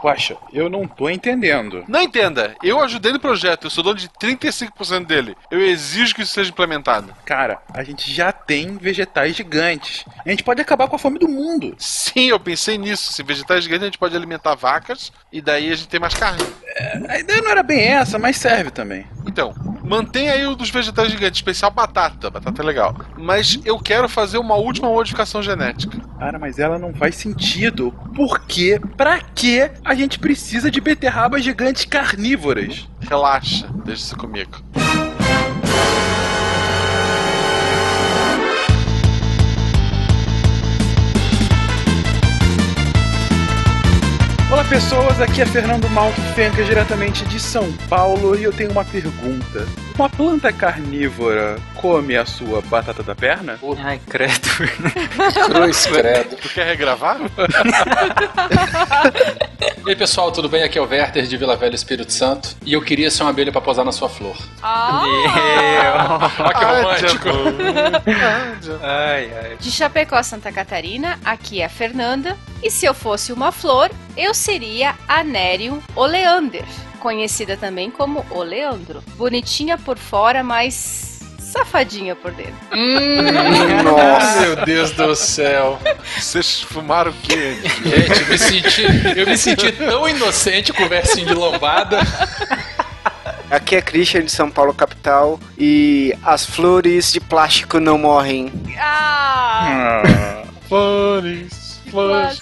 [0.00, 1.84] Poxa, eu não tô entendendo.
[1.88, 5.36] Não entenda, eu ajudei no projeto, eu sou dono de 35% dele.
[5.50, 7.14] Eu exijo que isso seja implementado.
[7.24, 10.04] Cara, a gente já tem vegetais gigantes.
[10.24, 11.74] A gente pode acabar com a fome do mundo.
[11.78, 13.12] Sim, eu pensei nisso.
[13.12, 16.42] Se vegetais gigantes, a gente pode alimentar vacas e daí a gente tem mais carne.
[16.76, 19.06] É, a ideia não era bem essa, mas serve também.
[19.26, 19.54] Então,
[19.88, 22.30] mantém aí o dos vegetais gigantes, especial batata.
[22.30, 22.96] Batata é legal.
[23.16, 25.98] Mas eu quero fazer uma última modificação genética.
[26.18, 27.92] Cara, mas ela não faz sentido.
[28.14, 28.80] Por quê?
[28.96, 32.88] Pra que a gente precisa de beterrabas gigantes carnívoras?
[33.00, 34.50] Relaxa, deixa isso comigo.
[44.68, 49.66] Pessoas, aqui é Fernando Malto Fenca, diretamente de São Paulo, e eu tenho uma pergunta.
[49.94, 53.58] Uma planta carnívora come a sua batata da perna?
[53.82, 54.48] Ai, credo.
[55.46, 56.36] Cruz, credo.
[56.36, 57.16] Tu quer regravar?
[59.86, 60.62] E aí, pessoal, tudo bem?
[60.62, 62.54] Aqui é o Werther de Vila Velha Espírito Santo.
[62.64, 64.36] E eu queria ser uma abelha pra posar na sua flor.
[66.38, 67.28] Olha que romântico.
[68.82, 69.56] ai, ai.
[69.58, 72.36] De Chapecó, Santa Catarina, aqui é a Fernanda.
[72.62, 74.57] E se eu fosse uma flor, eu seria
[75.06, 76.64] a Nerium oleander,
[76.98, 79.02] conhecida também como oleandro.
[79.16, 82.54] Bonitinha por fora, mas safadinha por dentro.
[83.84, 85.78] Nossa, meu Deus do céu.
[86.18, 87.56] Vocês fumaram o quê?
[87.84, 88.82] Gente, eu me senti,
[89.16, 92.00] eu me senti tão inocente com o versinho de lombada.
[93.50, 98.52] Aqui é Christian de São Paulo, capital, e as flores de plástico não morrem.
[98.78, 100.42] Ah!
[100.68, 102.40] Flores, flores.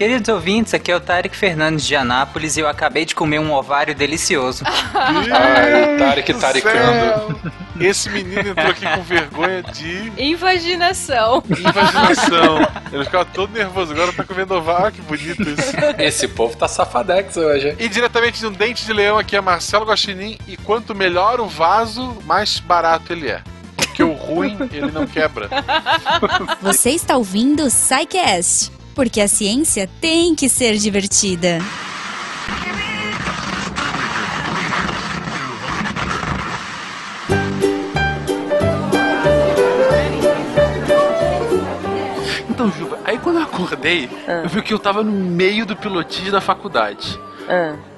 [0.00, 3.52] Queridos ouvintes, aqui é o Tarek Fernandes de Anápolis e eu acabei de comer um
[3.52, 4.64] ovário delicioso.
[4.96, 7.38] Ai, Tarek taricando.
[7.78, 11.44] Esse menino entrou aqui com vergonha de Invaginação.
[11.50, 12.66] invaginação.
[12.90, 14.86] Ele ficava todo nervoso, agora tá comendo ovário.
[14.86, 15.70] Ah, que bonito isso.
[15.98, 17.76] Esse povo tá safadex hoje.
[17.78, 20.38] E diretamente de um dente de leão aqui é Marcelo Guaxinim.
[20.48, 23.42] E quanto melhor o vaso, mais barato ele é.
[23.76, 25.50] Porque o ruim, ele não quebra.
[26.62, 31.58] Você está ouvindo o SciCast, porque a ciência tem que ser divertida.
[42.50, 44.06] Então, Juba, aí quando eu acordei,
[44.42, 47.18] eu vi que eu tava no meio do pilotis da faculdade.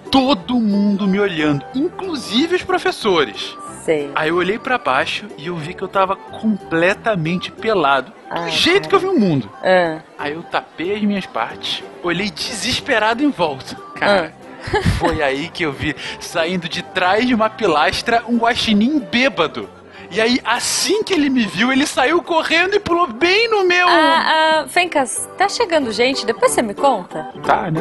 [0.08, 3.58] Todo mundo me olhando, inclusive os professores.
[3.84, 4.08] Sei.
[4.14, 8.12] Aí eu olhei pra baixo e eu vi que eu tava completamente pelado.
[8.32, 9.50] Do Ai, jeito que eu vi o mundo.
[9.62, 13.76] Ah, Aí eu tapei as minhas partes, olhei desesperado em volta.
[13.94, 14.32] Cara,
[14.98, 19.68] foi aí que eu vi, saindo de trás de uma pilastra, um guaxinim bêbado.
[20.10, 23.86] E aí, assim que ele me viu, ele saiu correndo e pulou bem no meu...
[23.88, 26.26] ah, ah, Fencas, tá chegando gente?
[26.26, 27.28] Depois você me conta?
[27.42, 27.80] Tá, né?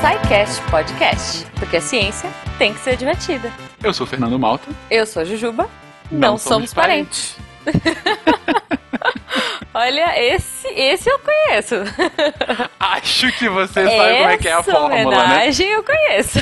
[0.00, 3.52] SciCast Podcast, porque a ciência tem que ser divertida.
[3.82, 4.68] Eu sou o Fernando Malta.
[4.88, 5.68] Eu sou a Jujuba,
[6.08, 7.36] não, somos parentes.
[9.74, 11.74] Olha, esse, esse eu conheço.
[12.80, 15.06] Acho que você sabe como é que é a Essa fórmula, né?
[15.06, 16.38] homenagem eu conheço.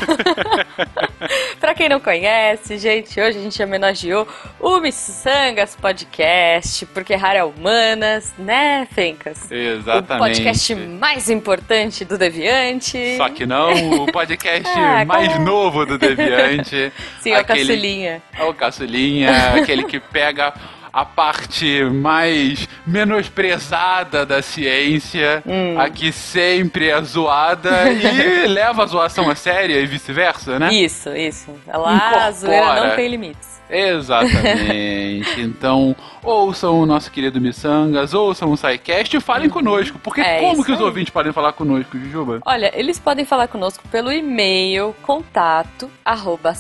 [1.61, 4.27] pra quem não conhece, gente, hoje a gente homenageou
[4.61, 9.51] o Missangas Podcast, porque Rara é Humanas, né, Fencas?
[9.51, 10.15] Exatamente.
[10.15, 13.17] O podcast mais importante do Deviante.
[13.17, 13.73] Só que não
[14.05, 16.93] o podcast Ah, mais como- novo do Deviante.
[17.21, 18.23] Sim, é o aquele- caçulinha.
[18.39, 20.55] É o caçulinha, aquele que pega
[20.97, 25.79] a parte mais menosprezada da ciência, Hum.
[25.79, 30.73] a que sempre é zoada e leva a zoação a séria e vice-versa, né?
[30.73, 31.51] Isso, isso.
[31.67, 32.33] Lá a Incorpora.
[32.33, 33.57] zoeira não tem limites.
[33.69, 35.41] Exatamente.
[35.43, 39.99] então, ouçam o nosso querido Missangas, ouçam o SciCast e falem conosco.
[39.99, 42.41] Porque É como que os ouvintes podem falar conosco, Jujuba?
[42.47, 46.55] Olha, eles podem falar conosco pelo e-mail contato arroba.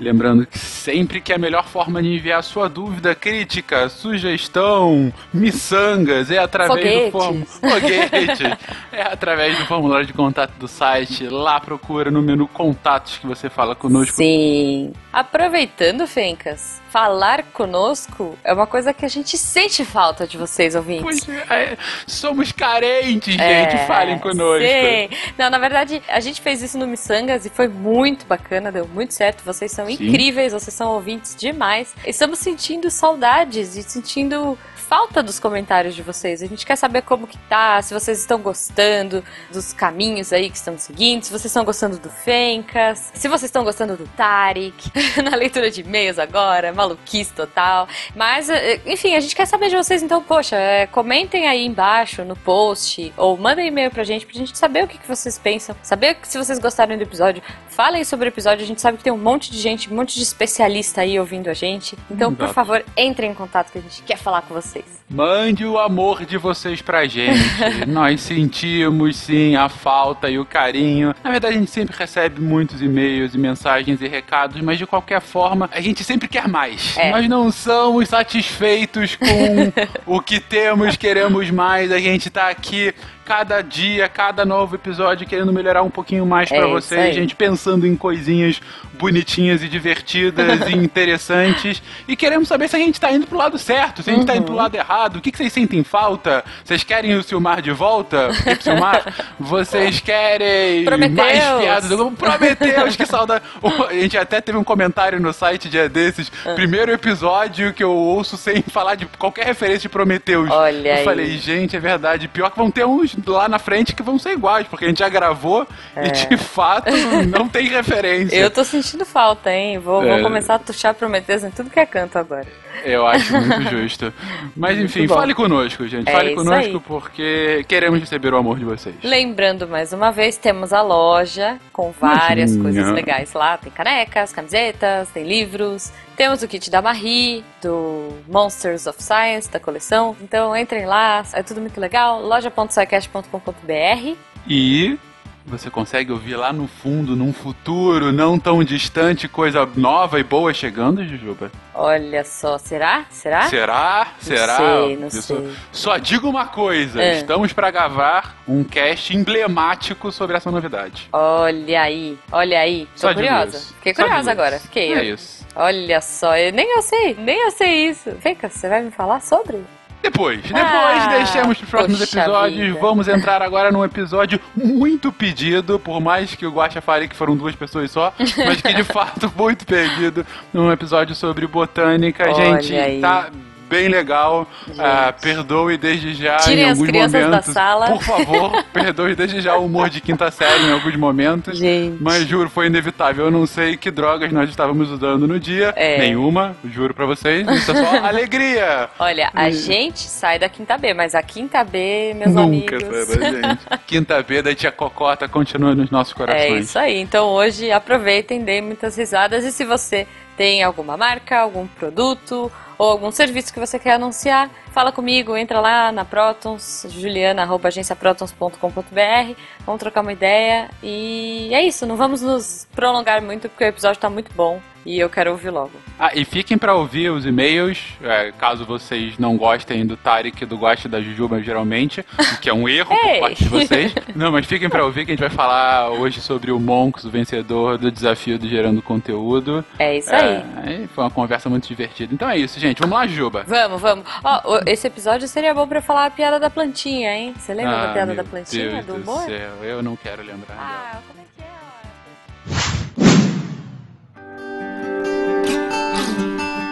[0.00, 6.38] Lembrando que sempre que a melhor forma de enviar sua dúvida, crítica, sugestão, miçangas é
[6.38, 7.42] através do form...
[7.44, 8.44] Foguete.
[8.92, 11.28] é através do formulário de contato do site.
[11.28, 14.16] Lá procura no menu contatos que você fala conosco.
[14.16, 14.92] Sim.
[15.12, 21.24] Aproveitando, Fencas, falar conosco é uma coisa que a gente sente falta de vocês, ouvintes.
[21.24, 23.86] Pois é, é, somos carentes, É, gente.
[23.86, 24.62] Falem conosco.
[24.62, 25.08] Sim.
[25.38, 29.14] Não, na verdade, a gente fez isso no Missangas e foi muito bacana, deu muito
[29.14, 29.42] certo.
[29.42, 29.94] Vocês são Sim.
[29.94, 31.94] incríveis, vocês são ouvintes demais.
[32.06, 34.58] Estamos sentindo saudades e sentindo
[34.92, 36.42] falta dos comentários de vocês.
[36.42, 40.56] A gente quer saber como que tá, se vocês estão gostando dos caminhos aí que
[40.58, 44.92] estamos seguindo, se vocês estão gostando do Fencas, se vocês estão gostando do Tarek,
[45.24, 47.88] na leitura de e-mails agora, maluquice total.
[48.14, 52.22] Mas, eh, enfim, a gente quer saber de vocês, então, poxa, é, comentem aí embaixo
[52.22, 55.74] no post ou mandem e-mail pra gente pra gente saber o que, que vocês pensam,
[55.82, 57.42] saber se vocês gostaram do episódio.
[57.70, 60.16] Falem sobre o episódio, a gente sabe que tem um monte de gente, um monte
[60.16, 61.96] de especialista aí ouvindo a gente.
[62.10, 64.81] Então, por favor, entrem em contato que a gente quer falar com vocês.
[65.12, 67.44] Mande o amor de vocês pra gente.
[67.86, 71.14] Nós sentimos sim a falta e o carinho.
[71.22, 75.20] Na verdade, a gente sempre recebe muitos e-mails e mensagens e recados, mas de qualquer
[75.20, 76.96] forma, a gente sempre quer mais.
[76.96, 77.10] É.
[77.10, 79.72] Nós não somos satisfeitos com
[80.16, 81.92] o que temos, queremos mais.
[81.92, 86.56] A gente tá aqui cada dia, cada novo episódio, querendo melhorar um pouquinho mais é
[86.56, 88.60] para vocês, gente pensando em coisinhas
[88.94, 91.82] bonitinhas e divertidas e interessantes.
[92.06, 94.26] E queremos saber se a gente tá indo pro lado certo, se a gente uhum.
[94.26, 94.60] tá indo pro uhum.
[94.60, 95.16] lado errado.
[95.16, 96.44] O que, que vocês sentem falta?
[96.64, 98.30] Vocês querem o Silmar de volta?
[98.44, 99.02] Porque Silmar,
[99.38, 101.16] vocês querem Prometeus.
[101.16, 101.90] mais piadas?
[102.16, 103.44] Prometeus, que saudade.
[103.88, 106.30] A gente até teve um comentário no site dia desses.
[106.44, 106.54] Uhum.
[106.54, 110.50] Primeiro episódio que eu ouço sem falar de qualquer referência de Prometeus.
[110.50, 111.04] Olha eu aí.
[111.04, 112.28] falei, gente, é verdade.
[112.28, 114.98] Pior que vão ter uns lá na frente que vão ser iguais, porque a gente
[114.98, 116.06] já gravou é.
[116.06, 116.90] e de fato
[117.28, 118.36] não tem referência.
[118.36, 119.78] Eu tô sentindo falta, hein?
[119.78, 120.14] Vou, é.
[120.14, 122.46] vou começar a tuchar Prometheus em tudo que é canto agora.
[122.84, 124.12] Eu acho muito justo.
[124.56, 126.08] Mas enfim, fale conosco, gente.
[126.08, 126.80] É fale conosco aí.
[126.80, 128.96] porque queremos receber o amor de vocês.
[129.02, 133.56] Lembrando mais uma vez, temos a loja com várias coisas legais lá.
[133.56, 135.92] Tem canecas, camisetas, tem livros.
[136.16, 140.16] Temos o kit da Marie, do Monsters of Science, da coleção.
[140.20, 142.20] Então entrem lá, é tudo muito legal.
[142.22, 144.16] loja.sicast.com.br
[144.46, 144.98] E
[145.44, 150.52] você consegue ouvir lá no fundo, num futuro não tão distante, coisa nova e boa
[150.54, 151.50] chegando, Jujuba?
[151.74, 153.06] Olha só, será?
[153.10, 153.42] Será?
[153.42, 154.06] Será?
[154.20, 154.58] Será?
[154.58, 155.50] Não sei, não sei.
[155.72, 157.18] Só digo uma coisa: é.
[157.18, 161.08] estamos para gravar um cast emblemático sobre essa novidade.
[161.12, 162.86] Olha aí, olha aí.
[162.94, 163.58] Tô só curiosa.
[163.76, 164.58] Fiquei curiosa agora.
[164.58, 164.92] Fiquei.
[164.94, 165.42] É isso.
[165.54, 168.10] Olha só, eu, nem eu sei, nem eu sei isso.
[168.22, 169.62] Vem cá, você vai me falar sobre?
[170.02, 172.66] Depois, depois ah, deixemos para os próximos episódios.
[172.66, 172.80] Vida.
[172.80, 177.36] Vamos entrar agora num episódio muito pedido, por mais que o Guacha fale que foram
[177.36, 182.24] duas pessoas só, mas que de fato muito pedido, num episódio sobre botânica.
[182.24, 183.00] Olha Gente, aí.
[183.00, 183.30] tá
[183.72, 184.46] bem legal.
[184.78, 187.46] Ah, perdoe desde já Tirem em alguns as crianças momentos.
[187.46, 187.86] da sala.
[187.86, 191.58] Por favor, perdoe desde já o humor de quinta série em alguns momentos.
[191.58, 191.96] Gente.
[191.98, 193.24] Mas juro, foi inevitável.
[193.24, 195.72] Eu não sei que drogas nós estávamos usando no dia.
[195.74, 195.98] É.
[195.98, 197.48] Nenhuma, juro pra vocês.
[197.48, 198.90] Isso é só alegria.
[198.98, 199.52] Olha, a e...
[199.54, 202.82] gente sai da quinta B, mas a quinta B, meus Nunca amigos.
[202.82, 203.62] Nunca gente.
[203.86, 206.42] Quinta B da tia Cocota continua nos nossos corações.
[206.42, 206.98] É isso aí.
[206.98, 209.44] Então hoje aproveitem, deem muitas risadas.
[209.44, 214.50] E se você tem alguma marca, algum produto ou algum serviço que você quer anunciar,
[214.72, 219.34] fala comigo, entra lá na Protons, juliana.agenciaprotons.com.br,
[219.64, 223.98] vamos trocar uma ideia e é isso, não vamos nos prolongar muito porque o episódio
[223.98, 225.72] está muito bom e eu quero ouvir logo.
[225.98, 230.46] Ah, e fiquem para ouvir os e-mails, é, caso vocês não gostem do Tarek e
[230.46, 233.94] do Goste da Jujuba, geralmente, o que é um erro por parte de vocês.
[234.14, 237.10] Não, mas fiquem para ouvir que a gente vai falar hoje sobre o Monks, o
[237.10, 239.64] vencedor do desafio do Gerando Conteúdo.
[239.78, 240.42] É isso aí.
[240.64, 242.12] É, foi uma conversa muito divertida.
[242.12, 242.80] Então é isso, gente.
[242.80, 243.44] Vamos lá, Juba.
[243.46, 244.04] Vamos, vamos.
[244.24, 247.34] Ó, esse episódio seria bom para falar a piada da plantinha, hein?
[247.36, 249.24] Você lembra ah, da piada da plantinha, Deus do humor?
[249.26, 250.56] Céu, eu não quero lembrar.
[250.58, 251.11] Ah,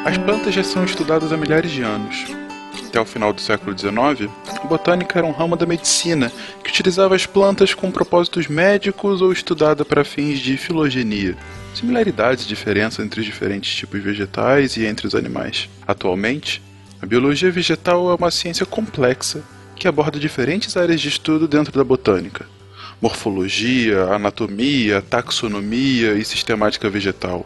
[0.02, 2.24] As plantas já são estudadas há milhares de anos.
[2.86, 6.32] Até o final do século XIX, a botânica era um ramo da medicina
[6.64, 11.36] que utilizava as plantas com propósitos médicos ou estudada para fins de filogenia,
[11.74, 15.68] similaridades e diferenças entre os diferentes tipos vegetais e entre os animais.
[15.86, 16.62] Atualmente,
[17.02, 19.44] a biologia vegetal é uma ciência complexa
[19.76, 22.46] que aborda diferentes áreas de estudo dentro da botânica:
[23.02, 27.44] morfologia, anatomia, taxonomia e sistemática vegetal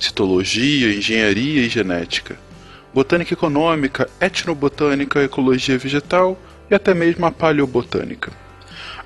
[0.00, 2.36] citologia, engenharia e genética,
[2.92, 6.38] botânica econômica, etnobotânica, ecologia vegetal
[6.70, 8.32] e até mesmo a paleobotânica.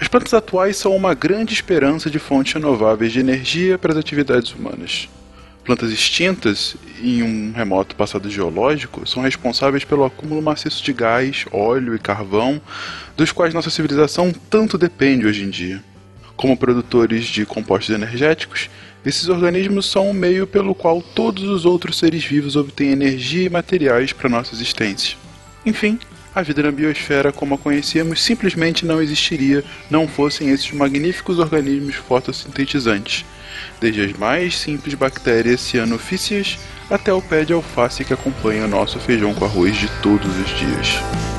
[0.00, 4.52] As plantas atuais são uma grande esperança de fontes renováveis de energia para as atividades
[4.52, 5.08] humanas.
[5.64, 11.94] Plantas extintas, em um remoto passado geológico, são responsáveis pelo acúmulo maciço de gás, óleo
[11.94, 12.60] e carvão,
[13.16, 15.82] dos quais nossa civilização tanto depende hoje em dia.
[16.36, 18.68] Como produtores de compostos energéticos,
[19.04, 23.50] esses organismos são o meio pelo qual todos os outros seres vivos obtêm energia e
[23.50, 25.16] materiais para nossa existência.
[25.66, 25.98] Enfim,
[26.34, 31.94] a vida na biosfera como a conhecíamos simplesmente não existiria não fossem esses magníficos organismos
[31.94, 33.24] fotossintetizantes,
[33.80, 36.58] desde as mais simples bactérias cianofícias
[36.90, 40.48] até o pé de alface que acompanha o nosso feijão com arroz de todos os
[40.58, 41.33] dias.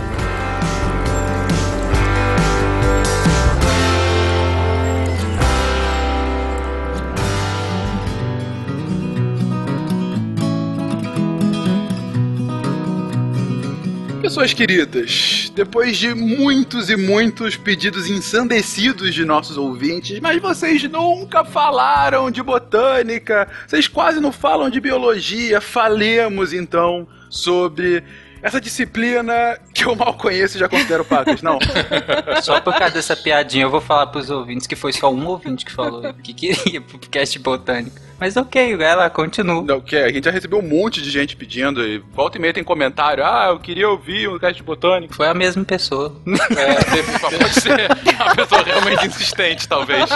[14.36, 21.46] Pessoas queridas, depois de muitos e muitos pedidos ensandecidos de nossos ouvintes, mas vocês nunca
[21.46, 28.04] falaram de botânica, vocês quase não falam de biologia, falemos então sobre
[28.46, 31.58] essa disciplina que eu mal conheço e já considero pacas, não.
[32.44, 35.66] Só por causa dessa piadinha, eu vou falar pros ouvintes que foi só um ouvinte
[35.66, 38.06] que falou que queria pro podcast botânico.
[38.20, 39.62] Mas ok, ela continua.
[39.62, 42.54] Não, que a gente já recebeu um monte de gente pedindo, e volta e meia
[42.54, 45.14] tem comentário, ah, eu queria ouvir um cast botânico.
[45.14, 46.16] Foi a mesma pessoa.
[46.56, 50.10] É, pode ser a pessoa realmente insistente, talvez.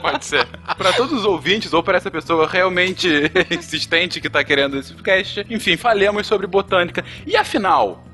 [0.00, 0.46] Pode ser.
[0.76, 3.08] Para todos os ouvintes, ou para essa pessoa realmente
[3.50, 7.04] insistente que tá querendo esse cast, enfim, falemos sobre botânica.
[7.24, 7.65] E afinal,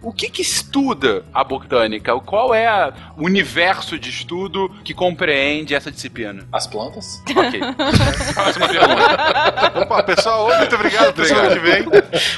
[0.02, 2.18] o que que estuda a botânica?
[2.20, 6.46] Qual é o universo de estudo que compreende essa disciplina?
[6.52, 7.22] As plantas?
[7.30, 7.60] Ok.
[8.34, 9.80] Próxima pergunta.
[9.80, 11.08] Opa, pessoal, muito obrigado.
[11.10, 11.84] Até semana que vem.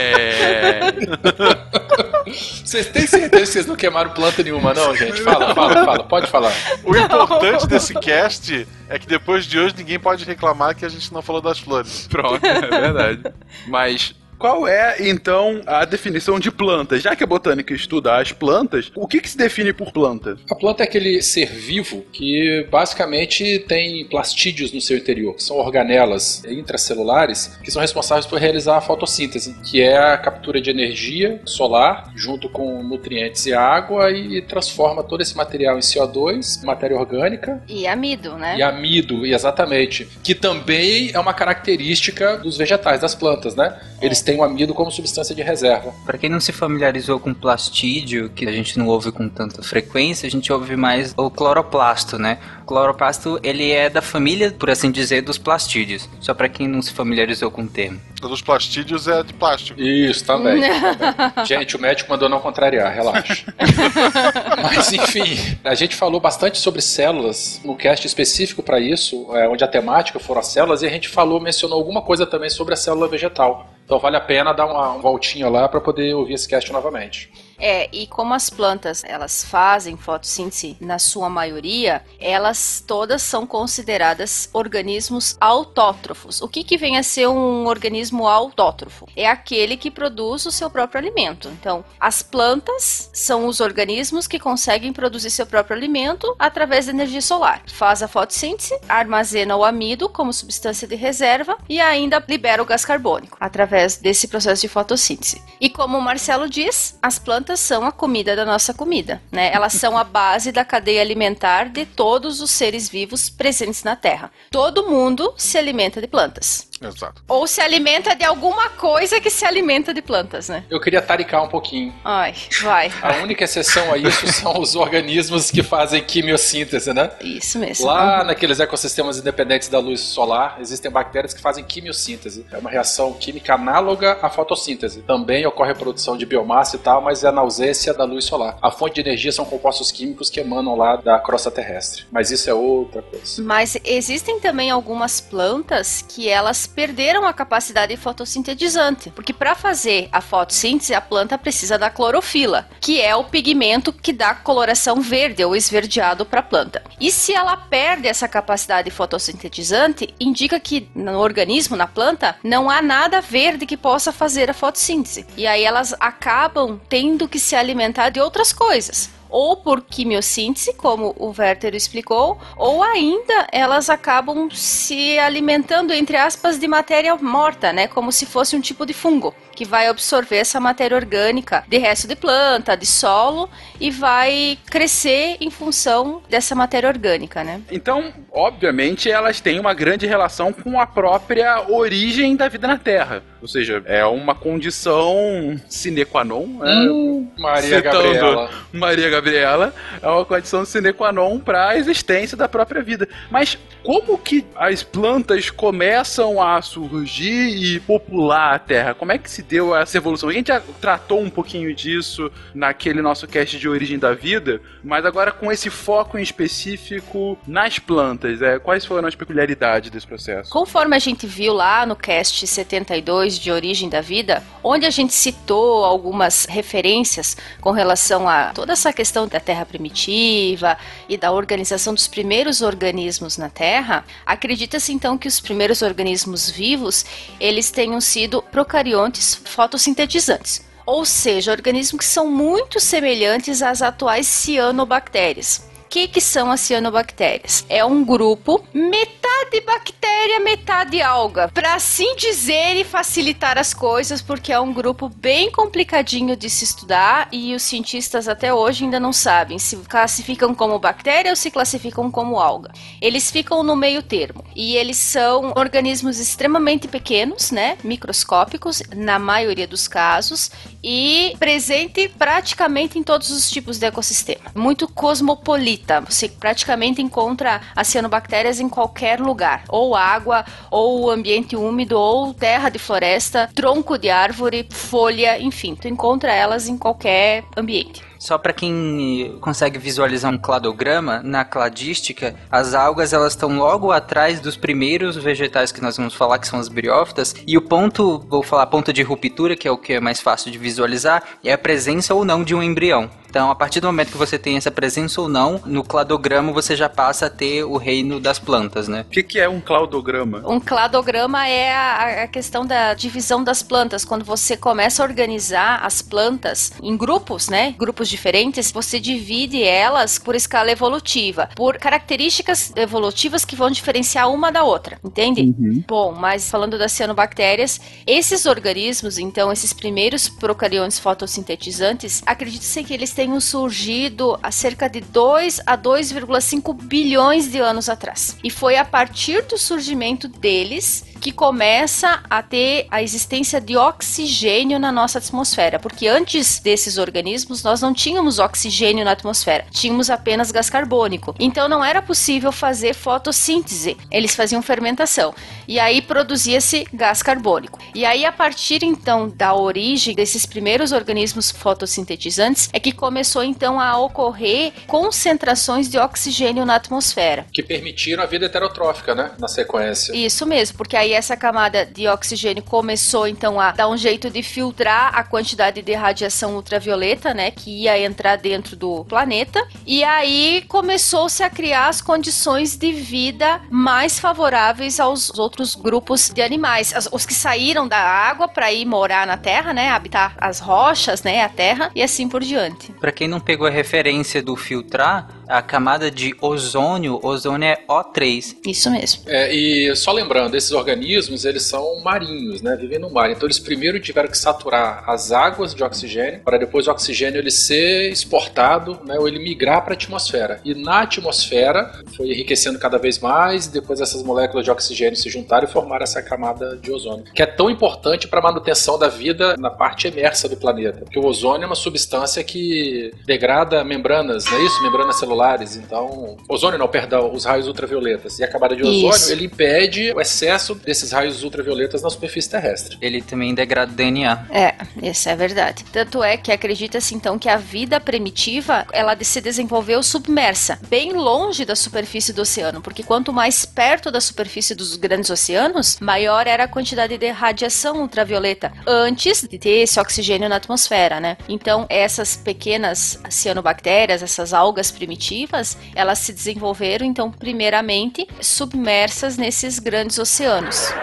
[2.33, 5.21] Vocês têm certeza que vocês não queimaram planta nenhuma, não, gente?
[5.21, 6.03] Fala, fala, fala.
[6.03, 6.53] Pode falar.
[6.83, 11.13] O importante desse cast é que depois de hoje ninguém pode reclamar que a gente
[11.13, 12.07] não falou das flores.
[12.09, 13.33] Pronto, é verdade.
[13.67, 16.99] Mas qual é, então, a definição de planta?
[16.99, 20.35] Já que a botânica estuda as plantas, o que, que se define por planta?
[20.49, 25.57] A planta é aquele ser vivo que basicamente tem plastídeos no seu interior, que são
[25.57, 31.39] organelas intracelulares que são responsáveis por realizar a fotossíntese, que é a captura de energia
[31.45, 37.61] solar junto com nutrientes e água e transforma todo esse material em CO2, matéria orgânica.
[37.67, 38.57] E amido, né?
[38.57, 40.07] E amido, exatamente.
[40.23, 43.79] Que também é uma característica dos vegetais, das plantas, né?
[44.01, 45.93] Eles têm o amido como substância de reserva.
[46.05, 50.27] Para quem não se familiarizou com plastídio, que a gente não ouve com tanta frequência,
[50.27, 52.39] a gente ouve mais o cloroplasto, né?
[52.63, 56.09] O cloroplasto, ele é da família, por assim dizer, dos plastídeos.
[56.19, 57.99] Só para quem não se familiarizou com o termo.
[58.21, 59.81] Dos plastídeos é de plástico.
[59.81, 60.61] Isso, também.
[60.61, 61.45] também.
[61.45, 63.45] Gente, o médico mandou não contrariar, relaxa.
[64.61, 69.63] Mas, enfim, a gente falou bastante sobre células no cast específico para isso, é, onde
[69.63, 72.77] a temática foram as células, e a gente falou, mencionou alguma coisa também sobre a
[72.77, 73.73] célula vegetal.
[73.85, 77.31] Então vale a pena dar uma, uma voltinha lá para poder ouvir esse cast novamente.
[77.61, 84.49] É, e como as plantas, elas fazem fotossíntese na sua maioria, elas todas são consideradas
[84.51, 86.41] organismos autótrofos.
[86.41, 89.07] O que, que vem a ser um organismo autótrofo?
[89.15, 91.49] É aquele que produz o seu próprio alimento.
[91.49, 97.21] Então, as plantas são os organismos que conseguem produzir seu próprio alimento através da energia
[97.21, 97.61] solar.
[97.67, 102.83] Faz a fotossíntese, armazena o amido como substância de reserva e ainda libera o gás
[102.83, 105.41] carbônico através desse processo de fotossíntese.
[105.59, 109.51] E como o Marcelo diz, as plantas são a comida da nossa comida, né?
[109.53, 114.31] Elas são a base da cadeia alimentar de todos os seres vivos presentes na Terra.
[114.49, 116.70] Todo mundo se alimenta de plantas.
[116.81, 117.21] Exato.
[117.27, 120.65] Ou se alimenta de alguma coisa que se alimenta de plantas, né?
[120.69, 121.93] Eu queria taricar um pouquinho.
[122.03, 122.91] Ai, vai.
[123.01, 127.11] A única exceção a isso são os organismos que fazem quimiossíntese, né?
[127.21, 127.85] Isso mesmo.
[127.85, 132.45] Lá naqueles ecossistemas independentes da luz solar, existem bactérias que fazem quimiossíntese.
[132.51, 135.03] É uma reação química análoga à fotossíntese.
[135.03, 138.57] Também ocorre a produção de biomassa e tal, mas é na ausência da luz solar.
[138.61, 142.05] A fonte de energia são compostos químicos que emanam lá da crosta terrestre.
[142.11, 143.43] Mas isso é outra coisa.
[143.43, 150.21] Mas existem também algumas plantas que elas perderam a capacidade fotossintetizante, porque para fazer a
[150.21, 155.55] fotossíntese a planta precisa da clorofila, que é o pigmento que dá coloração verde ou
[155.55, 156.83] esverdeado para a planta.
[156.99, 162.81] E se ela perde essa capacidade fotossintetizante, indica que no organismo, na planta, não há
[162.81, 165.25] nada verde que possa fazer a fotossíntese.
[165.37, 171.15] E aí elas acabam tendo que se alimentar de outras coisas ou por quimiossíntese, como
[171.17, 177.87] o Werther explicou, ou ainda elas acabam se alimentando, entre aspas, de matéria morta, né?
[177.87, 182.07] Como se fosse um tipo de fungo que vai absorver essa matéria orgânica de resto
[182.07, 187.61] de planta, de solo e vai crescer em função dessa matéria orgânica, né?
[187.71, 193.23] Então, obviamente, elas têm uma grande relação com a própria origem da vida na Terra.
[193.41, 196.45] Ou seja, é uma condição sine qua non.
[196.45, 196.71] Né?
[196.91, 198.49] Hum, Maria Gabriela.
[198.71, 203.09] Maria Gabriela é uma condição sine qua non para a existência da própria vida.
[203.31, 208.93] Mas como que as plantas começam a surgir e popular a Terra?
[208.93, 210.29] Como é que se deu essa evolução?
[210.29, 215.05] A gente já tratou um pouquinho disso naquele nosso cast de origem da vida, mas
[215.05, 220.49] agora com esse foco em específico nas plantas, é, quais foram as peculiaridades desse processo?
[220.49, 225.13] Conforme a gente viu lá no cast 72 de origem da vida, onde a gente
[225.13, 230.77] citou algumas referências com relação a toda essa questão da Terra primitiva
[231.09, 237.05] e da organização dos primeiros organismos na Terra, acredita-se então que os primeiros organismos vivos,
[237.39, 245.70] eles tenham sido procariontes fotossintetizantes ou seja, organismos que são muito semelhantes às atuais cianobactérias
[245.91, 247.65] que, que são as cianobactérias?
[247.67, 251.49] É um grupo metade bactéria, metade alga.
[251.49, 256.63] Para assim dizer e facilitar as coisas, porque é um grupo bem complicadinho de se
[256.63, 261.51] estudar e os cientistas até hoje ainda não sabem se classificam como bactéria ou se
[261.51, 262.71] classificam como alga.
[263.01, 269.67] Eles ficam no meio termo e eles são organismos extremamente pequenos, né, microscópicos na maioria
[269.67, 270.49] dos casos
[270.83, 274.41] e presente praticamente em todos os tipos de ecossistema.
[274.55, 281.97] Muito cosmopolita você praticamente encontra as cianobactérias em qualquer lugar, ou água, ou ambiente úmido,
[281.97, 288.10] ou terra de floresta, tronco de árvore, folha, enfim, tu encontra elas em qualquer ambiente.
[288.21, 294.39] Só para quem consegue visualizar um cladograma, na cladística, as algas elas estão logo atrás
[294.39, 298.43] dos primeiros vegetais que nós vamos falar, que são as briófitas, e o ponto, vou
[298.43, 301.57] falar ponto de ruptura, que é o que é mais fácil de visualizar, é a
[301.57, 303.09] presença ou não de um embrião.
[303.31, 306.75] Então, a partir do momento que você tem essa presença ou não, no cladograma você
[306.75, 309.05] já passa a ter o reino das plantas, né?
[309.07, 310.43] O que, que é um cladograma?
[310.45, 314.03] Um cladograma é a, a, questão da divisão das plantas.
[314.03, 317.73] Quando você começa a organizar as plantas em grupos, né?
[317.79, 324.51] Grupos diferentes, você divide elas por escala evolutiva, por características evolutivas que vão diferenciar uma
[324.51, 325.41] da outra, entende?
[325.41, 325.83] Uhum.
[325.87, 333.13] Bom, mas falando das cianobactérias, esses organismos, então, esses primeiros procariontes fotossintetizantes, acredita-se que eles
[333.13, 338.37] tenham surgido há cerca de 2 a 2,5 bilhões de anos atrás.
[338.43, 344.79] E foi a partir do surgimento deles que começa a ter a existência de oxigênio
[344.79, 350.49] na nossa atmosfera, porque antes desses organismos nós não tínhamos oxigênio na atmosfera, tínhamos apenas
[350.49, 351.35] gás carbônico.
[351.39, 355.35] Então não era possível fazer fotossíntese, eles faziam fermentação
[355.67, 357.77] e aí produzia-se gás carbônico.
[357.93, 363.79] E aí a partir então da origem desses primeiros organismos fotossintetizantes é que começou então
[363.79, 370.11] a ocorrer concentrações de oxigênio na atmosfera, que permitiram a vida heterotrófica, né, na sequência.
[370.15, 374.41] Isso mesmo, porque aí essa camada de oxigênio começou então a dar um jeito de
[374.41, 379.65] filtrar a quantidade de radiação ultravioleta, né, que ia entrar dentro do planeta.
[379.85, 386.41] E aí começou-se a criar as condições de vida mais favoráveis aos outros grupos de
[386.41, 391.23] animais, os que saíram da água para ir morar na Terra, né, habitar as rochas,
[391.23, 392.91] né, a Terra e assim por diante.
[392.93, 398.55] Para quem não pegou a referência do filtrar, a camada de ozônio, ozônio é O3.
[398.65, 399.23] Isso mesmo.
[399.27, 402.77] É, e só lembrando, esses organismos, eles são marinhos, né?
[402.77, 403.29] Vivem no mar.
[403.29, 407.51] Então eles primeiro tiveram que saturar as águas de oxigênio, para depois o oxigênio ele
[407.51, 409.17] ser exportado, né?
[409.19, 410.59] Ou ele migrar para a atmosfera.
[410.63, 415.29] E na atmosfera foi enriquecendo cada vez mais, e depois essas moléculas de oxigênio se
[415.29, 419.07] juntaram e formaram essa camada de ozônio, que é tão importante para a manutenção da
[419.07, 420.99] vida na parte emersa do planeta.
[420.99, 424.81] Porque o ozônio é uma substância que degrada membranas, não é isso?
[424.81, 426.37] Membranas celulares então.
[426.47, 428.39] Ozônio não, perdão, os raios ultravioletas.
[428.39, 429.31] E a camada de ozônio, Isso.
[429.31, 432.97] ele impede o excesso desses raios ultravioletas na superfície terrestre.
[433.01, 434.45] Ele também degrada DNA.
[434.51, 435.85] É, isso é verdade.
[435.91, 441.63] Tanto é que acredita-se então que a vida primitiva, ela se desenvolveu submersa, bem longe
[441.63, 446.65] da superfície do oceano, porque quanto mais perto da superfície dos grandes oceanos, maior era
[446.65, 451.37] a quantidade de radiação ultravioleta antes de ter esse oxigênio na atmosfera, né?
[451.47, 460.17] Então, essas pequenas cianobactérias, essas algas primitivas elas se desenvolveram, então, primeiramente, submersas nesses grandes
[460.17, 460.93] oceanos.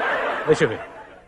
[0.46, 0.80] Deixa eu ver.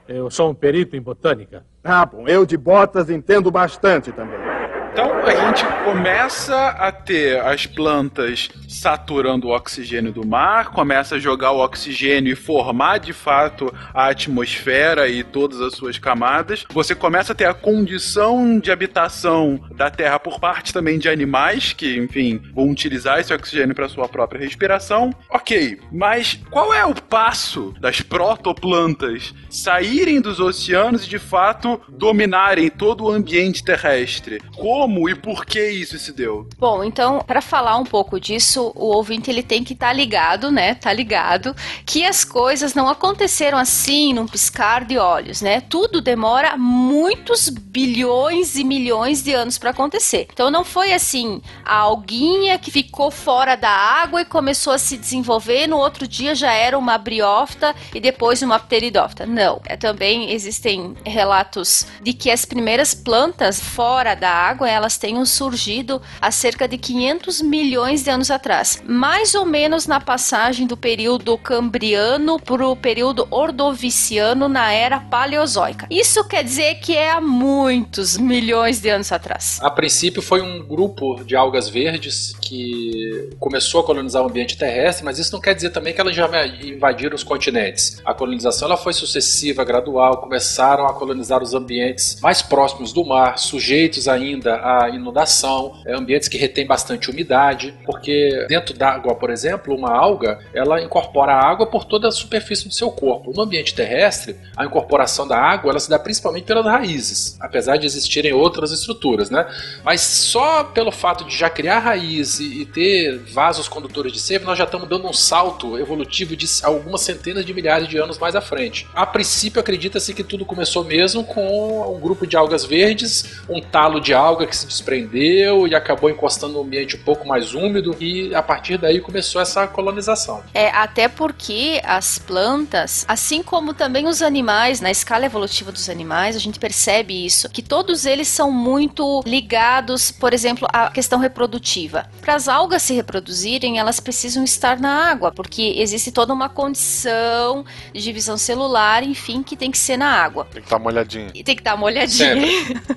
[0.09, 1.65] Eu sou um perito em botânica.
[1.85, 4.50] Ah, bom, eu de botas entendo bastante também.
[4.93, 11.19] Então a gente começa a ter as plantas saturando o oxigênio do mar, começa a
[11.19, 16.65] jogar o oxigênio e formar de fato a atmosfera e todas as suas camadas.
[16.73, 21.73] Você começa a ter a condição de habitação da Terra por parte também de animais
[21.73, 25.15] que, enfim, vão utilizar esse oxigênio para sua própria respiração.
[25.31, 32.69] Ok, mas qual é o passo das protoplantas saírem dos oceanos e de fato dominarem
[32.69, 34.41] todo o ambiente terrestre?
[34.57, 36.49] Como e por que isso se deu?
[36.59, 40.51] Bom, então, para falar um pouco disso, o ouvinte ele tem que estar tá ligado,
[40.51, 40.75] né?
[40.75, 45.61] Tá ligado que as coisas não aconteceram assim num piscar de olhos, né?
[45.61, 50.29] Tudo demora muitos bilhões e milhões de anos para acontecer.
[50.33, 54.97] Então não foi assim a alguinha que ficou fora da água e começou a se
[54.97, 59.27] desenvolver, no outro dia já era uma briófita e depois uma pteridófita.
[59.27, 59.61] Não.
[59.67, 66.01] É, também existem relatos de que as primeiras plantas fora da água, elas tenham surgido
[66.21, 68.83] há cerca de 500 milhões de anos atrás.
[68.87, 75.87] Mais ou menos na passagem do período cambriano para o período ordoviciano na era paleozoica.
[75.91, 79.59] Isso quer dizer que é há muitos milhões de anos atrás.
[79.63, 85.05] A princípio foi um grupo de algas verdes que começou a colonizar o ambiente terrestre,
[85.05, 88.01] mas isso não quer dizer também que elas já invadiram os continentes.
[88.05, 93.39] A colonização ela foi sucessiva, gradual, começaram a colonizar os ambientes mais próximos do mar,
[93.39, 99.75] sujeitos ainda à inundação, é, ambientes que retêm bastante umidade, porque dentro d'água, por exemplo,
[99.75, 103.33] uma alga, ela incorpora a água por toda a superfície do seu corpo.
[103.35, 107.87] No ambiente terrestre, a incorporação da água, ela se dá principalmente pelas raízes, apesar de
[107.87, 109.47] existirem outras estruturas, né?
[109.85, 114.59] Mas só pelo fato de já criar raiz e ter vasos condutores de seiva, nós
[114.59, 118.41] já estamos dando um salto evolutivo de algumas centenas de milhares de anos mais à
[118.41, 118.87] frente.
[118.95, 124.01] A princípio, acredita-se que tudo começou mesmo com um grupo de algas verdes, um talo
[124.01, 128.35] de alga que se desprendeu e acabou encostando no ambiente um pouco mais úmido e
[128.35, 130.43] a partir daí começou essa colonização.
[130.53, 136.37] É, até porque as plantas, assim como também os animais, na escala evolutiva dos animais,
[136.37, 142.07] a gente percebe isso, que todos eles são muito ligados, por exemplo, à questão reprodutiva.
[142.21, 147.65] Para as algas se reproduzirem, elas precisam estar na água, porque existe toda uma condição
[147.93, 150.45] de divisão celular, enfim, que tem que ser na água.
[150.47, 151.31] Tem que estar tá molhadinha.
[151.35, 152.35] E tem que estar tá molhadinha.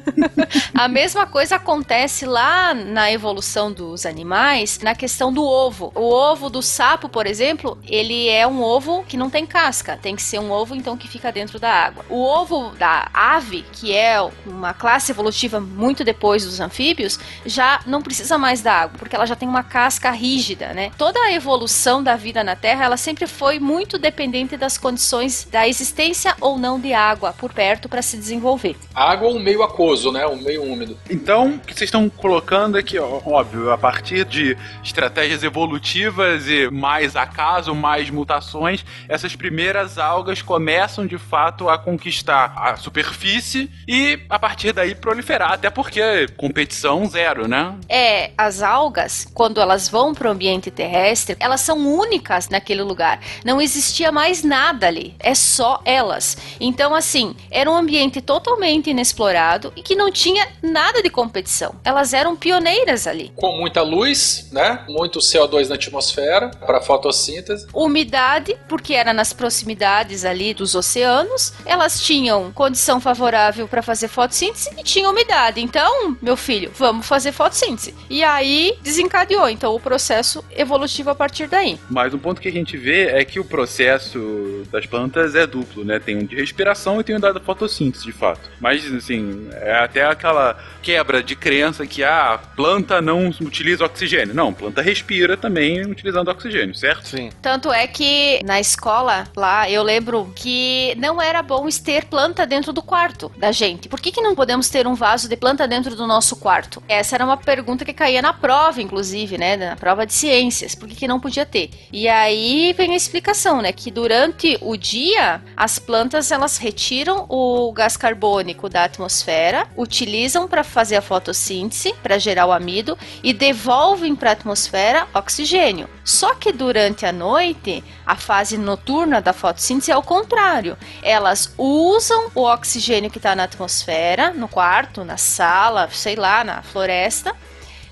[0.73, 5.91] a mesma coisa acontece lá na evolução dos animais, na questão do ovo.
[5.95, 10.15] O ovo do sapo, por exemplo, ele é um ovo que não tem casca, tem
[10.15, 12.05] que ser um ovo então que fica dentro da água.
[12.09, 18.01] O ovo da ave, que é uma classe evolutiva muito depois dos anfíbios, já não
[18.01, 20.91] precisa mais da água, porque ela já tem uma casca rígida, né?
[20.97, 25.67] Toda a evolução da vida na Terra, ela sempre foi muito dependente das condições da
[25.67, 28.75] existência ou não de água por perto para se desenvolver.
[28.93, 30.27] Água ou um meio aquoso, né?
[30.27, 30.97] Um meio úmido.
[31.09, 36.69] Então, o que vocês estão colocando aqui, ó, óbvio, a partir de estratégias evolutivas e
[36.69, 44.19] mais acaso, mais mutações, essas primeiras algas começam de fato a conquistar a superfície e
[44.29, 47.75] a partir daí proliferar, até porque competição zero, né?
[47.87, 53.19] É, as algas, quando elas vão para o ambiente terrestre, elas são únicas naquele lugar.
[53.45, 56.37] Não existia mais nada ali, é só elas.
[56.59, 61.75] Então, assim, era um ambiente totalmente inexplorado e que não tinha nada de competição.
[61.83, 63.31] Elas eram pioneiras ali.
[63.35, 64.83] Com muita luz, né?
[64.89, 67.67] Muito CO2 na atmosfera para fotossíntese.
[67.73, 71.53] Umidade, porque era nas proximidades ali dos oceanos.
[71.65, 75.61] Elas tinham condição favorável para fazer fotossíntese e tinham umidade.
[75.61, 77.95] Então, meu filho, vamos fazer fotossíntese.
[78.09, 81.79] E aí desencadeou então o processo evolutivo a partir daí.
[81.89, 85.85] Mas um ponto que a gente vê é que o processo das plantas é duplo,
[85.85, 85.99] né?
[85.99, 88.49] Tem um de respiração e tem um da fotossíntese, de fato.
[88.59, 90.57] Mas assim, é até aquela
[91.03, 94.33] quebra de crença que a planta não utiliza oxigênio.
[94.33, 97.09] Não, a planta respira também utilizando oxigênio, certo?
[97.09, 97.29] Sim.
[97.41, 102.71] Tanto é que na escola lá eu lembro que não era bom ter planta dentro
[102.71, 103.89] do quarto da gente.
[103.89, 106.81] Por que, que não podemos ter um vaso de planta dentro do nosso quarto?
[106.87, 109.57] Essa era uma pergunta que caía na prova, inclusive, né?
[109.57, 110.73] Na prova de ciências.
[110.73, 111.69] Por que, que não podia ter?
[111.91, 113.73] E aí vem a explicação, né?
[113.73, 120.63] Que durante o dia as plantas elas retiram o gás carbônico da atmosfera, utilizam para
[120.63, 125.89] fazer a fotossíntese, para gerar o amido e devolvem para a atmosfera oxigênio.
[126.03, 130.77] Só que durante a noite, a fase noturna da fotossíntese é o contrário.
[131.01, 136.61] Elas usam o oxigênio que está na atmosfera, no quarto, na sala, sei lá, na
[136.61, 137.33] floresta,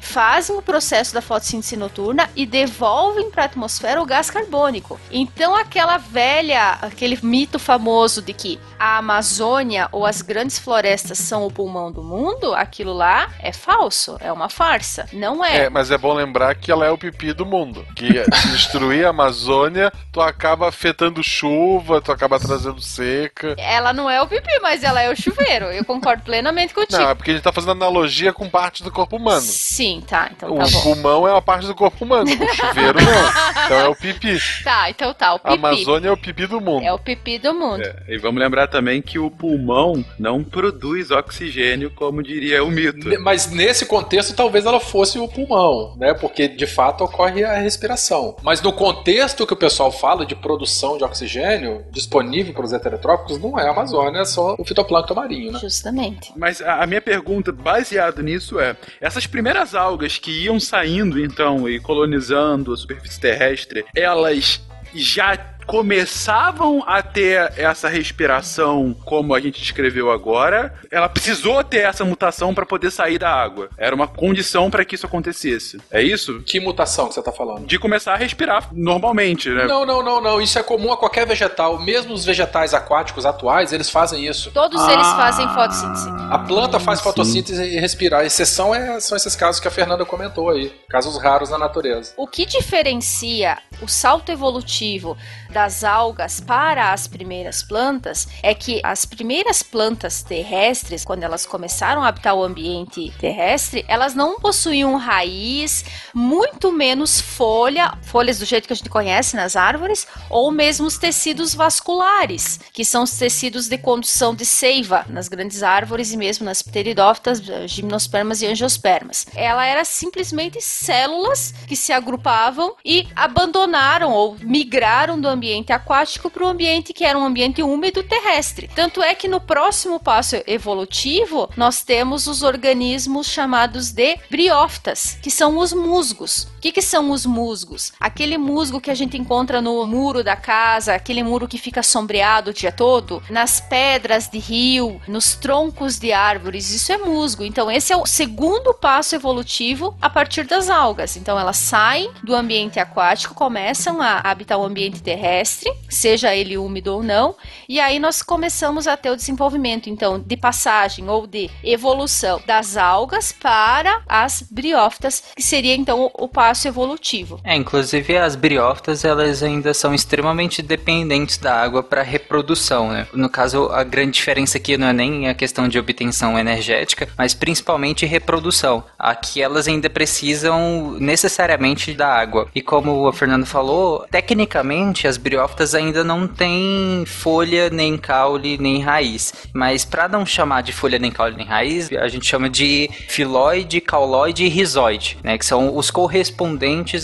[0.01, 4.99] fazem o processo da fotossíntese noturna e devolvem para a atmosfera o gás carbônico.
[5.11, 11.45] Então aquela velha, aquele mito famoso de que a Amazônia ou as grandes florestas são
[11.45, 15.07] o pulmão do mundo, aquilo lá é falso, é uma farsa.
[15.13, 15.65] Não é.
[15.65, 17.85] É, mas é bom lembrar que ela é o pipi do mundo.
[17.95, 23.55] Que se destruir a Amazônia, tu acaba afetando chuva, tu acaba trazendo seca.
[23.57, 25.65] Ela não é o pipi, mas ela é o chuveiro.
[25.65, 27.01] Eu concordo plenamente contigo.
[27.01, 29.41] Não, é porque a gente tá fazendo analogia com parte do corpo humano.
[29.41, 30.29] Sim, tá.
[30.31, 30.81] Então o tá bom.
[30.81, 33.65] pulmão é uma parte do corpo humano, o chuveiro não.
[33.65, 34.37] Então é o pipi.
[34.63, 35.33] Tá, então tá.
[35.33, 35.51] O pipi.
[35.51, 36.85] A Amazônia é o pipi do mundo.
[36.85, 37.83] É o pipi do mundo.
[37.83, 43.09] É, e vamos lembrar também que o pulmão não produz oxigênio, como diria o mito.
[43.21, 46.13] Mas nesse contexto, talvez ela fosse o pulmão, né?
[46.13, 48.35] Porque de fato ocorre a respiração.
[48.43, 53.39] Mas no contexto que o pessoal fala de produção de oxigênio disponível para os heterotrópicos,
[53.39, 55.59] não é a Amazônia, é só o fitoplâncton marinho, né?
[55.59, 56.31] Justamente.
[56.35, 61.67] Mas a, a minha pergunta, baseado nisso, é: essas primeiras algas que iam saindo então
[61.67, 64.61] e colonizando a superfície terrestre, elas
[64.93, 72.03] já começavam a ter essa respiração como a gente descreveu agora, ela precisou ter essa
[72.03, 73.69] mutação para poder sair da água.
[73.77, 75.79] Era uma condição para que isso acontecesse.
[75.89, 76.41] É isso?
[76.41, 77.65] Que mutação que você tá falando?
[77.65, 79.65] De começar a respirar normalmente, né?
[79.65, 80.41] Não, não, não, não.
[80.41, 81.79] Isso é comum a qualquer vegetal.
[81.79, 84.51] Mesmo os vegetais aquáticos atuais, eles fazem isso.
[84.51, 86.09] Todos eles fazem fotossíntese.
[86.29, 88.19] A planta faz fotossíntese e respira.
[88.19, 90.73] A exceção é, são esses casos que a Fernanda comentou aí.
[90.89, 92.13] Casos raros na natureza.
[92.17, 95.17] O que diferencia o salto evolutivo
[95.51, 102.01] das algas para as primeiras plantas é que as primeiras plantas terrestres, quando elas começaram
[102.01, 108.65] a habitar o ambiente terrestre, elas não possuíam raiz, muito menos folha, folhas do jeito
[108.67, 113.67] que a gente conhece nas árvores, ou mesmo os tecidos vasculares, que são os tecidos
[113.67, 119.27] de condução de seiva nas grandes árvores e mesmo nas pteridófitas, gimnospermas e angiospermas.
[119.35, 125.40] Ela era simplesmente células que se agrupavam e abandonaram ou migraram do ambiente
[125.73, 128.69] aquático para o ambiente que era um ambiente úmido terrestre.
[128.75, 135.31] Tanto é que no próximo passo evolutivo nós temos os organismos chamados de briófitas, que
[135.31, 136.47] são os musgos.
[136.61, 137.91] O que, que são os musgos?
[137.99, 142.51] Aquele musgo que a gente encontra no muro da casa, aquele muro que fica sombreado
[142.51, 147.43] o dia todo, nas pedras de rio, nos troncos de árvores, isso é musgo.
[147.43, 151.17] Então esse é o segundo passo evolutivo a partir das algas.
[151.17, 156.93] Então elas saem do ambiente aquático, começam a habitar o ambiente terrestre, seja ele úmido
[156.93, 157.35] ou não,
[157.67, 162.77] e aí nós começamos a ter o desenvolvimento então de passagem ou de evolução das
[162.77, 167.39] algas para as briófitas, que seria então o passo evolutivo.
[167.43, 173.07] É, inclusive as briófitas elas ainda são extremamente dependentes da água para reprodução, né?
[173.13, 177.33] No caso, a grande diferença aqui não é nem a questão de obtenção energética, mas
[177.33, 178.83] principalmente reprodução.
[178.99, 182.47] Aqui elas ainda precisam necessariamente da água.
[182.53, 188.81] E como o Fernando falou, tecnicamente as briófitas ainda não têm folha, nem caule, nem
[188.81, 189.33] raiz.
[189.53, 193.79] Mas para não chamar de folha, nem caule, nem raiz, a gente chama de filóide,
[193.79, 195.37] cauloide e rizoide, né?
[195.37, 196.40] Que são os correspondentes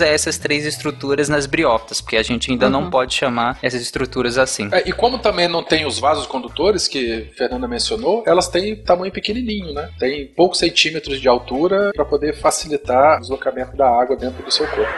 [0.02, 4.38] a essas três estruturas nas briófitas, porque a gente ainda não pode chamar essas estruturas
[4.38, 4.70] assim.
[4.72, 8.76] É, e como também não tem os vasos condutores que a Fernanda mencionou, elas têm
[8.76, 9.90] tamanho pequenininho, né?
[10.00, 14.68] Tem poucos centímetros de altura para poder facilitar o deslocamento da água dentro do seu
[14.68, 14.92] corpo.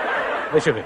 [0.52, 0.86] Deixa eu ver.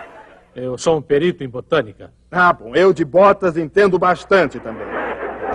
[0.55, 2.11] Eu sou um perito em botânica.
[2.31, 4.85] Ah, bom, eu de botas entendo bastante também.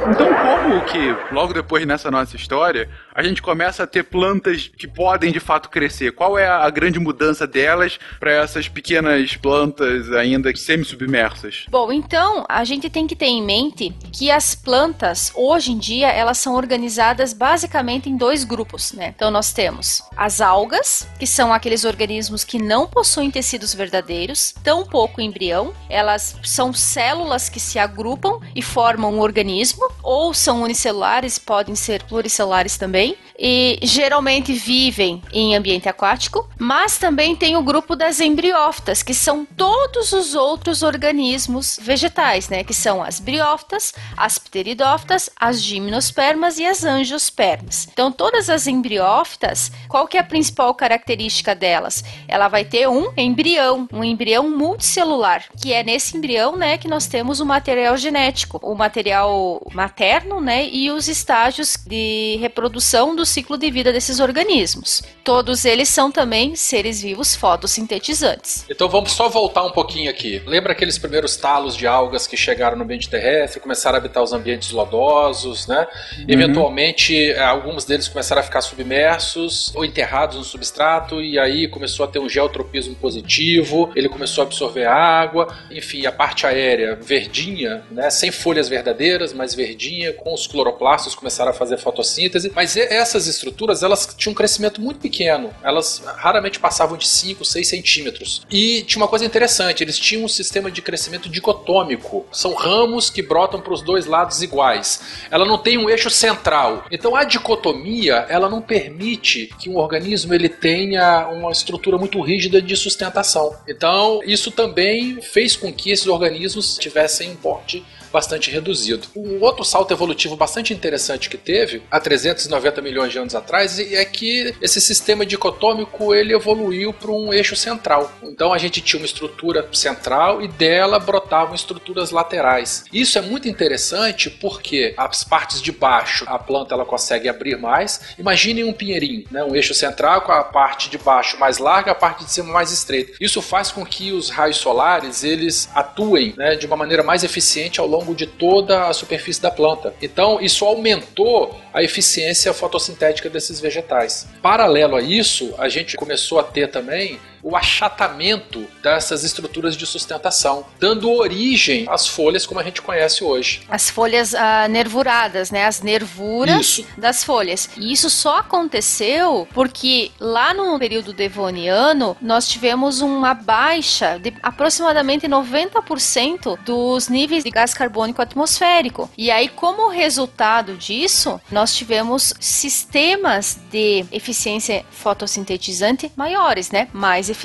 [0.07, 4.87] Então, como que logo depois nessa nossa história, a gente começa a ter plantas que
[4.87, 6.13] podem de fato crescer?
[6.13, 11.67] Qual é a grande mudança delas para essas pequenas plantas ainda semi-submersas?
[11.69, 16.09] Bom, então a gente tem que ter em mente que as plantas, hoje em dia,
[16.13, 19.13] elas são organizadas basicamente em dois grupos, né?
[19.17, 25.21] Então nós temos as algas, que são aqueles organismos que não possuem tecidos verdadeiros, tampouco
[25.21, 31.75] embrião, elas são células que se agrupam e formam um organismo, ou são unicelulares, podem
[31.75, 33.08] ser pluricelulares também,
[33.39, 39.45] e geralmente vivem em ambiente aquático, mas também tem o grupo das embriófitas, que são
[39.45, 46.67] todos os outros organismos vegetais, né, que são as briófitas, as pteridófitas, as gimnospermas e
[46.67, 47.89] as angiospermas.
[47.93, 52.03] Então, todas as embriófitas, qual que é a principal característica delas?
[52.27, 57.07] Ela vai ter um embrião, um embrião multicelular, que é nesse embrião, né, que nós
[57.07, 63.57] temos o material genético, o material materno, né, e os estágios de reprodução dos ciclo
[63.57, 65.03] de vida desses organismos.
[65.25, 68.65] Todos eles são também seres vivos fotossintetizantes.
[68.71, 70.43] Então vamos só voltar um pouquinho aqui.
[70.47, 74.33] Lembra aqueles primeiros talos de algas que chegaram no ambiente terrestre, começaram a habitar os
[74.33, 75.87] ambientes lodosos, né?
[76.19, 76.25] Uhum.
[76.29, 82.09] Eventualmente, alguns deles começaram a ficar submersos ou enterrados no substrato, e aí começou a
[82.09, 88.11] ter um geotropismo positivo, ele começou a absorver água, enfim, a parte aérea verdinha, né?
[88.11, 92.51] Sem folhas verdadeiras, mas verdinha, com os cloroplastos começaram a fazer fotossíntese.
[92.55, 95.51] Mas essas estruturas, elas tinham um crescimento muito pequeno.
[95.63, 98.43] Elas raramente passavam de 5, 6 centímetros.
[98.51, 102.27] E tinha uma coisa interessante, eles tinham um sistema de crescimento dicotômico.
[102.33, 105.01] São ramos que brotam para os dois lados iguais.
[105.31, 106.85] Ela não tem um eixo central.
[106.91, 112.61] Então a dicotomia, ela não permite que um organismo ele tenha uma estrutura muito rígida
[112.61, 113.55] de sustentação.
[113.67, 119.07] Então, isso também fez com que esses organismos tivessem um porte bastante reduzido.
[119.17, 124.05] Um outro salto evolutivo bastante interessante que teve há 390 milhões de anos atrás é
[124.05, 128.11] que esse sistema dicotômico ele evoluiu para um eixo central.
[128.23, 132.85] Então a gente tinha uma estrutura central e dela brotavam estruturas laterais.
[132.93, 138.01] Isso é muito interessante porque as partes de baixo a planta ela consegue abrir mais.
[138.19, 139.45] Imaginem um pinheirinho, né?
[139.45, 142.73] um eixo central com a parte de baixo mais larga, a parte de cima mais
[142.73, 143.13] estreita.
[143.21, 147.81] Isso faz com que os raios solares eles atuem né, de uma maneira mais eficiente
[147.81, 149.95] ao longo longo de toda a superfície da planta.
[150.01, 154.29] Então, isso aumentou a eficiência fotossintética desses vegetais.
[154.41, 160.65] Paralelo a isso, a gente começou a ter também o achatamento dessas estruturas de sustentação,
[160.79, 163.63] dando origem às folhas como a gente conhece hoje.
[163.69, 165.67] As folhas uh, nervuradas, né?
[165.67, 166.87] As nervuras isso.
[166.97, 167.71] das folhas.
[167.77, 175.27] E isso só aconteceu porque lá no período devoniano nós tivemos uma baixa de aproximadamente
[175.27, 179.11] 90% dos níveis de gás carbônico atmosférico.
[179.17, 186.89] E aí, como resultado disso, nós tivemos sistemas de eficiência fotossintetizante maiores, né?
[186.93, 187.38] Mais eficientes.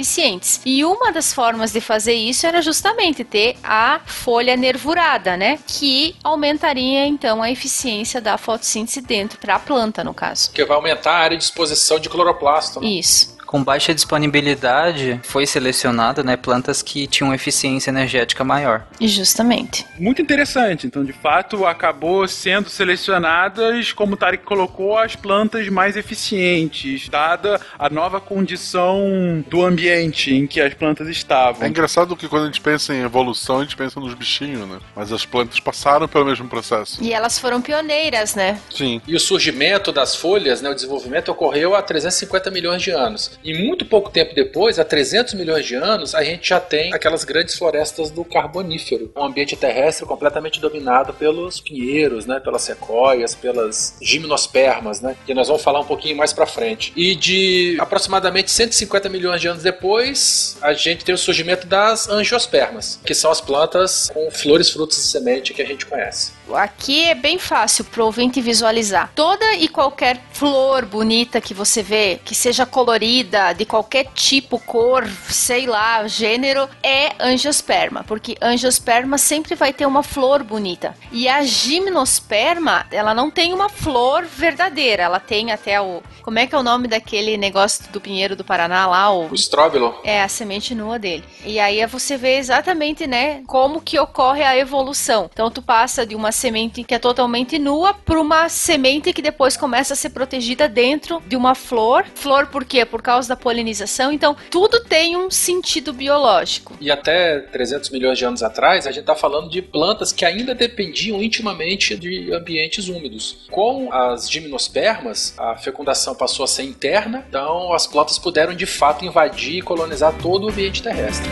[0.65, 5.59] E uma das formas de fazer isso era justamente ter a folha nervurada, né?
[5.67, 10.51] Que aumentaria então a eficiência da fotossíntese dentro para a planta, no caso.
[10.51, 12.79] Que vai aumentar a área de exposição de cloroplasto.
[12.79, 12.87] Né?
[12.87, 18.83] Isso com baixa disponibilidade, foi selecionado né, plantas que tinham eficiência energética maior.
[18.99, 19.85] Justamente.
[19.99, 20.87] Muito interessante.
[20.87, 27.61] Então, de fato, acabou sendo selecionadas, como o Tarek colocou, as plantas mais eficientes, dada
[27.77, 31.61] a nova condição do ambiente em que as plantas estavam.
[31.63, 34.79] É engraçado que quando a gente pensa em evolução, a gente pensa nos bichinhos, né?
[34.95, 37.03] Mas as plantas passaram pelo mesmo processo.
[37.03, 38.59] E elas foram pioneiras, né?
[38.71, 38.99] Sim.
[39.07, 43.42] E o surgimento das folhas, né, o desenvolvimento ocorreu há 350 milhões de anos.
[43.43, 47.23] E muito pouco tempo depois, há 300 milhões de anos, a gente já tem aquelas
[47.23, 49.11] grandes florestas do Carbonífero.
[49.15, 55.47] Um ambiente terrestre completamente dominado pelos pinheiros, né, pelas sequoias, pelas gimnospermas, né, que nós
[55.47, 56.93] vamos falar um pouquinho mais para frente.
[56.95, 62.99] E de aproximadamente 150 milhões de anos depois, a gente tem o surgimento das angiospermas,
[63.05, 66.31] que são as plantas com flores, frutos e semente que a gente conhece.
[66.53, 69.11] Aqui é bem fácil pro ouvinte visualizar.
[69.15, 75.07] Toda e qualquer flor bonita que você vê, que seja colorida, de qualquer tipo, cor,
[75.29, 80.95] sei lá, gênero, é angiosperma, porque angiosperma sempre vai ter uma flor bonita.
[81.11, 86.47] E a gimnosperma, ela não tem uma flor verdadeira, ela tem até o como é
[86.47, 89.11] que é o nome daquele negócio do pinheiro do Paraná lá?
[89.11, 89.93] O, o estróbilo.
[90.05, 91.23] É, a semente nua dele.
[91.45, 95.29] E aí você vê exatamente, né, como que ocorre a evolução.
[95.31, 99.57] Então tu passa de uma semente que é totalmente nua para uma semente que depois
[99.57, 102.05] começa a ser protegida dentro de uma flor.
[102.15, 102.85] Flor por quê?
[102.85, 104.11] Por causa da polinização.
[104.11, 106.77] Então tudo tem um sentido biológico.
[106.79, 110.53] E até 300 milhões de anos atrás, a gente está falando de plantas que ainda
[110.53, 113.37] dependiam intimamente de ambientes úmidos.
[113.49, 119.05] Com as gimnospermas, a fecundação passou a ser interna, então as plantas puderam de fato
[119.05, 121.29] invadir e colonizar todo o ambiente terrestre.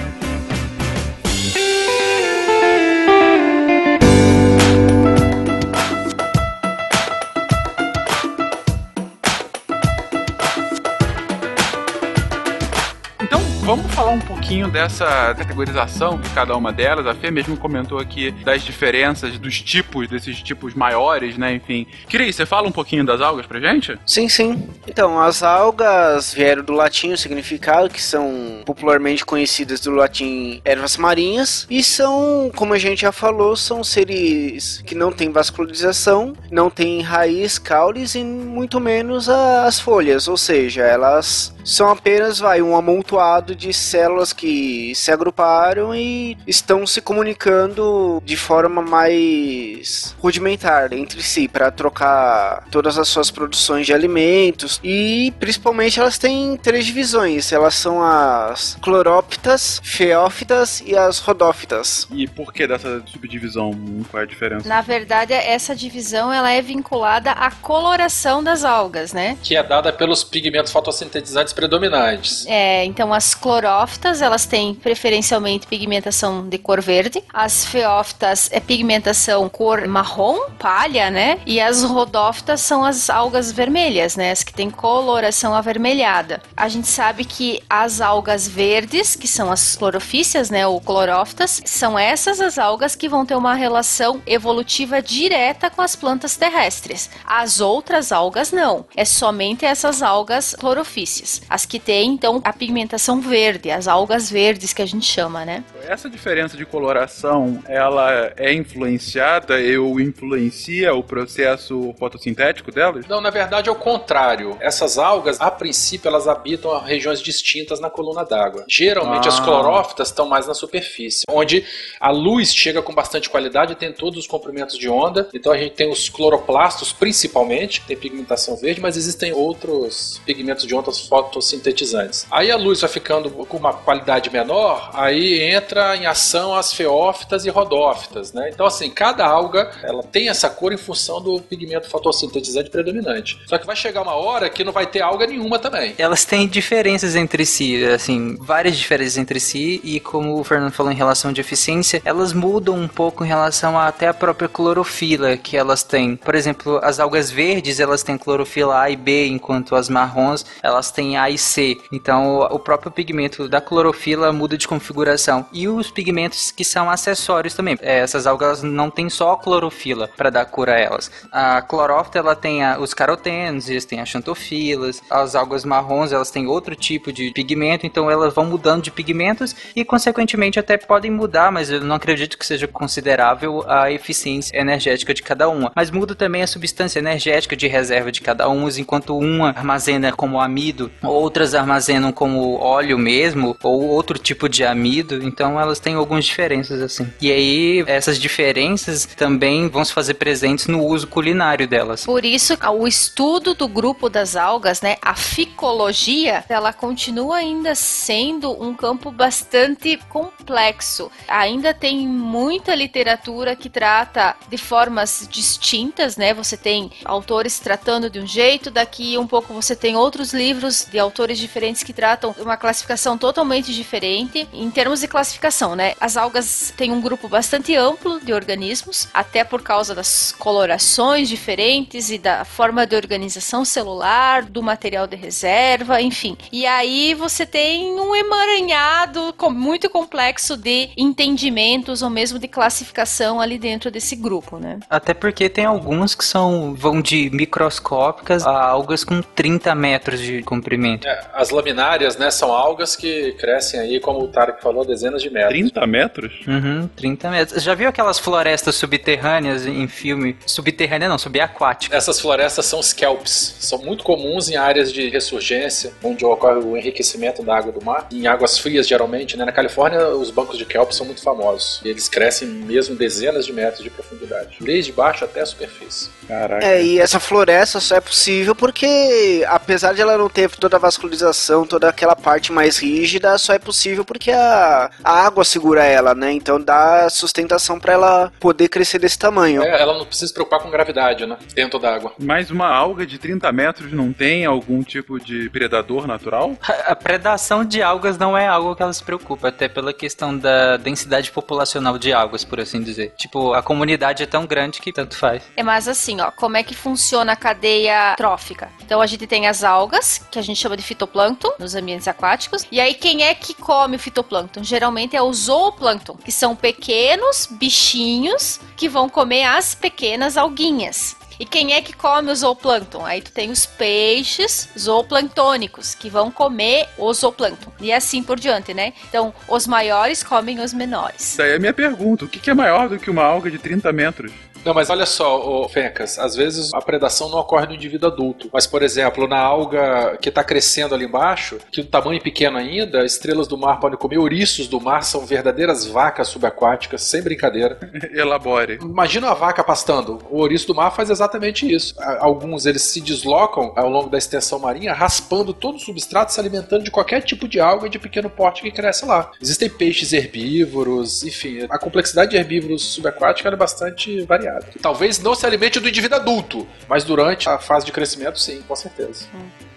[13.72, 17.08] Vamos falar um pouquinho dessa categorização de cada uma delas.
[17.08, 21.54] A Fê mesmo comentou aqui das diferenças dos tipos, desses tipos maiores, né?
[21.54, 21.88] Enfim.
[22.10, 23.98] Cris, você fala um pouquinho das algas pra gente?
[24.06, 24.68] Sim, sim.
[24.86, 30.98] Então, as algas vieram do latim o significado, que são popularmente conhecidas do latim ervas
[30.98, 36.70] marinhas, e são, como a gente já falou, são seres que não têm vascularização, não
[36.70, 42.76] têm raiz, caules e muito menos as folhas, ou seja, elas são apenas vai um
[42.76, 51.22] amontoado de células que se agruparam e estão se comunicando de forma mais rudimentar entre
[51.22, 57.52] si para trocar todas as suas produções de alimentos e principalmente elas têm três divisões.
[57.52, 62.08] Elas são as cloróptas, feófitas e as rodófitas.
[62.12, 63.72] E por que dessa subdivisão?
[64.10, 64.68] Qual é a diferença?
[64.68, 69.38] Na verdade, essa divisão ela é vinculada à coloração das algas, né?
[69.42, 72.46] Que é dada pelos pigmentos fotossintetizantes predominantes.
[72.48, 79.48] É, então as clorófitas, elas têm preferencialmente pigmentação de cor verde, as feófitas é pigmentação
[79.50, 81.40] cor marrom, palha, né?
[81.46, 84.32] E as rodófitas são as algas vermelhas, né?
[84.32, 86.42] As que têm coloração avermelhada.
[86.56, 91.98] A gente sabe que as algas verdes, que são as clorofícias, né, ou clorófitas, são
[91.98, 97.10] essas as algas que vão ter uma relação evolutiva direta com as plantas terrestres.
[97.26, 98.86] As outras algas não.
[98.96, 101.41] É somente essas algas clorofícias.
[101.50, 105.64] As que têm, então, a pigmentação verde, as algas verdes que a gente chama, né?
[105.88, 113.06] Essa diferença de coloração, ela é influenciada ou influencia o processo fotossintético delas?
[113.08, 114.58] Não, na verdade é o contrário.
[114.60, 118.66] Essas algas, a princípio, elas habitam regiões distintas na coluna d'água.
[118.68, 119.30] Geralmente ah.
[119.30, 121.66] as clorófitas estão mais na superfície, onde
[122.00, 125.30] a luz chega com bastante qualidade e tem todos os comprimentos de onda.
[125.34, 130.66] Então a gente tem os cloroplastos, principalmente, que tem pigmentação verde, mas existem outros pigmentos
[130.66, 131.00] de ondas
[131.32, 132.28] fotossintetizantes.
[132.30, 137.46] Aí a luz vai ficando com uma qualidade menor, aí entra em ação as feófitas
[137.46, 138.50] e rodófitas, né?
[138.54, 143.40] Então assim, cada alga, ela tem essa cor em função do pigmento fotossintetizante predominante.
[143.48, 145.96] Só que vai chegar uma hora que não vai ter alga nenhuma também.
[145.98, 150.92] Elas têm diferenças entre si, assim, várias diferenças entre si e como o Fernando falou
[150.92, 155.38] em relação de eficiência, elas mudam um pouco em relação a, até a própria clorofila
[155.38, 156.16] que elas têm.
[156.16, 160.92] Por exemplo, as algas verdes, elas têm clorofila A e B, enquanto as marrons, elas
[160.92, 161.78] têm A e C.
[161.92, 165.46] Então, o próprio pigmento da clorofila muda de configuração.
[165.52, 167.78] E os pigmentos que são acessórios também.
[167.82, 171.12] É, essas algas não têm só a clorofila para dar cor a elas.
[171.32, 175.02] A clorófita, ela tem a, os carotenos, eles têm as xantofilas.
[175.10, 179.56] As algas marrons, elas têm outro tipo de pigmento, então elas vão mudando de pigmentos
[179.76, 185.14] e, consequentemente, até podem mudar, mas eu não acredito que seja considerável a eficiência energética
[185.14, 185.72] de cada uma.
[185.76, 190.40] Mas muda também a substância energética de reserva de cada uma, enquanto uma armazena como
[190.40, 196.26] amido, outras armazenam como óleo mesmo, ou outro tipo de amido, então elas têm algumas
[196.26, 197.12] diferenças assim.
[197.22, 202.06] E aí, essas diferenças também vão se fazer presentes no uso culinário delas.
[202.06, 208.52] Por isso, o estudo do grupo das algas, né, a ficologia, ela continua ainda sendo
[208.62, 211.12] um campo bastante complexo.
[211.28, 216.34] Ainda tem muita literatura que trata de formas distintas, né?
[216.34, 221.00] Você tem autores tratando de um jeito, daqui um pouco você tem outros livros de
[221.02, 224.48] autores diferentes que tratam uma classificação totalmente diferente.
[224.54, 225.94] Em termos de classificação, né?
[226.00, 232.10] As algas têm um grupo bastante amplo de organismos, até por causa das colorações diferentes
[232.10, 236.38] e da forma de organização celular, do material de reserva, enfim.
[236.52, 243.58] E aí você tem um emaranhado muito complexo de entendimentos ou mesmo de classificação ali
[243.58, 244.80] dentro desse grupo, né?
[244.90, 250.44] Até porque tem alguns que são vão de microscópicas a algas com 30 metros de
[250.44, 250.91] comprimento.
[251.04, 255.30] É, as laminárias, né, são algas que crescem aí, como o Tarek falou, dezenas de
[255.30, 255.54] metros.
[255.54, 256.34] 30 metros?
[256.48, 257.64] Uhum, 30 metros.
[257.64, 260.36] Já viu aquelas florestas subterrâneas em filme?
[260.46, 261.96] Subterrânea não, subaquática.
[261.96, 263.56] Essas florestas são scalps.
[263.60, 268.08] São muito comuns em áreas de ressurgência, onde ocorre o enriquecimento da água do mar.
[268.12, 269.46] Em águas frias, geralmente, né?
[269.46, 271.82] Na Califórnia, os bancos de kelp são muito famosos.
[271.84, 274.58] E eles crescem mesmo dezenas de metros de profundidade.
[274.60, 276.10] Desde baixo até a superfície.
[276.28, 276.66] Caraca.
[276.66, 280.80] É, e essa floresta só é possível porque, apesar de ela não ter toda a
[280.82, 286.14] vascularização, toda aquela parte mais rígida, só é possível porque a, a água segura ela,
[286.14, 286.32] né?
[286.34, 289.64] Então dá sustentação para ela poder crescer desse tamanho.
[289.64, 291.38] É, ela não precisa se preocupar com gravidade, né?
[291.54, 292.14] Dentro da água.
[292.20, 296.58] Mas uma alga de 30 metros não tem algum tipo de predador natural?
[296.86, 300.78] A predação de algas não é algo que ela se preocupa, até pela questão da
[300.78, 303.14] densidade populacional de algas, por assim dizer.
[303.18, 305.44] Tipo, a comunidade é tão grande que tanto faz.
[305.56, 308.70] É mais assim, ó, como é que funciona a cadeia trófica?
[308.84, 312.66] Então a gente tem as algas, que a gente chama de fitoplâncton, nos ambientes aquáticos.
[312.72, 314.64] E aí quem é que come o fitoplâncton?
[314.64, 321.16] Geralmente é o zooplâncton, que são pequenos bichinhos que vão comer as pequenas alguinhas.
[321.42, 323.04] E quem é que come o zooplâncton?
[323.04, 327.72] Aí tu tem os peixes zooplantônicos, que vão comer o zooplâncton.
[327.80, 328.94] E assim por diante, né?
[329.10, 331.34] Então, os maiores comem os menores.
[331.36, 333.92] Daí é a minha pergunta: o que é maior do que uma alga de 30
[333.92, 334.32] metros?
[334.64, 338.50] Não, mas olha só, Fencas, às vezes a predação não ocorre no indivíduo adulto.
[338.54, 342.58] Mas, por exemplo, na alga que está crescendo ali embaixo, que o tamanho é pequeno
[342.58, 347.80] ainda, estrelas do mar podem comer, ouriços do mar são verdadeiras vacas subaquáticas, sem brincadeira.
[348.14, 348.80] Elabore.
[348.82, 350.20] Imagina uma vaca pastando.
[350.30, 351.96] O ouriço do mar faz exatamente isso.
[352.20, 356.84] Alguns eles se deslocam ao longo da extensão marinha, raspando todo o substrato, se alimentando
[356.84, 359.32] de qualquer tipo de alga de pequeno porte que cresce lá.
[359.42, 364.51] Existem peixes herbívoros, enfim, a complexidade de herbívoros subaquáticos é bastante variada.
[364.82, 368.76] Talvez não se alimente do indivíduo adulto, mas durante a fase de crescimento, sim, com
[368.76, 369.26] certeza.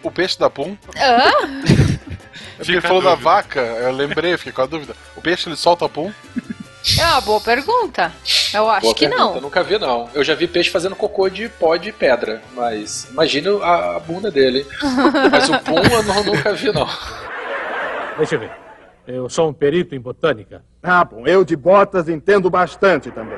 [0.02, 0.76] O peixe da pum?
[2.56, 4.94] É ele falou da vaca, eu lembrei, fiquei com a dúvida.
[5.16, 6.12] O peixe ele solta pum?
[6.98, 8.12] É uma boa pergunta.
[8.52, 9.40] Eu acho Boa que pergunta, não.
[9.40, 10.08] Nunca vi, não.
[10.14, 14.30] Eu já vi peixe fazendo cocô de pó de pedra, mas imagina a, a bunda
[14.30, 14.66] dele.
[15.32, 16.88] mas o pum eu não- nunca vi, não.
[18.18, 18.50] Deixa eu ver.
[19.06, 20.62] Eu sou um perito em botânica.
[20.82, 23.36] Ah, bom, eu de botas entendo bastante também.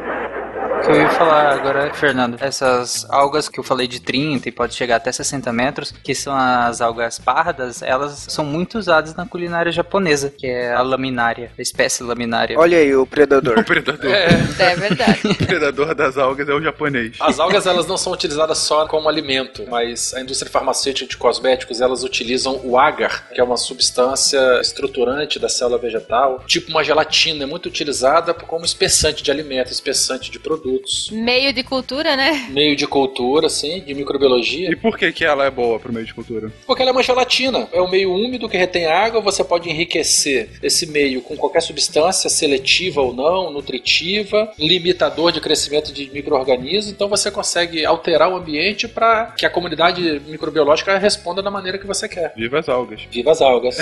[0.87, 4.53] O que eu ia falar agora, Fernando, essas algas que eu falei de 30 e
[4.53, 9.27] pode chegar até 60 metros, que são as algas pardas, elas são muito usadas na
[9.27, 12.57] culinária japonesa, que é a laminária, a espécie laminária.
[12.57, 13.59] Olha aí o predador.
[13.59, 14.13] O predador.
[14.13, 15.21] É verdade.
[15.27, 17.17] O predador das algas é o japonês.
[17.21, 21.81] As algas elas não são utilizadas só como alimento, mas a indústria farmacêutica de cosméticos
[21.81, 27.43] elas utilizam o agar, que é uma substância estruturante da célula vegetal, tipo uma gelatina,
[27.43, 30.39] é muito utilizada como espessante de alimento, espessante de
[30.77, 32.47] produtos, Meio de cultura, né?
[32.51, 34.71] meio de cultura, assim, de microbiologia.
[34.71, 36.51] E por que, que ela é boa pro meio de cultura?
[36.67, 40.51] Porque ela é uma gelatina, é um meio úmido que retém água, você pode enriquecer
[40.63, 47.09] esse meio com qualquer substância, seletiva ou não, nutritiva, limitador de crescimento de micro-organismos, então
[47.09, 52.09] você consegue alterar o ambiente para que a comunidade microbiológica responda da maneira que você
[52.09, 52.33] quer.
[52.37, 53.03] Viva as algas.
[53.11, 53.77] Viva as algas.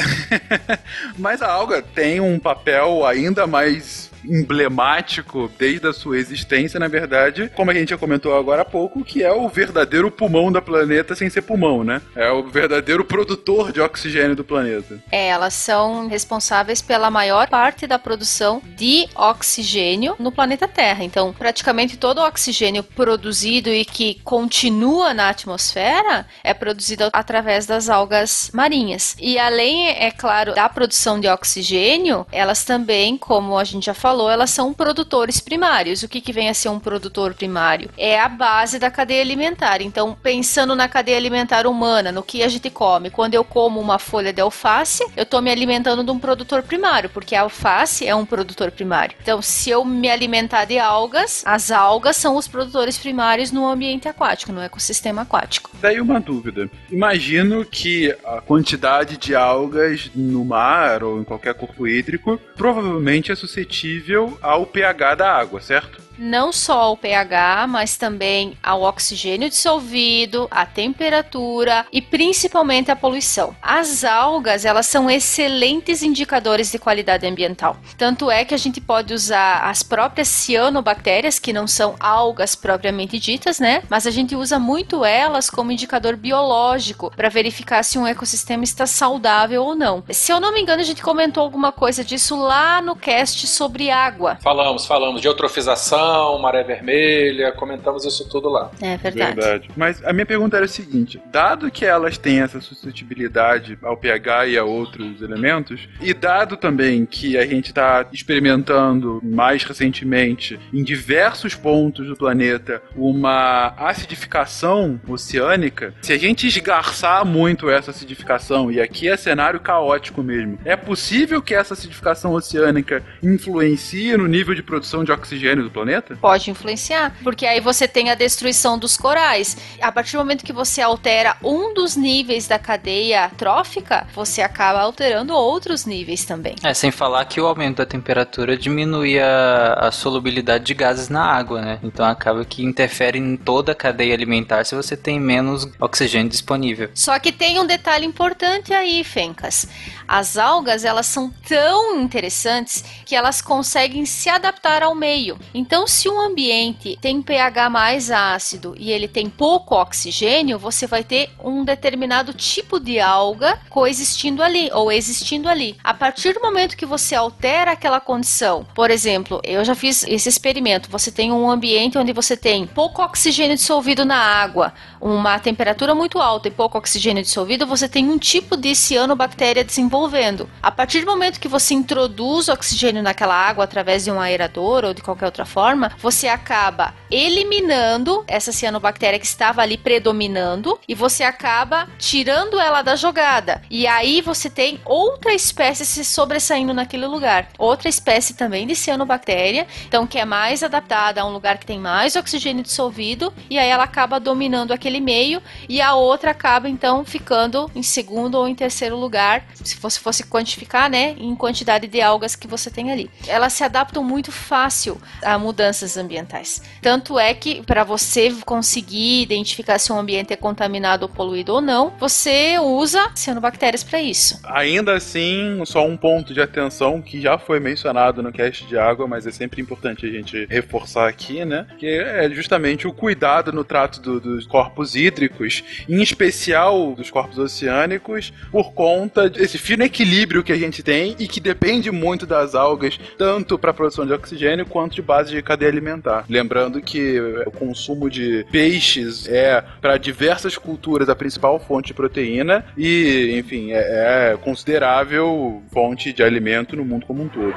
[1.18, 7.50] Mas a alga tem um papel ainda mais emblemático desde a sua existência, na verdade,
[7.54, 11.14] como a gente já comentou agora há pouco, que é o verdadeiro pulmão da planeta
[11.14, 12.00] sem ser pulmão, né?
[12.14, 14.98] É o verdadeiro produtor de oxigênio do planeta.
[15.10, 21.04] É, elas são responsáveis pela maior parte da produção de oxigênio no planeta Terra.
[21.04, 27.88] Então, praticamente todo o oxigênio produzido e que continua na atmosfera é produzido através das
[27.88, 29.16] algas marinhas.
[29.18, 34.13] E além, é claro, da produção de oxigênio, elas também, como a gente já falou,
[34.28, 36.02] elas são produtores primários.
[36.02, 37.90] O que, que vem a ser um produtor primário?
[37.96, 39.80] É a base da cadeia alimentar.
[39.80, 43.98] Então, pensando na cadeia alimentar humana, no que a gente come, quando eu como uma
[43.98, 48.14] folha de alface, eu estou me alimentando de um produtor primário, porque a alface é
[48.14, 49.16] um produtor primário.
[49.22, 54.08] Então, se eu me alimentar de algas, as algas são os produtores primários no ambiente
[54.08, 55.70] aquático, no ecossistema aquático.
[55.80, 56.70] Daí uma dúvida.
[56.90, 63.34] Imagino que a quantidade de algas no mar ou em qualquer corpo hídrico provavelmente é
[63.34, 64.03] suscetível
[64.42, 66.04] ao pH da água, certo?
[66.18, 73.56] não só o pH, mas também ao oxigênio dissolvido, a temperatura e principalmente a poluição.
[73.60, 77.76] As algas, elas são excelentes indicadores de qualidade ambiental.
[77.98, 83.18] Tanto é que a gente pode usar as próprias cianobactérias, que não são algas propriamente
[83.18, 83.82] ditas, né?
[83.90, 88.86] Mas a gente usa muito elas como indicador biológico para verificar se um ecossistema está
[88.86, 90.04] saudável ou não.
[90.10, 93.90] Se eu não me engano, a gente comentou alguma coisa disso lá no cast sobre
[93.90, 94.38] água.
[94.40, 98.70] Falamos, falamos de eutrofização, maré vermelha, comentamos isso tudo lá.
[98.80, 99.68] É verdade.
[99.76, 104.46] Mas a minha pergunta era a seguinte: dado que elas têm essa suscetibilidade ao pH
[104.46, 110.84] e a outros elementos, e dado também que a gente está experimentando mais recentemente em
[110.84, 118.80] diversos pontos do planeta uma acidificação oceânica, se a gente esgarçar muito essa acidificação, e
[118.80, 124.62] aqui é cenário caótico mesmo, é possível que essa acidificação oceânica influencie no nível de
[124.62, 126.16] produção de oxigênio do planeta?
[126.20, 129.56] Pode influenciar, porque aí você tem a destruição dos corais.
[129.80, 134.80] A partir do momento que você altera um dos níveis da cadeia trófica, você acaba
[134.80, 136.54] alterando outros níveis também.
[136.62, 141.24] É, sem falar que o aumento da temperatura diminui a, a solubilidade de gases na
[141.24, 141.78] água, né?
[141.82, 146.90] Então acaba que interfere em toda a cadeia alimentar se você tem menos oxigênio disponível.
[146.94, 149.66] Só que tem um detalhe importante aí, Fencas.
[150.06, 155.38] As algas, elas são tão interessantes que elas conseguem se adaptar ao meio.
[155.54, 161.02] Então, se um ambiente tem pH mais ácido e ele tem pouco oxigênio, você vai
[161.02, 165.76] ter um determinado tipo de alga coexistindo ali ou existindo ali.
[165.82, 170.28] A partir do momento que você altera aquela condição, por exemplo, eu já fiz esse
[170.28, 170.90] experimento.
[170.90, 176.18] Você tem um ambiente onde você tem pouco oxigênio dissolvido na água, uma temperatura muito
[176.18, 180.50] alta e pouco oxigênio dissolvido, você tem um tipo de cianobactéria desenvolvendo desenvolvendo.
[180.60, 184.92] A partir do momento que você introduz oxigênio naquela água através de um aerador ou
[184.92, 191.22] de qualquer outra forma, você acaba eliminando essa cianobactéria que estava ali predominando e você
[191.22, 193.62] acaba tirando ela da jogada.
[193.70, 197.48] E aí você tem outra espécie se sobressaindo naquele lugar.
[197.56, 201.78] Outra espécie também de cianobactéria, então que é mais adaptada a um lugar que tem
[201.78, 207.04] mais oxigênio dissolvido e aí ela acaba dominando aquele meio e a outra acaba então
[207.04, 212.00] ficando em segundo ou em terceiro lugar, se você fosse quantificar, né, em quantidade de
[212.00, 213.10] algas que você tem ali.
[213.26, 216.62] Elas se adaptam muito fácil a mudanças ambientais.
[216.80, 221.60] Tanto é que para você conseguir identificar se um ambiente é contaminado ou poluído ou
[221.60, 224.40] não, você usa cianobactérias para isso.
[224.44, 229.06] Ainda assim, só um ponto de atenção que já foi mencionado no cast de água,
[229.06, 231.66] mas é sempre importante a gente reforçar aqui, né?
[231.78, 237.38] Que é justamente o cuidado no trato do, dos corpos hídricos, em especial dos corpos
[237.38, 242.54] oceânicos, por conta desse fino equilíbrio que a gente tem e que depende muito das
[242.54, 246.24] algas, tanto para a produção de oxigênio quanto de base de cadeia alimentar.
[246.28, 252.64] Lembrando que o consumo de peixes é, para diversas culturas, a principal fonte de proteína
[252.76, 257.54] e, enfim, é, é considerável fonte de alimento no mundo como um todo.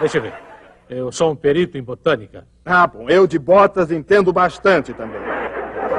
[0.00, 0.32] Deixa eu ver.
[0.88, 2.44] Eu sou um perito em botânica.
[2.64, 5.29] Ah, bom, eu de botas entendo bastante também.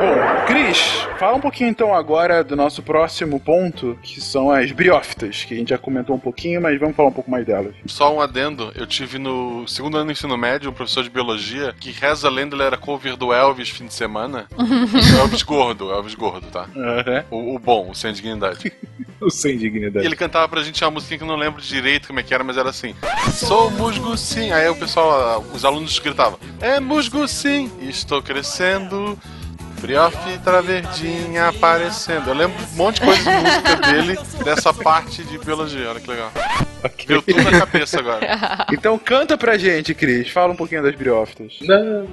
[0.02, 0.80] Bom, Cris,
[1.20, 5.58] fala um pouquinho então agora do nosso próximo ponto, que são as briófitas, que a
[5.58, 7.76] gente já comentou um pouquinho, mas vamos falar um pouco mais delas.
[7.86, 11.76] Só um adendo, eu tive no segundo ano do ensino médio um professor de biologia
[11.80, 14.48] que reza a lenda ele era cover do Elvis fim de semana.
[14.58, 16.68] o Elvis gordo, Elvis gordo, tá?
[16.76, 17.54] Uhum.
[17.54, 18.74] O, o bom, o sem dignidade.
[19.22, 20.04] o sem dignidade.
[20.04, 22.34] E ele cantava pra gente uma musiquinha que eu não lembro direito como é que
[22.34, 22.96] era, mas era assim:
[23.34, 24.52] Sou musgo sim.
[24.52, 29.16] Aí o pessoal, os alunos gritavam: É musgo sim, estou crescendo.
[29.82, 32.30] Briofita verdinha aparecendo.
[32.30, 35.90] Eu lembro um monte de coisa de música dele, dessa parte de biologia.
[35.90, 36.32] Olha que legal.
[36.84, 37.06] Okay.
[37.08, 38.22] Veio tudo na cabeça agora.
[38.72, 40.30] Então canta pra gente, Cris.
[40.30, 41.54] Fala um pouquinho das briófitas.
[41.62, 42.08] Não.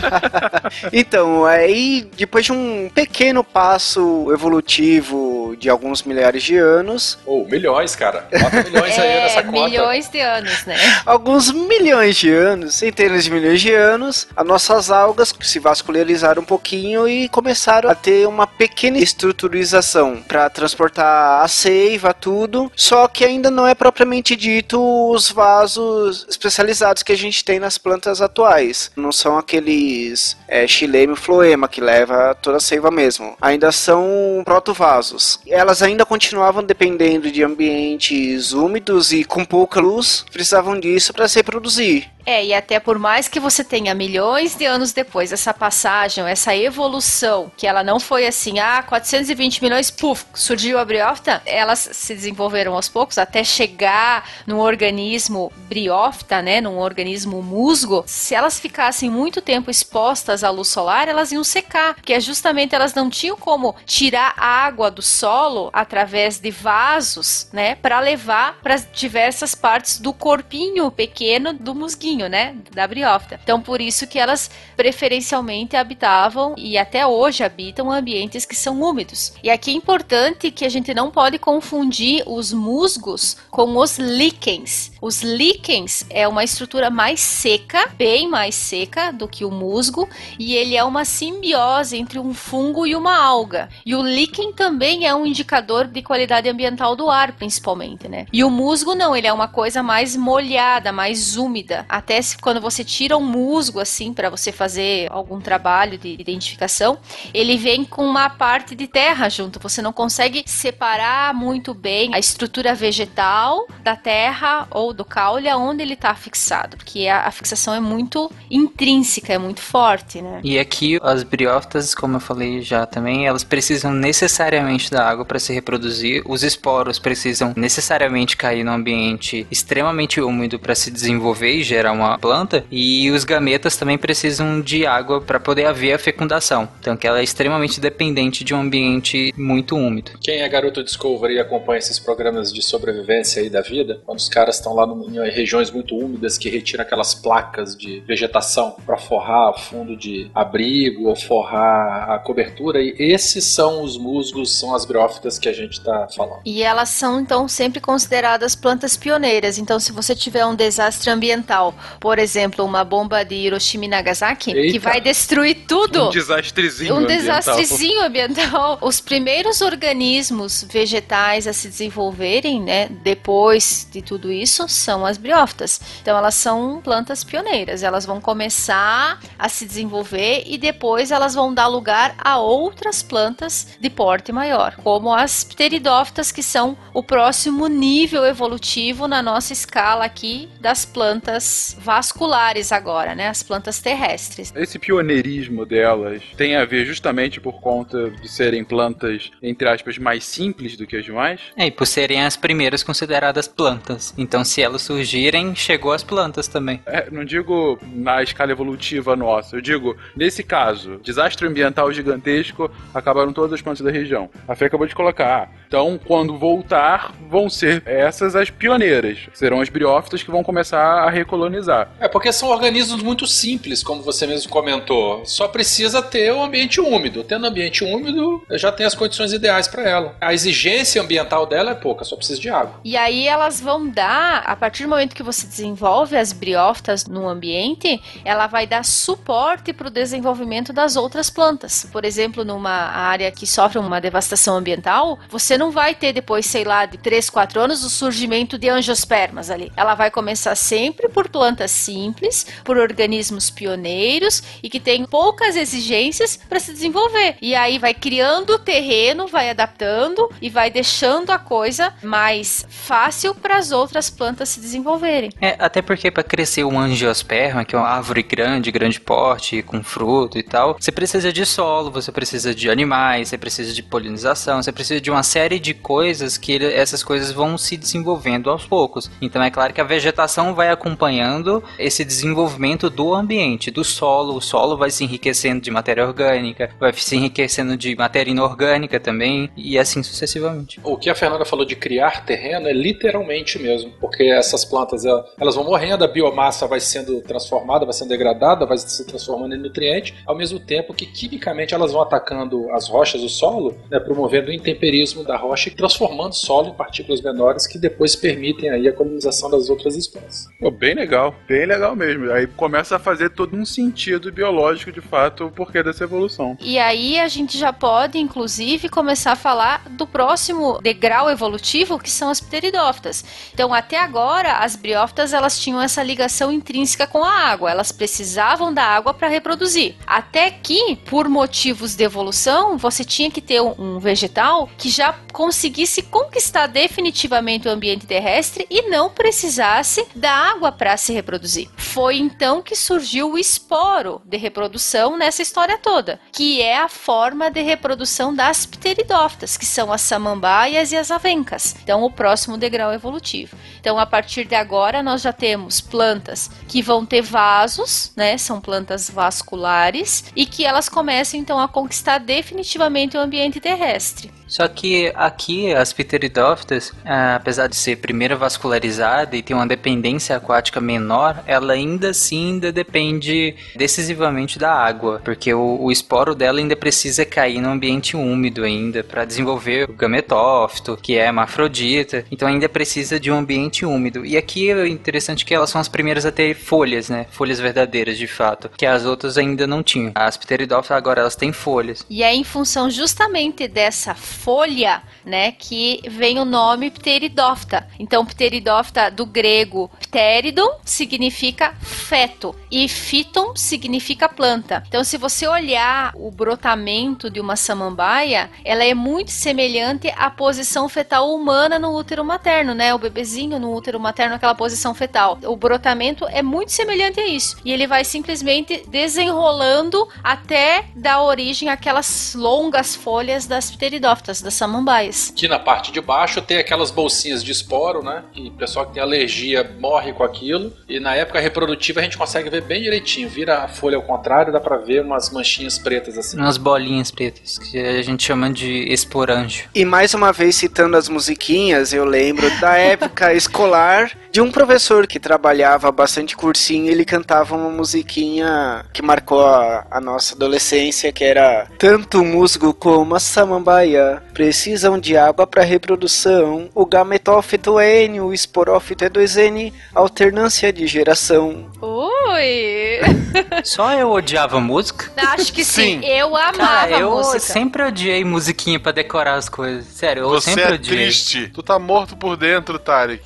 [0.92, 7.18] então, aí depois de um pequeno passo evolutivo de alguns milhares de anos.
[7.24, 8.26] Ou oh, milhões, cara.
[8.30, 9.68] Bota milhões é, aí nessa conta.
[9.68, 10.76] milhões de anos, né?
[11.06, 16.46] Alguns milhões de anos, centenas de milhões de anos, as nossas algas se vascularizaram um
[16.46, 22.70] pouquinho e começaram a ter uma pequena estruturização para transportar a seiva, tudo.
[22.74, 24.78] Só que ainda não é propriamente dito
[25.10, 28.90] os vasos especializados que a gente tem nas plantas atuais.
[28.96, 33.36] Não são aqueles é, xileme floema que leva toda a seiva mesmo.
[33.40, 35.38] Ainda são protovasos.
[35.46, 41.38] Elas ainda continuavam dependendo de ambientes úmidos e com pouca luz, precisavam disso para se
[41.38, 42.10] reproduzir.
[42.28, 46.54] É, e até por mais que você tenha milhões de anos depois essa passagem, essa
[46.54, 52.14] evolução, que ela não foi assim, ah, 420 milhões, puf, surgiu a briófita, elas se
[52.14, 58.04] desenvolveram aos poucos até chegar num organismo briófita, né, num organismo musgo.
[58.06, 62.74] Se elas ficassem muito tempo expostas à luz solar, elas iam secar, porque é justamente
[62.74, 68.76] elas não tinham como tirar água do solo através de vasos, né, para levar para
[68.76, 73.38] diversas partes do corpinho pequeno do musguinho né, da briófita.
[73.42, 79.34] Então, por isso que elas preferencialmente habitavam e até hoje habitam ambientes que são úmidos.
[79.42, 84.92] E aqui é importante que a gente não pode confundir os musgos com os líquens.
[85.00, 90.54] Os líquens é uma estrutura mais seca, bem mais seca do que o musgo, e
[90.54, 93.68] ele é uma simbiose entre um fungo e uma alga.
[93.84, 98.26] E o líquen também é um indicador de qualidade ambiental do ar, principalmente, né?
[98.32, 101.86] E o musgo não, ele é uma coisa mais molhada, mais úmida.
[101.88, 106.98] Até se, quando você tira um musgo assim para você fazer algum trabalho de identificação,
[107.32, 109.60] ele vem com uma parte de terra junto.
[109.60, 115.82] Você não consegue separar muito bem a estrutura vegetal da terra ou do caule aonde
[115.82, 120.40] ele está fixado, porque a, a, fixação é muito intrínseca, é muito forte, né?
[120.42, 125.38] E aqui as briófitas, como eu falei já também, elas precisam necessariamente da água para
[125.38, 126.22] se reproduzir.
[126.26, 132.18] Os esporos precisam necessariamente cair no ambiente extremamente úmido para se desenvolver e gerar uma
[132.18, 132.64] planta.
[132.70, 136.68] E os gametas também precisam de água para poder haver a fecundação.
[136.80, 140.12] Então, que ela é extremamente dependente de um ambiente muito úmido.
[140.20, 144.28] Quem é garoto Discovery e acompanha esses programas de sobrevivência aí da vida, quando os
[144.28, 148.96] caras estão lá no, em regiões muito úmidas que retira aquelas placas de vegetação para
[148.96, 152.80] forrar fundo de abrigo ou forrar a cobertura.
[152.80, 156.40] E esses são os musgos, são as briófitas que a gente está falando.
[156.44, 159.58] E elas são então sempre consideradas plantas pioneiras.
[159.58, 164.52] Então, se você tiver um desastre ambiental, por exemplo, uma bomba de Hiroshima e Nagasaki,
[164.52, 164.72] Eita.
[164.72, 166.08] que vai destruir tudo.
[166.08, 167.36] Um desastrezinho um ambiental.
[167.36, 168.78] desastrezinho ambiental.
[168.82, 175.80] Os primeiros organismos vegetais a se desenvolverem, né, depois de tudo isso, são as briófitas.
[176.02, 177.82] Então, elas são plantas pioneiras.
[177.82, 183.76] Elas vão começar a se desenvolver e depois elas vão dar lugar a outras plantas
[183.80, 190.04] de porte maior, como as pteridófitas, que são o próximo nível evolutivo na nossa escala
[190.04, 193.28] aqui das plantas vasculares agora, né?
[193.28, 194.52] As plantas terrestres.
[194.54, 200.24] Esse pioneirismo delas tem a ver justamente por conta de serem plantas, entre aspas, mais
[200.24, 201.40] simples do que as demais?
[201.56, 204.14] É, e por serem as primeiras consideradas plantas.
[204.16, 206.80] Então, se elas surgirem, chegou as plantas também.
[206.86, 213.32] É, não digo na escala evolutiva nossa, eu digo, nesse caso, desastre ambiental gigantesco, acabaram
[213.32, 214.30] todas as plantas da região.
[214.46, 215.28] A Fê acabou de colocar.
[215.28, 219.18] Ah, então, quando voltar, vão ser essas as pioneiras.
[219.34, 221.90] Serão as briófitas que vão começar a recolonizar.
[222.00, 225.26] É, porque são organismos muito simples, como você mesmo comentou.
[225.26, 227.22] Só precisa ter o um ambiente úmido.
[227.22, 230.16] Tendo ambiente úmido, já tem as condições ideais para ela.
[230.18, 232.80] A exigência ambiental dela é pouca, só precisa de água.
[232.82, 237.28] E aí elas vão dar, a partir do momento que você desenvolve as briófitas no
[237.28, 241.86] ambiente, ela vai dar suporte para o desenvolvimento das outras plantas.
[241.92, 246.64] Por exemplo, numa área que sofre uma devastação ambiental, você não vai ter depois, sei
[246.64, 249.72] lá, de 3, 4 anos o surgimento de angiospermas ali.
[249.76, 256.38] Ela vai começar sempre por plantas simples, por organismos pioneiros e que têm poucas exigências
[256.48, 257.36] para se desenvolver.
[257.42, 263.34] E aí vai criando o terreno, vai adaptando e vai deixando a coisa mais fácil
[263.34, 265.30] para as outras plantas se desenvolverem.
[265.40, 269.82] É, até porque para crescer um angiosperma, que é uma árvore grande, grande porte, com
[269.82, 274.62] fruto e tal, você precisa de solo, você precisa de animais, você precisa de polinização,
[274.62, 278.66] você precisa de uma série de coisas que ele, essas coisas vão se desenvolvendo aos
[278.66, 279.10] poucos.
[279.22, 284.36] Então é claro que a vegetação vai acompanhando esse desenvolvimento do ambiente, do solo.
[284.36, 289.50] O solo vai se enriquecendo de matéria orgânica, vai se enriquecendo de matéria inorgânica também,
[289.56, 290.80] e assim sucessivamente.
[290.84, 295.54] O que a Fernanda falou de criar terreno é literalmente mesmo, porque essas plantas elas
[295.54, 300.14] vão morrendo, a biomassa vai sendo transformada, vai sendo degradada, vai se transformando em nutriente,
[300.26, 304.52] ao mesmo tempo que quimicamente elas vão atacando as rochas, o solo, né, promovendo o
[304.52, 308.92] intemperismo da rocha e transformando o solo em partículas menores que depois permitem aí a
[308.92, 310.48] colonização das outras espécies.
[310.60, 312.30] Pô, bem legal, bem legal mesmo.
[312.30, 316.56] Aí começa a fazer todo um sentido biológico de fato o porquê dessa evolução.
[316.60, 322.10] E aí a gente já pode, inclusive, começar a falar do próximo degrau evolutivo, que
[322.10, 323.24] são as pteridófitas.
[323.54, 328.72] Então, até agora, as briófitas elas tinham essa ligação intrínseca com a água, elas precisavam
[328.72, 329.94] da água para reproduzir.
[330.06, 336.02] Até que, por motivos de evolução, você tinha que ter um vegetal que já conseguisse
[336.02, 341.68] conquistar definitivamente o ambiente terrestre e não precisasse da água para se reproduzir.
[341.76, 347.50] Foi então que surgiu o esporo de reprodução nessa história toda, que é a forma
[347.50, 351.76] de reprodução das pteridófitas, que são as samambaias e as avencas.
[351.82, 353.56] Então, o próximo degrau evolutivo.
[353.80, 358.36] Então, a partir de agora, nós já temos plantas que vão ter vasos, né?
[358.38, 364.37] São plantas vasculares e que elas começam então a conquistar definitivamente o ambiente terrestre.
[364.48, 370.36] Só que aqui as pteridófitas, ah, apesar de ser primeira vascularizada e ter uma dependência
[370.36, 376.58] aquática menor, ela ainda assim ainda depende decisivamente da água, porque o, o esporo dela
[376.58, 382.48] ainda precisa cair no ambiente úmido ainda para desenvolver o gametófito, que é hermafrodita, então
[382.48, 384.24] ainda precisa de um ambiente úmido.
[384.24, 387.26] E aqui é interessante que elas são as primeiras a ter folhas, né?
[387.30, 390.12] Folhas verdadeiras de fato, que as outras ainda não tinham.
[390.14, 392.04] As pteridófitas agora elas têm folhas.
[392.08, 397.86] E é em função justamente dessa folha, né, que vem o nome pteridófita.
[397.98, 404.82] Então, pteridófita do grego pteridon significa feto e phyton significa planta.
[404.86, 410.88] Então, se você olhar o brotamento de uma samambaia, ela é muito semelhante à posição
[410.88, 412.94] fetal humana no útero materno, né?
[412.94, 415.38] O bebezinho no útero materno, aquela posição fetal.
[415.44, 417.56] O brotamento é muito semelhante a isso.
[417.64, 424.54] E ele vai simplesmente desenrolando até dar origem àquelas longas folhas das pteridófitas briófitas, das
[424.54, 425.32] samambaias.
[425.34, 428.24] Que na parte de baixo tem aquelas bolsinhas de esporo, né?
[428.34, 430.72] E o pessoal que tem alergia morre com aquilo.
[430.88, 433.28] E na época reprodutiva a gente consegue ver bem direitinho.
[433.28, 436.36] Vira a folha ao contrário, dá pra ver umas manchinhas pretas assim.
[436.36, 439.64] Umas bolinhas pretas, que a gente chama de esporanjo.
[439.74, 445.06] E mais uma vez citando as musiquinhas, eu lembro da época escolar de um professor
[445.06, 451.24] que trabalhava bastante cursinho, ele cantava uma musiquinha que marcou a, a nossa adolescência, que
[451.24, 456.68] era tanto o musgo como a samambaia precisam de água para reprodução.
[456.74, 461.66] O gametófito é N, o esporófito é 2N, alternância de geração.
[461.80, 463.00] Ui!
[463.64, 465.10] Só eu odiava música?
[465.16, 466.00] Acho que sim.
[466.00, 466.06] Sim.
[466.06, 467.38] Eu amava Cara, eu música.
[467.40, 469.84] sempre odiei musiquinha pra decorar as coisas.
[469.86, 470.96] Sério, eu Você sempre é odiei.
[471.04, 471.48] triste.
[471.48, 473.22] Tu tá morto por dentro, Tarek.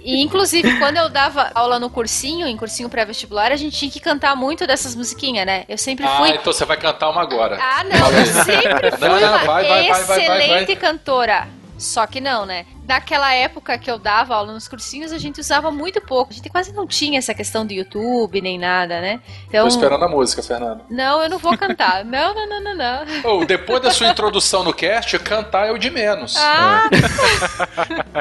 [0.00, 4.00] E inclusive, quando eu dava aula no cursinho, em cursinho pré-vestibular, a gente tinha que
[4.00, 5.64] cantar muito dessas musiquinhas, né?
[5.68, 6.30] Eu sempre Ah, fui.
[6.30, 7.58] então você vai cantar uma agora.
[7.60, 10.76] Ah, não, eu sempre fui Não, não, vai, vai, vai, vai, excelente vai.
[10.76, 11.48] cantora.
[11.78, 12.64] Só que não, né?
[12.88, 16.32] Naquela época que eu dava aula nos cursinhos, a gente usava muito pouco.
[16.32, 19.20] A gente quase não tinha essa questão do YouTube nem nada, né?
[19.46, 19.62] Então.
[19.62, 20.82] Tô esperando a música, Fernando.
[20.88, 22.02] Não, eu não vou cantar.
[22.06, 23.30] não, não, não, não, não.
[23.30, 26.34] Ô, depois da sua introdução no cast, cantar é o de menos.
[26.38, 26.88] Ah!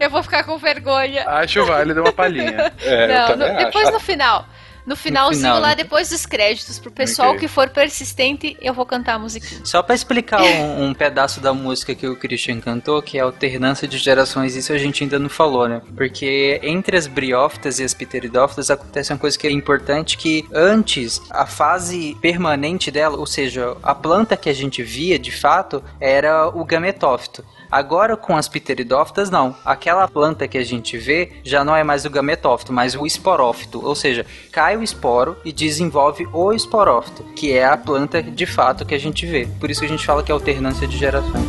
[0.00, 1.28] eu vou ficar com vergonha.
[1.28, 2.72] Acho válido uma palhinha.
[2.82, 3.64] É, eu não, no- acho.
[3.66, 4.46] depois no final.
[4.86, 5.74] No finalzinho final, lá, né?
[5.76, 7.40] depois dos créditos, pro pessoal Ok.
[7.40, 9.60] que for persistente, eu vou cantar a musiquinha.
[9.64, 13.24] Só pra explicar um, um pedaço da música que o Christian cantou, que é a
[13.24, 15.82] alternância de gerações, isso a gente ainda não falou, né?
[15.96, 21.20] Porque entre as briófitas e as pteridófitas acontece uma coisa que é importante, que antes
[21.30, 26.48] a fase permanente dela, ou seja, a planta que a gente via de fato, era
[26.48, 27.44] o gametófito.
[27.70, 29.54] Agora com as pteridófitas não.
[29.64, 33.84] Aquela planta que a gente vê já não é mais o gametófito, mas o esporófito.
[33.86, 38.84] Ou seja, cai o esporo e desenvolve o esporófito, que é a planta de fato
[38.84, 39.48] que a gente vê.
[39.58, 41.44] Por isso que a gente fala que é alternância de gerações.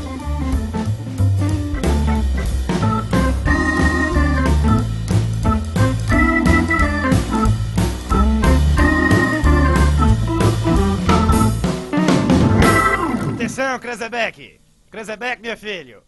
[13.35, 14.59] Atenção, Krezebeck!
[14.89, 16.01] Krezebeck, meu filho!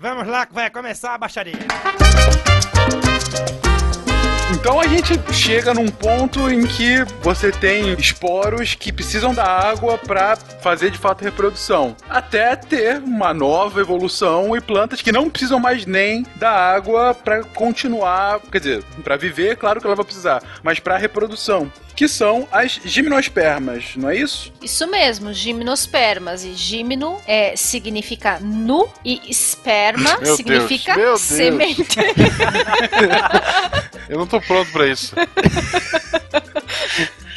[0.00, 1.58] Vamos lá que vai começar a baixaria.
[4.50, 9.98] Então a gente chega num ponto em que você tem esporos que precisam da água
[9.98, 15.60] para fazer de fato reprodução, até ter uma nova evolução e plantas que não precisam
[15.60, 20.42] mais nem da água para continuar, quer dizer, para viver, claro que ela vai precisar,
[20.62, 24.52] mas para reprodução, que são as gimnospermas, não é isso?
[24.62, 26.44] Isso mesmo, gimnospermas.
[26.44, 31.20] E gimno é, significa nu e esperma Meu significa Deus, meu Deus.
[31.20, 31.98] semente.
[34.08, 35.12] Eu não tô pronto pra isso.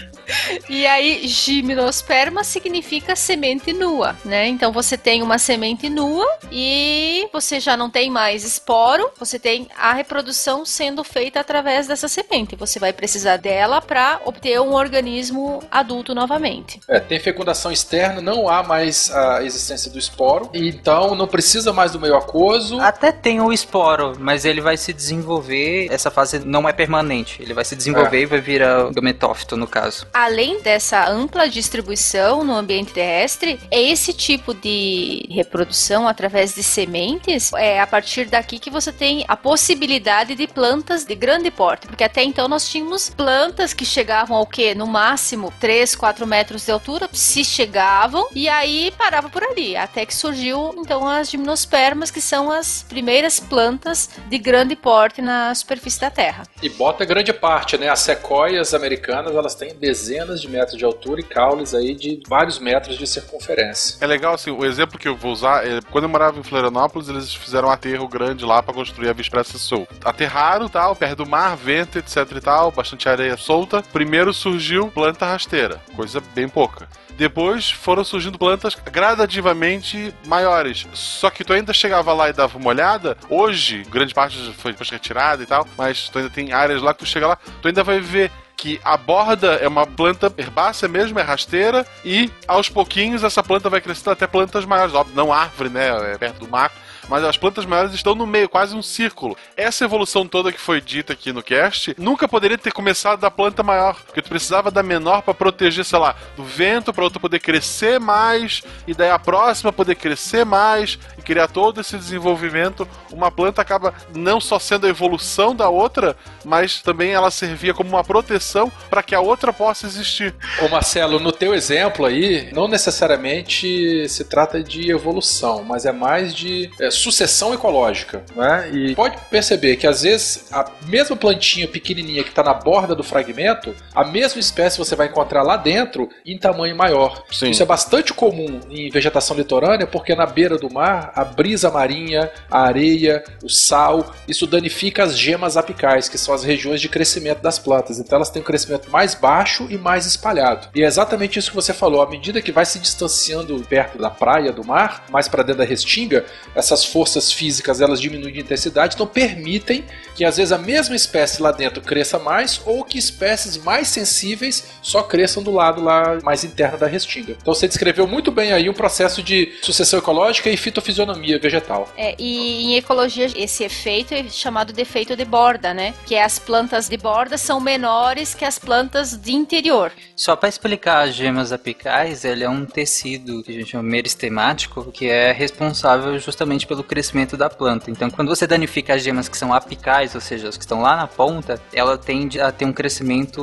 [0.69, 4.47] E aí, gimnosperma significa semente nua, né?
[4.47, 9.67] Então você tem uma semente nua e você já não tem mais esporo, você tem
[9.77, 12.55] a reprodução sendo feita através dessa semente.
[12.55, 16.79] Você vai precisar dela para obter um organismo adulto novamente.
[16.87, 21.71] É, tem fecundação externa, não há mais a existência do esporo, e então não precisa
[21.73, 22.79] mais do meio aquoso.
[22.79, 25.87] Até tem o esporo, mas ele vai se desenvolver.
[25.91, 27.41] Essa fase não é permanente.
[27.41, 28.21] Ele vai se desenvolver É.
[28.21, 30.07] e vai virar o gametófito, no caso.
[30.21, 37.51] Além dessa ampla distribuição no ambiente terrestre, é esse tipo de reprodução através de sementes,
[37.53, 42.03] é a partir daqui que você tem a possibilidade de plantas de grande porte, porque
[42.03, 44.75] até então nós tínhamos plantas que chegavam ao que?
[44.75, 50.05] No máximo 3, 4 metros de altura, se chegavam, e aí parava por ali, até
[50.05, 55.99] que surgiu então as gimnospermas, que são as primeiras plantas de grande porte na superfície
[55.99, 56.43] da Terra.
[56.61, 57.89] E bota grande parte, né?
[57.89, 62.59] As sequoias americanas, elas têm dezenas de metros de altura e caules aí de vários
[62.59, 63.97] metros de circunferência.
[64.01, 67.09] É legal, assim, o exemplo que eu vou usar é quando eu morava em Florianópolis,
[67.09, 69.87] eles fizeram um aterro grande lá pra construir a Via Expressa Sul.
[70.03, 73.83] Aterraram, tal, perto do mar, vento, etc e tal, bastante areia solta.
[73.93, 76.87] Primeiro surgiu planta rasteira, coisa bem pouca.
[77.17, 80.87] Depois foram surgindo plantas gradativamente maiores.
[80.93, 83.15] Só que tu ainda chegava lá e dava uma olhada.
[83.29, 86.99] Hoje, grande parte foi depois retirada e tal, mas tu ainda tem áreas lá que
[86.99, 88.31] tu chega lá, tu ainda vai ver
[88.61, 93.71] que a borda é uma planta herbácea mesmo, é rasteira, e aos pouquinhos essa planta
[93.71, 94.93] vai crescendo até plantas maiores.
[94.93, 96.13] Óbvio, não árvore, né?
[96.13, 96.71] É perto do mar.
[97.07, 99.37] Mas as plantas maiores estão no meio, quase um círculo.
[99.55, 103.63] Essa evolução toda que foi dita aqui no cast nunca poderia ter começado da planta
[103.63, 107.39] maior, porque tu precisava da menor para proteger, sei lá, do vento, para outra poder
[107.39, 112.87] crescer mais, e daí a próxima poder crescer mais e criar todo esse desenvolvimento.
[113.11, 117.89] Uma planta acaba não só sendo a evolução da outra, mas também ela servia como
[117.89, 120.33] uma proteção para que a outra possa existir.
[120.61, 126.33] Ô Marcelo, no teu exemplo aí, não necessariamente se trata de evolução, mas é mais
[126.33, 128.69] de é, sucessão ecológica, né?
[128.71, 133.03] E pode perceber que às vezes a mesma plantinha pequenininha que está na borda do
[133.03, 137.23] fragmento, a mesma espécie você vai encontrar lá dentro em tamanho maior.
[137.31, 137.49] Sim.
[137.49, 142.31] Isso é bastante comum em vegetação litorânea, porque na beira do mar, a brisa marinha,
[142.49, 147.41] a areia, o sal, isso danifica as gemas apicais, que são as regiões de crescimento
[147.41, 147.99] das plantas.
[147.99, 150.69] Então elas têm um crescimento mais baixo e mais espalhado.
[150.75, 152.01] E é exatamente isso que você falou.
[152.01, 155.65] À medida que vai se distanciando perto da praia, do mar, mais para dentro da
[155.65, 156.25] restinga,
[156.55, 159.83] essas forças físicas elas diminuem de intensidade, então permitem
[160.15, 164.67] que às vezes a mesma espécie lá dentro cresça mais ou que espécies mais sensíveis
[164.81, 167.35] só cresçam do lado lá mais interno da restinga.
[167.41, 171.89] Então você descreveu muito bem aí o processo de sucessão ecológica e fitofisionomia vegetal.
[171.97, 175.93] É, e em ecologia esse efeito é chamado de efeito de borda, né?
[176.05, 179.91] Que as plantas de borda são menores que as plantas de interior.
[180.15, 184.91] Só para explicar as gemas apicais, ele é um tecido que a gente chama meristemático,
[184.91, 187.91] que é responsável justamente pelo crescimento da planta.
[187.91, 190.95] Então, quando você danifica as gemas que são apicais, ou seja, as que estão lá
[190.95, 193.41] na ponta, ela tende a ter um crescimento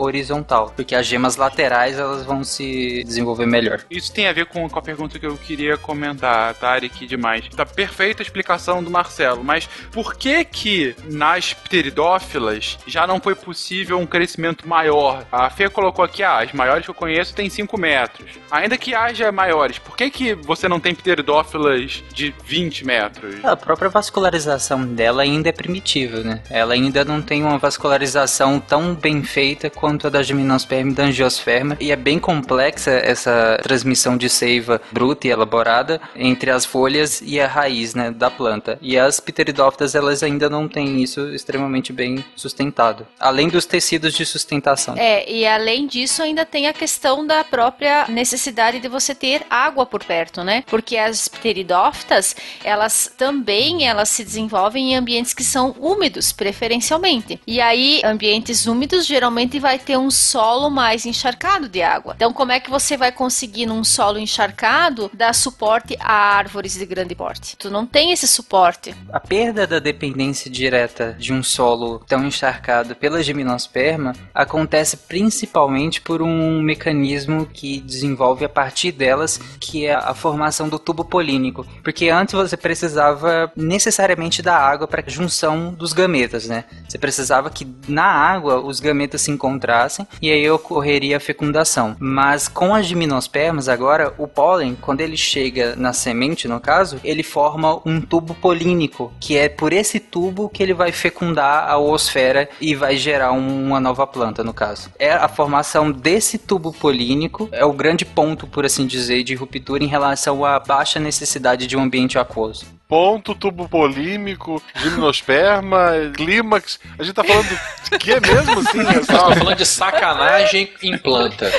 [0.00, 3.84] horizontal, porque as gemas laterais elas vão se desenvolver melhor.
[3.90, 7.46] Isso tem a ver com, a pergunta que eu queria comentar, tá, demais.
[7.50, 13.34] Tá perfeita a explicação do Marcelo, mas por que que nas pteridófilas já não foi
[13.34, 15.26] possível um crescimento maior?
[15.30, 18.30] A Fê colocou aqui, ah, as maiores que eu conheço têm 5 metros.
[18.50, 23.44] Ainda que haja maiores, por que que você não tem pteridófilas de 20 metros?
[23.44, 26.42] A própria vascularização dela ainda é primitiva, né?
[26.48, 31.04] Ela ainda não tem uma vascularização tão bem feita quanto a da gimnosperma e da
[31.04, 37.22] angiosperma, e é bem complexa essa transmissão de seiva bruta e elaborada entre as folhas
[37.24, 38.78] e a raiz, né, da planta.
[38.80, 44.24] E as pteridófitas, elas ainda não têm isso extremamente bem sustentado, além dos tecidos de
[44.24, 44.94] sustentação.
[44.96, 49.86] É, e além disso ainda tem a questão da própria necessidade de você ter água
[49.86, 50.64] por perto, né?
[50.66, 52.34] Porque as pteridófitas,
[52.64, 57.40] elas também elas se desenvolvem em ambientes que são úmidos, preferencialmente.
[57.46, 62.14] E aí, ambientes úmidos geralmente vai ter um solo mais encharcado de água.
[62.16, 66.86] Então, como é que você vai conseguir num solo encharcado dar suporte a árvores de
[66.86, 67.56] grande porte?
[67.56, 68.94] Tu não tem esse suporte.
[69.12, 76.22] A perda da dependência direta de um solo tão encharcado pela gimnosperma acontece principalmente por
[76.22, 81.66] um mecanismo que desenvolve a partir delas, que é a formação do tubo polínico.
[81.82, 86.64] Porque antes você precisava necessariamente da água para junção dos gametas, né?
[86.88, 91.96] Você precisava que na água os gametas se encontrassem e aí ocorreria a fecundação.
[91.98, 97.22] Mas com as gimnospermas agora, o pólen, quando ele chega na semente, no caso, ele
[97.22, 102.48] forma um tubo polínico, que é por esse tubo que ele vai fecundar a oosfera
[102.60, 104.90] e vai gerar uma nova planta, no caso.
[104.98, 109.82] É a formação desse tubo polínico é o grande ponto, por assim dizer, de ruptura
[109.82, 116.80] em relação à baixa necessidade de um ambiente aquoso ponto, tubo polímico, gimnosperma, clímax.
[116.98, 118.78] A gente tá falando de que mesmo, assim?
[118.82, 121.52] Nós estamos falando de sacanagem em planta.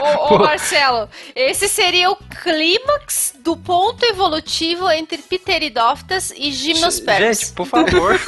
[0.00, 7.38] ô, ô, Marcelo, esse seria o clímax do ponto evolutivo entre pteridófitas e gimnospermas.
[7.38, 8.20] Gente, por favor.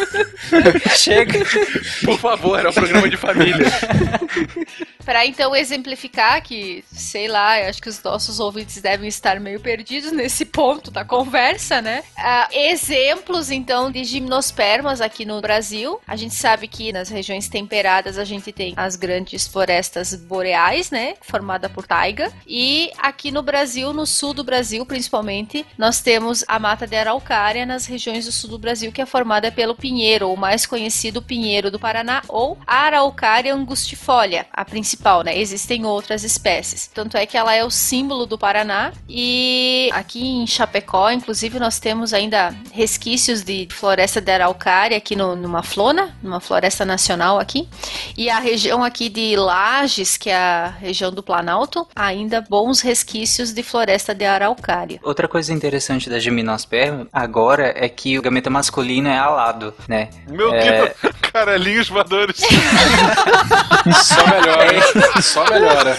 [0.96, 1.40] Chega.
[2.04, 3.66] Por favor, é um programa de família.
[5.04, 10.12] Para então exemplificar que, sei lá, acho que os nossos ouvintes devem estar meio perdidos
[10.12, 12.03] nesse ponto da conversa, né?
[12.16, 16.00] Uh, exemplos então de gimnospermas aqui no Brasil.
[16.06, 21.14] A gente sabe que nas regiões temperadas a gente tem as grandes florestas boreais, né?
[21.20, 22.32] Formada por taiga.
[22.46, 27.66] E aqui no Brasil, no sul do Brasil principalmente, nós temos a mata de araucária
[27.66, 31.70] nas regiões do sul do Brasil, que é formada pelo pinheiro, ou mais conhecido pinheiro
[31.70, 35.36] do Paraná, ou araucária angustifolia, a principal, né?
[35.36, 36.86] Existem outras espécies.
[36.86, 38.92] Tanto é que ela é o símbolo do Paraná.
[39.08, 45.36] E aqui em Chapecó, inclusive, nós temos ainda resquícios de floresta de araucária aqui no,
[45.36, 47.68] numa flona, numa floresta nacional aqui.
[48.16, 53.52] E a região aqui de Lages, que é a região do Planalto, ainda bons resquícios
[53.52, 54.98] de floresta de araucária.
[55.02, 60.08] Outra coisa interessante da gimnosperma agora é que o gameta masculino é alado, né?
[60.28, 60.86] Meu é...
[61.00, 62.40] Deus, caralhinhos voadores.
[64.02, 65.96] Só melhora, só melhora.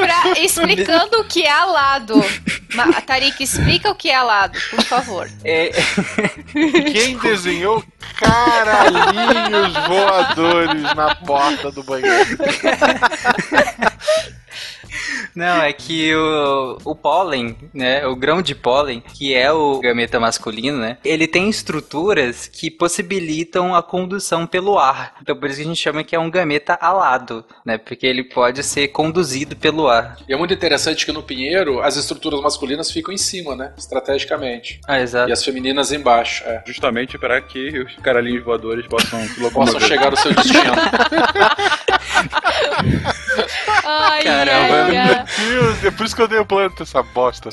[0.00, 2.14] pra explicando o que é alado.
[2.74, 5.28] Ma- Tarik, explica o que é alado, por favor.
[5.44, 5.70] É,
[6.92, 7.82] Quem desenhou
[8.16, 12.38] caralhinhos voadores na porta do banheiro?
[15.34, 20.20] Não, é que o, o pólen, né, o grão de pólen, que é o gameta
[20.20, 25.14] masculino, né, ele tem estruturas que possibilitam a condução pelo ar.
[25.20, 28.24] Então por isso que a gente chama que é um gameta alado, né, porque ele
[28.24, 30.16] pode ser conduzido pelo ar.
[30.28, 33.72] E é muito interessante que no pinheiro as estruturas masculinas ficam em cima, né?
[33.76, 34.80] Estrategicamente.
[34.86, 35.28] Ah, exato.
[35.28, 36.44] E as femininas embaixo.
[36.44, 36.62] É.
[36.66, 40.72] Justamente para que os caralhinhos voadores possam se Possam chegar ao seu destino.
[43.84, 44.74] Ai, Caramba.
[44.86, 45.24] ai.
[45.48, 47.50] Deus, é por isso que eu odeio planta, essa bosta.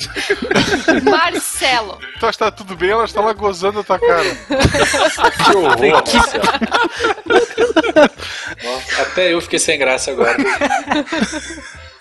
[1.03, 1.97] Marcelo.
[2.19, 4.23] Tu acha que tá tudo bem, ela está lá gozando a tua cara.
[4.25, 6.43] que horror, Marcelo.
[8.63, 10.36] Nossa, até eu fiquei sem graça agora.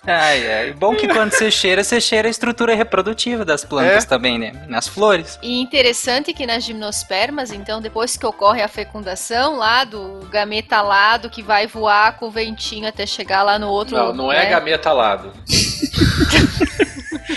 [0.09, 0.73] Ai, ai.
[0.73, 4.07] Bom que quando você cheira, você cheira a estrutura reprodutiva das plantas É?
[4.07, 4.53] também, né?
[4.67, 5.39] Nas flores.
[5.43, 11.29] E interessante que nas gimnospermas, então, depois que ocorre a fecundação lá do gameta alado
[11.29, 13.97] que vai voar com o ventinho até chegar lá no outro.
[13.97, 15.31] Não, não é gameta alado.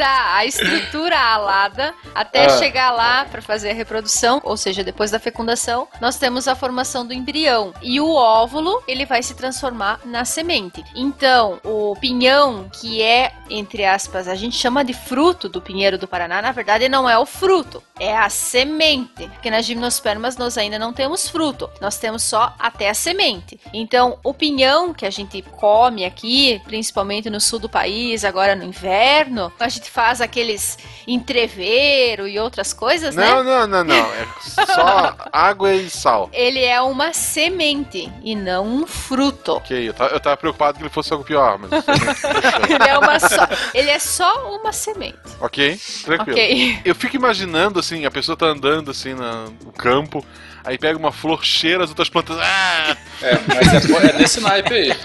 [0.00, 2.58] Tá, a estrutura alada até Ah.
[2.58, 7.06] chegar lá para fazer a reprodução, ou seja, depois da fecundação, nós temos a formação
[7.06, 7.74] do embrião.
[7.82, 10.82] E o óvulo, ele vai se transformar na semente.
[10.94, 16.08] Então, o pinhão, que é, entre aspas, a gente chama de fruto do pinheiro do
[16.08, 19.28] Paraná, na verdade não é o fruto, é a semente.
[19.28, 23.60] Porque nas gimnospermas nós ainda não temos fruto, nós temos só até a semente.
[23.70, 28.64] Então, o pinhão que a gente come aqui, principalmente no sul do país, agora no
[28.64, 33.50] inverno, a gente faz aqueles entreveiro e outras coisas, Não, né?
[33.50, 34.12] não, não, não.
[34.14, 34.26] É
[34.66, 36.30] só água e sal.
[36.34, 39.54] Ele é uma semente e não um fruto.
[39.54, 41.70] Ok, eu tava, eu tava preocupado que ele fosse algo pior, mas.
[42.70, 45.18] Ele é, uma só, ele é só uma semente.
[45.40, 46.38] ok, tranquilo.
[46.38, 46.80] Ok.
[46.84, 50.24] Eu fico imaginando assim, a pessoa tá andando assim no campo,
[50.64, 52.36] aí pega uma flor, cheira as outras plantas.
[52.38, 52.96] Ah!
[53.22, 54.96] É, mas é, é nesse naipe aí.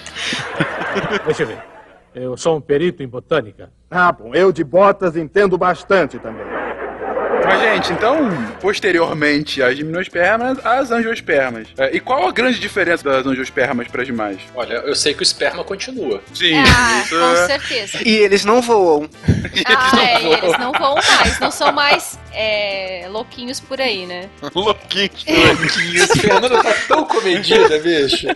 [1.26, 1.75] Deixa eu ver.
[2.16, 3.70] Eu sou um perito em botânica.
[3.92, 6.46] Ah, bom, eu de botas entendo bastante também.
[7.44, 8.18] Mas, gente, então,
[8.60, 11.68] posteriormente às gimnospermas, as angiospermas.
[11.78, 14.40] É, e qual a grande diferença das angiospermas para as demais?
[14.56, 16.22] Olha, eu sei que o esperma continua.
[16.34, 17.46] Sim, Ah, isso com é...
[17.48, 18.00] certeza.
[18.04, 19.08] E eles não voam.
[19.68, 24.30] Ah, é, e eles não vão mais, não são mais é, louquinhos por aí, né?
[24.54, 25.10] Louquinho.
[25.94, 28.28] Isso, Fernanda tá tão comedida, bicho.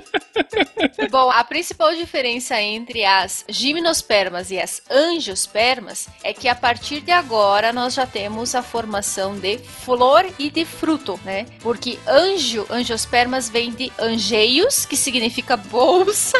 [1.11, 7.11] Bom, a principal diferença entre as gimnospermas e as angiospermas é que a partir de
[7.11, 11.45] agora nós já temos a formação de flor e de fruto, né?
[11.61, 16.39] Porque anjo, angiospermas vem de angeios, que significa bolsa,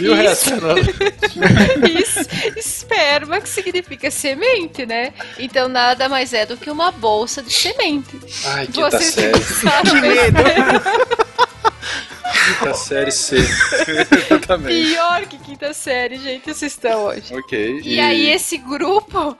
[0.00, 0.50] E o resto,
[3.38, 5.12] Esperma, que significa semente, né?
[5.38, 8.18] Então nada mais é do que uma bolsa de semente.
[8.46, 9.40] Ai, quinta Vocês série.
[9.42, 10.02] sabem,
[12.58, 13.36] Quinta série C.
[14.30, 14.88] Exatamente.
[14.90, 17.34] Pior que quinta série, gente, vocês estão hoje.
[17.34, 17.80] Ok.
[17.84, 19.36] E aí esse grupo,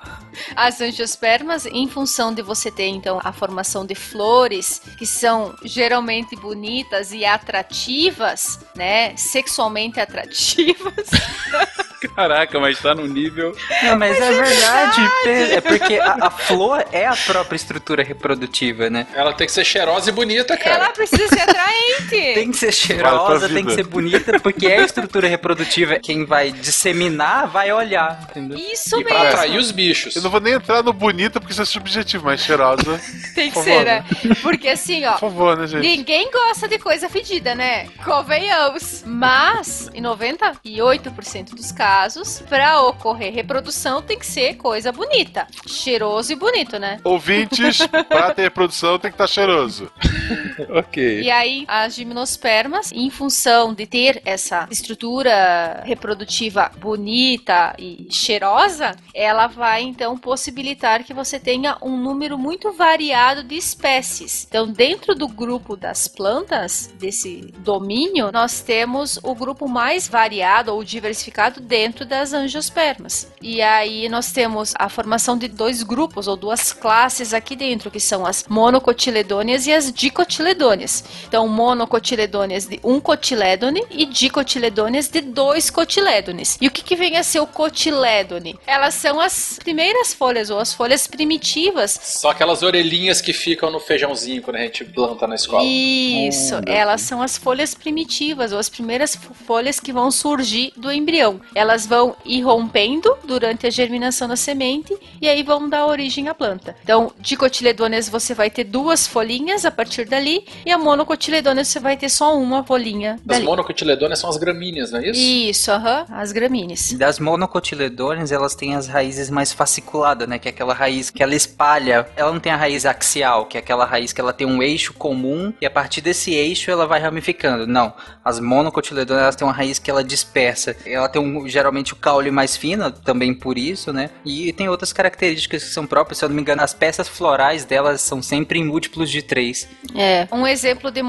[0.54, 6.36] as angiospermas, em função de você ter então a formação de flores que são geralmente
[6.36, 11.08] bonitas e atrativas, né, sexualmente atrativas.
[12.14, 13.56] Caraca, mas tá num nível.
[13.82, 15.00] Não, mas, é verdade.
[15.24, 19.04] pe- É porque a, a flor é a própria estrutura reprodutiva, né?
[19.14, 20.76] Ela tem que ser cheirosa e bonita, cara.
[20.76, 22.27] Ela precisa ser atraente.
[22.34, 25.98] Tem que ser pra cheirosa, tem que ser bonita, porque é a estrutura reprodutiva.
[25.98, 28.56] Quem vai disseminar vai olhar, entendeu?
[28.58, 29.28] Isso E pra mesmo.
[29.28, 30.16] atrair os bichos.
[30.16, 33.00] Eu não vou nem entrar no bonita porque isso é subjetivo, mas cheirosa.
[33.34, 34.04] Tem que ser, né?
[34.42, 35.82] Porque assim, ó, Por favor, né, gente?
[35.82, 37.88] Ninguém gosta de coisa fedida, né?
[38.04, 39.02] Convenhamos.
[39.06, 45.46] Mas, em 98% dos casos, pra ocorrer reprodução tem que ser coisa bonita.
[45.66, 46.98] Cheiroso e bonito, né?
[47.04, 49.90] Ouvintes, pra ter reprodução tem que estar cheiroso.
[50.70, 51.20] Ok.
[51.22, 59.46] E aí, as gimnospermas, em função de ter essa estrutura reprodutiva bonita e cheirosa, ela
[59.46, 64.46] vai então possibilitar que você tenha um número muito variado de espécies.
[64.48, 70.82] Então, dentro do grupo das plantas, desse domínio, nós temos o grupo mais variado ou
[70.82, 73.30] diversificado dentro das angiospermas.
[73.40, 78.00] E aí nós temos a formação de dois grupos ou duas classes aqui dentro, que
[78.00, 81.04] são as monocotiledôneas e as dicotiledôneas.
[81.26, 86.56] Então, monocotiledôneas cotiledôneas de um cotilédone e dicotiledôneas de dois cotilédones.
[86.58, 88.58] E o que, que vem a ser o cotilédone?
[88.66, 92.00] Elas são as primeiras folhas ou as folhas primitivas.
[92.02, 95.62] Só aquelas orelhinhas que ficam no feijãozinho quando a gente planta na escola.
[95.64, 99.14] Isso, Hum, elas são as folhas primitivas ou as primeiras
[99.46, 101.40] folhas que vão surgir do embrião.
[101.54, 106.34] Elas vão ir rompendo durante a germinação da semente e aí vão dar origem à
[106.34, 106.74] planta.
[106.82, 111.97] Então, dicotiledôneas você vai ter duas folhinhas a partir dali e a monocotiledôneas você vai
[111.98, 113.44] ter só uma folhinha As dali.
[113.44, 115.20] monocotiledôneas são as gramíneas, não é isso?
[115.20, 116.92] Isso, aham, as gramíneas.
[116.92, 120.38] Das monocotiledôneas, elas têm as raízes mais fasciculadas, né?
[120.38, 122.06] Que é aquela raiz que ela espalha.
[122.16, 124.92] Ela não tem a raiz axial, que é aquela raiz que ela tem um eixo
[124.94, 127.66] comum e a partir desse eixo ela vai ramificando.
[127.66, 127.92] Não.
[128.24, 130.76] As monocotiledôneas elas têm uma raiz que ela dispersa.
[130.86, 134.10] Ela tem um, geralmente o caule mais fino, também por isso, né?
[134.24, 136.18] E tem outras características que são próprias.
[136.18, 139.68] Se eu não me engano, as peças florais delas são sempre em múltiplos de três.
[139.94, 140.28] É.
[140.32, 141.02] Um exemplo de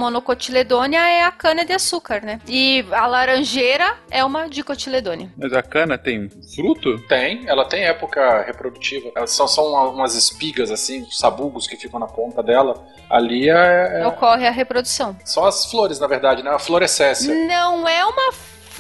[0.80, 2.39] monocotiledônia é a cana de açúcar, né?
[2.47, 5.30] E a laranjeira é uma dicotiledônia.
[5.38, 6.97] Mas a cana tem fruto?
[7.07, 9.11] Tem, ela tem época reprodutiva.
[9.15, 12.86] Elas são, são uma- umas espigas, assim, os sabugos que ficam na ponta dela.
[13.09, 15.15] Ali é, é- Ocorre a reprodução.
[15.25, 16.51] são as flores, na verdade, né?
[16.51, 17.34] A florescência.
[17.34, 18.32] Não é uma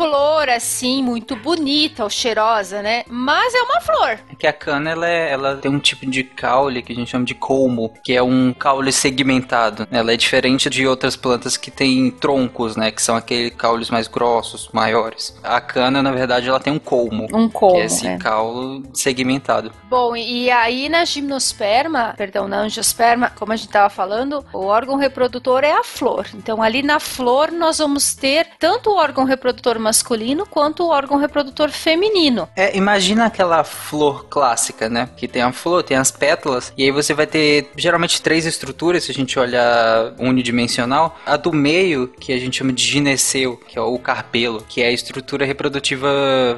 [0.03, 3.03] flor assim muito bonita ou cheirosa, né?
[3.09, 4.19] Mas é uma flor.
[4.31, 7.11] É que a cana ela, é- ela tem um tipo de caule que a gente
[7.11, 9.85] chama de colmo, que é um caule segmentado.
[9.91, 12.91] Ela é diferente de outras plantas que têm troncos, né?
[12.91, 15.37] Que são aqueles caules mais grossos, maiores.
[15.43, 17.27] A cana, na verdade, ela tem um colmo.
[17.33, 18.17] Um colmo, Que é esse é.
[18.17, 19.71] caule segmentado.
[19.89, 24.95] Bom, e aí na gimnosperma, perdão, na angiosperma, como a gente estava falando, o órgão
[24.95, 26.27] reprodutor é a flor.
[26.35, 31.17] Então ali na flor nós vamos ter tanto o órgão reprodutor masculino quanto o órgão
[31.17, 32.47] reprodutor feminino.
[32.55, 35.09] É, imagina aquela flor clássica, né?
[35.17, 39.03] Que tem a flor, tem as pétalas, e aí você vai ter geralmente três estruturas,
[39.03, 41.17] se a gente olhar unidimensional.
[41.25, 44.87] A do meio, que a gente chama de gineceu, que é o carpelo, que é
[44.87, 46.07] a estrutura reprodutiva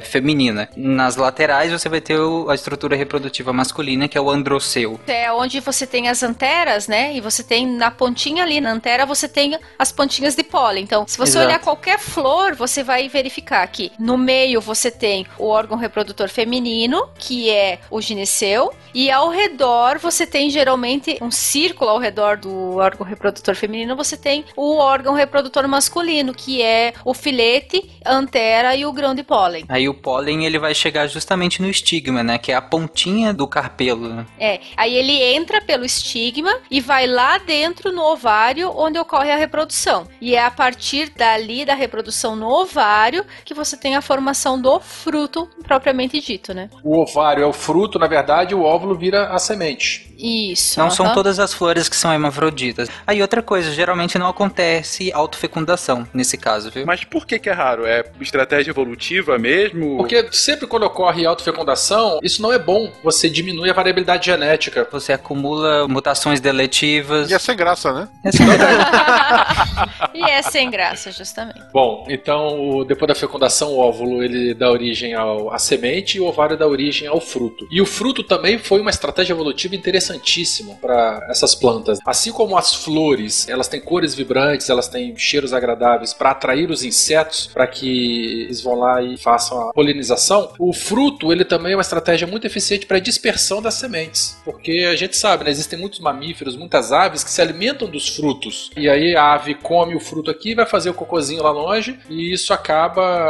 [0.02, 0.68] feminina.
[0.76, 5.00] Nas laterais você vai ter a estrutura reprodutiva masculina, que é o androceu.
[5.06, 7.14] É onde você tem as anteras, né?
[7.14, 10.84] E você tem na pontinha ali, na antera, você tem as pontinhas de pólen.
[10.84, 11.46] Então, se você Exato.
[11.46, 17.08] olhar qualquer flor, você vai verificar que no meio você tem o órgão reprodutor feminino,
[17.16, 22.76] que é o gineceu, e ao redor você tem geralmente um círculo ao redor do
[22.76, 28.74] órgão reprodutor feminino, você tem o órgão reprodutor masculino, que é o filete, a antera
[28.74, 29.64] e o grão de pólen.
[29.68, 32.38] Aí o pólen ele vai chegar justamente no estigma, né?
[32.38, 34.08] Que é a pontinha do carpelo.
[34.08, 34.26] Né?
[34.38, 39.36] É, aí ele entra pelo estigma e vai lá dentro no ovário onde ocorre a
[39.36, 40.08] reprodução.
[40.20, 43.01] E é a partir dali da reprodução no ovário
[43.44, 46.68] que você tem a formação do fruto propriamente dito, né?
[46.82, 50.12] O ovário é o fruto, na verdade, o óvulo vira a semente.
[50.18, 50.78] Isso.
[50.78, 51.14] Não são aham.
[51.14, 52.88] todas as flores que são hermafroditas.
[53.06, 56.86] Aí outra coisa, geralmente não acontece autofecundação nesse caso, viu?
[56.86, 57.84] Mas por que que é raro?
[57.84, 59.96] É estratégia evolutiva mesmo?
[59.96, 62.92] Porque sempre quando ocorre autofecundação, isso não é bom.
[63.02, 64.86] Você diminui a variabilidade genética.
[64.92, 67.28] Você acumula mutações deletivas.
[67.30, 68.08] E é sem graça, né?
[68.24, 68.82] É verdade.
[70.14, 71.60] E é sem graça, justamente.
[71.72, 76.20] Bom, então o- depois da fecundação, o óvulo ele dá origem ao, à semente e
[76.20, 77.66] o ovário dá origem ao fruto.
[77.70, 81.98] E o fruto também foi uma estratégia evolutiva interessantíssima para essas plantas.
[82.04, 86.84] Assim como as flores, elas têm cores vibrantes, elas têm cheiros agradáveis para atrair os
[86.84, 90.52] insetos, para que eles vão lá e façam a polinização.
[90.58, 94.86] O fruto ele também é uma estratégia muito eficiente para a dispersão das sementes, porque
[94.90, 98.70] a gente sabe, né, existem muitos mamíferos, muitas aves que se alimentam dos frutos.
[98.76, 102.32] E aí a ave come o fruto aqui, vai fazer o cocôzinho lá longe, e
[102.32, 102.81] isso acaba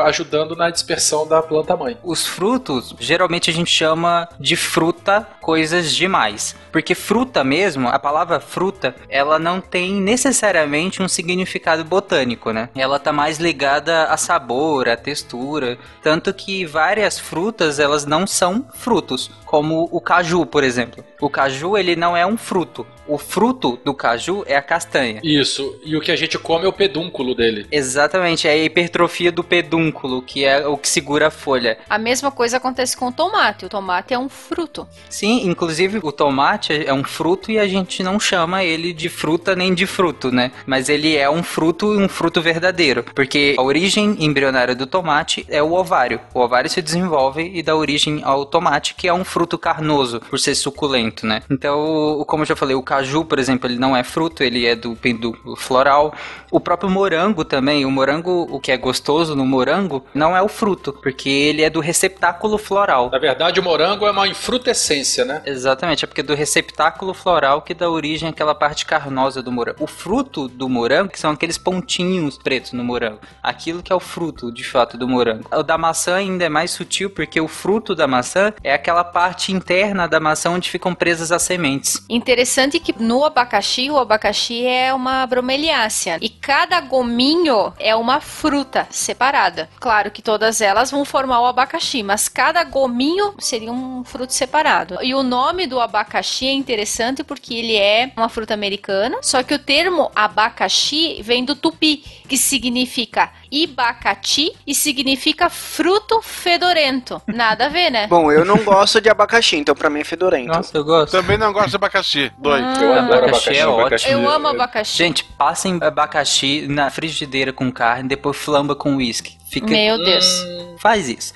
[0.05, 1.97] ajudando na dispersão da planta mãe.
[2.03, 6.55] Os frutos, geralmente a gente chama de fruta coisas demais.
[6.71, 12.71] Porque fruta mesmo, a palavra fruta, ela não tem necessariamente um significado botânico, né?
[12.75, 15.77] Ela tá mais ligada a sabor, a textura.
[16.03, 19.31] Tanto que várias frutas, elas não são frutos.
[19.45, 21.05] Como o caju, por exemplo.
[21.21, 22.87] O caju, ele não é um fruto.
[23.07, 25.21] O fruto do caju é a castanha.
[25.23, 27.67] Isso, e o que a gente come é o pedúnculo dele.
[27.71, 31.79] Exatamente, é a hipertrofia do pedúnculo, que é o que segura a folha.
[31.89, 33.67] A mesma coisa acontece com o tomate.
[33.67, 34.87] O tomate é um fruto.
[35.09, 39.57] Sim, inclusive o tomate é um fruto e a gente não chama ele de fruta
[39.57, 40.53] nem de fruto, né?
[40.67, 45.45] Mas ele é um fruto e um fruto verdadeiro, porque a origem embrionária do tomate
[45.49, 46.21] é o ovário.
[46.35, 50.39] O ovário se desenvolve e dá origem ao tomate, que é um fruto carnoso, por
[50.39, 51.43] ser suculento, né?
[51.51, 54.77] Então, como eu já falei, o caju, por exemplo, ele não é fruto, ele é
[54.77, 56.13] do pedúnculo floral.
[56.51, 60.49] O próprio morango também, o morango, o que é gostoso no morango, não é o
[60.49, 63.09] fruto, porque ele é do receptáculo floral.
[63.11, 65.41] Na verdade, o morango é uma infrutescência, né?
[65.47, 69.83] Exatamente, é porque é do receptáculo floral que dá origem àquela parte carnosa do morango.
[69.83, 73.21] O fruto do morango, que são aqueles pontinhos pretos no morango.
[73.43, 75.49] Aquilo que é o fruto, de fato, do morango.
[75.51, 79.51] O da maçã ainda é mais sutil, porque o fruto da maçã é aquela parte
[79.51, 82.05] interna da maçã onde ficam presas as sementes.
[82.11, 86.19] Interessante que no abacaxi, o abacaxi é uma bromeliácea.
[86.21, 89.69] E cada gominho é uma fruta separada.
[89.81, 94.99] Claro que todas elas vão formar o abacaxi, mas cada gominho seria um fruto separado.
[95.03, 99.55] E o nome do abacaxi é interessante porque ele é uma fruta americana, só que
[99.55, 101.99] o termo abacaxi vem do tupi,
[102.29, 107.21] que significa ibacati e significa fruto fedorento.
[107.27, 108.07] Nada a ver, né?
[108.07, 110.49] Bom, eu não gosto de abacaxi, então pra mim é fedorento.
[110.49, 111.13] Nossa, eu gosto.
[111.13, 112.33] Também não gosto de abacaxi.
[112.39, 112.63] Dois.
[112.63, 112.83] Ah.
[112.83, 113.59] Eu adoro Abacaxi abacaxi.
[113.59, 114.11] é abacaxi.
[114.11, 114.97] Eu amo abacaxi.
[114.97, 119.37] Gente, passem abacaxi na frigideira com carne, depois flamba com uísque.
[119.49, 119.67] Fica...
[119.67, 120.47] Meu Deus.
[120.79, 121.35] Faz isso.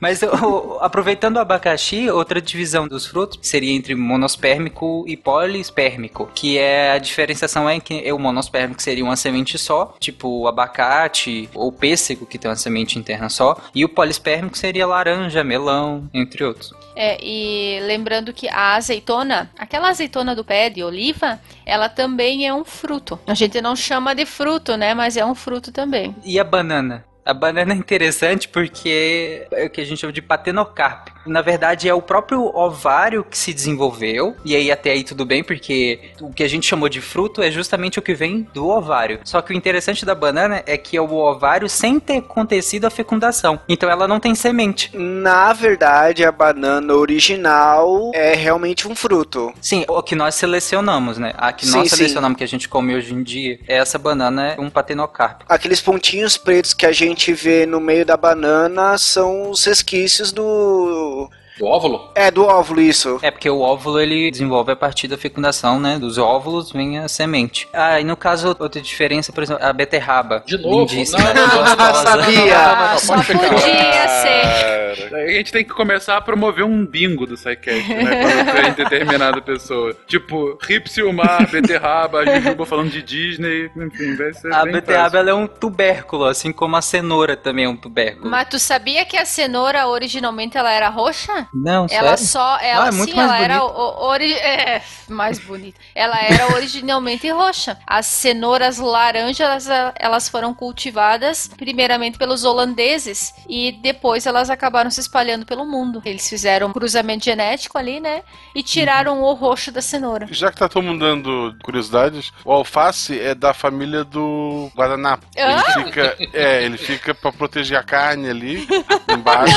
[0.00, 6.58] Mas o- aproveitando o abacaxi, outra divisão dos frutos seria entre monospérmico e polispérmico, que
[6.58, 11.72] é a diferenciação é que o monospérmico seria uma semente só, tipo o abacate ou
[11.72, 16.72] pêssego que tem uma semente interna só, e o polispérmico seria laranja, melão, entre outros.
[16.94, 22.54] É, e lembrando que a azeitona, aquela azeitona do pé de oliva, ela também é
[22.54, 23.18] um fruto.
[23.26, 24.94] A gente não chama de fruto, né?
[24.94, 26.14] Mas é um fruto também.
[26.24, 27.04] E a banana?
[27.26, 31.12] A banana é interessante porque é o que a gente chama de patenocarpio.
[31.26, 35.42] Na verdade, é o próprio ovário que se desenvolveu, e aí até aí tudo bem,
[35.42, 39.20] porque o que a gente chamou de fruto é justamente o que vem do ovário.
[39.24, 42.90] Só que o interessante da banana é que é o ovário sem ter acontecido a
[42.90, 43.60] fecundação.
[43.68, 44.90] Então ela não tem semente.
[44.96, 49.52] Na verdade, a banana original é realmente um fruto.
[49.60, 51.32] Sim, o que nós selecionamos, né?
[51.36, 51.96] A que Sim, nós sim.
[51.96, 55.46] selecionamos que a gente come hoje em dia, essa banana é um patenocarpio.
[55.48, 61.15] Aqueles pontinhos pretos que a gente vê no meio da banana são os resquícios do.
[61.58, 62.10] Do óvulo?
[62.14, 63.18] É, do óvulo, isso.
[63.22, 65.98] É porque o óvulo ele desenvolve a partir da fecundação, né?
[65.98, 67.66] Dos óvulos vem a semente.
[67.72, 70.42] Ah, e no caso, outra diferença, por exemplo, a beterraba.
[70.46, 70.80] De novo?
[70.80, 72.04] Lindíssima, Não, não, não, gostosa.
[72.04, 72.58] sabia.
[72.58, 75.14] Ah, só podia ser.
[75.14, 78.44] A gente tem que começar a promover um bingo do SciCast, né?
[78.52, 79.96] Tem determinada pessoa.
[80.06, 85.30] Tipo, Ripsilmar, Beterraba, a Jujuba falando de Disney, enfim, vai ser A bem beterraba ela
[85.30, 88.30] é um tubérculo, assim como a cenoura também é um tubérculo.
[88.30, 91.45] Mas tu sabia que a cenoura originalmente ela era roxa?
[91.52, 92.24] Não, Ela sério?
[92.32, 93.76] só, ela Ah, é muito sim, mais ela era bonito.
[93.78, 95.78] o- ori- é, mais bonita.
[95.94, 97.78] Ela era originalmente roxa.
[97.86, 105.00] As cenouras laranjas, elas, elas foram cultivadas primeiramente pelos holandeses e depois elas acabaram se
[105.00, 106.00] espalhando pelo mundo.
[106.04, 108.22] Eles fizeram um cruzamento genético ali, né?
[108.54, 110.26] E tiraram o roxo da cenoura.
[110.30, 115.26] Já que tá todo mundo dando curiosidades, o alface é da família do guardanapo.
[115.38, 115.64] Ah?
[115.76, 118.66] Ele fica, é, ele fica pra proteger a carne ali
[119.08, 119.56] embaixo.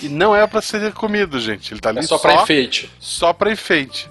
[0.00, 1.72] e não é pra ser comido, gente.
[1.74, 2.90] Ele tá ali É só pra enfeite.
[3.00, 4.08] Só pra enfeite.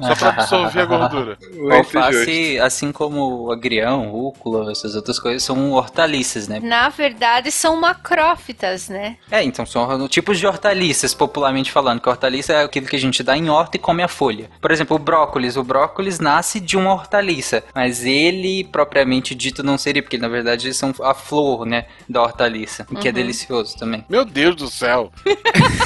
[0.00, 1.38] só pra absorver a gordura.
[1.56, 6.60] O alface, assim como o agrião, rúcula, essas outras coisas, são hortaliças, né?
[6.62, 9.16] Na verdade, são macrófitas, né?
[9.30, 13.00] É, então são tipos de hortaliças, popularmente falando, que a hortaliça é aquilo que a
[13.00, 14.50] gente dá em horta e come a folha.
[14.60, 15.56] Por exemplo, o brócolis.
[15.56, 20.66] O brócolis nasce de uma hortaliça, mas ele, propriamente dito, não seria, porque na verdade
[20.66, 23.14] eles são a flor, né, da hortaliça, o que é Uhum.
[23.14, 24.04] delicioso também.
[24.08, 25.10] Meu Deus do céu.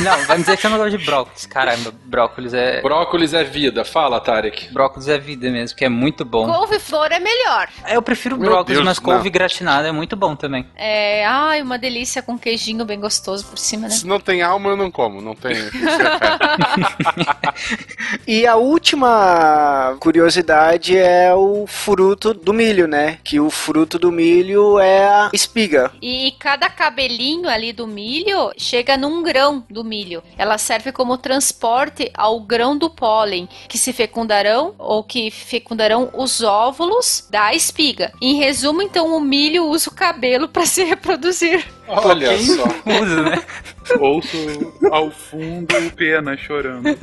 [0.01, 1.47] Não, vai me dizer que você não gosta de brócolis.
[1.47, 2.82] Caramba, brócolis é...
[2.82, 3.85] Brócolis é vida.
[3.85, 4.73] Fala, Tarek.
[4.73, 6.52] Brócolis é vida mesmo, que é muito bom.
[6.52, 7.69] Couve-flor é melhor.
[7.89, 9.32] Eu prefiro Meu brócolis, Deus, mas couve não.
[9.32, 10.66] gratinada é muito bom também.
[10.77, 13.90] É, ai, uma delícia com queijinho bem gostoso por cima, né?
[13.90, 15.20] Se não tem alma, eu não como.
[15.20, 15.56] Não tem.
[18.27, 23.19] E a última curiosidade é o fruto do milho, né?
[23.24, 25.93] Que o fruto do milho é a espiga.
[26.01, 30.23] E cada cabelinho ali do milho chega num grão do milho.
[30.36, 36.42] Ela serve como transporte ao grão do pólen, que se fecundarão ou que fecundarão os
[36.42, 38.12] óvulos da espiga.
[38.20, 41.64] Em resumo, então, o milho usa o cabelo para se reproduzir.
[41.88, 42.64] Olha Quem só.
[43.02, 43.42] usa, né?
[43.98, 46.84] Ouço ao fundo o Pena chorando.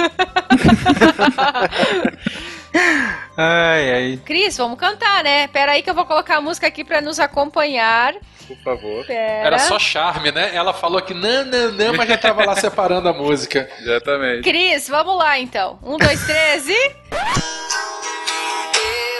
[3.41, 4.19] Ai, ai.
[4.25, 5.47] Cris, vamos cantar, né?
[5.47, 8.13] Pera aí que eu vou colocar a música aqui para nos acompanhar.
[8.45, 9.05] Por favor.
[9.05, 9.47] Pera.
[9.47, 10.53] Era só charme, né?
[10.53, 13.69] Ela falou que não, não, não, mas já tava lá separando a música.
[13.79, 14.43] Exatamente.
[14.43, 15.79] Cris, vamos lá então.
[15.81, 16.73] Um, dois, três e.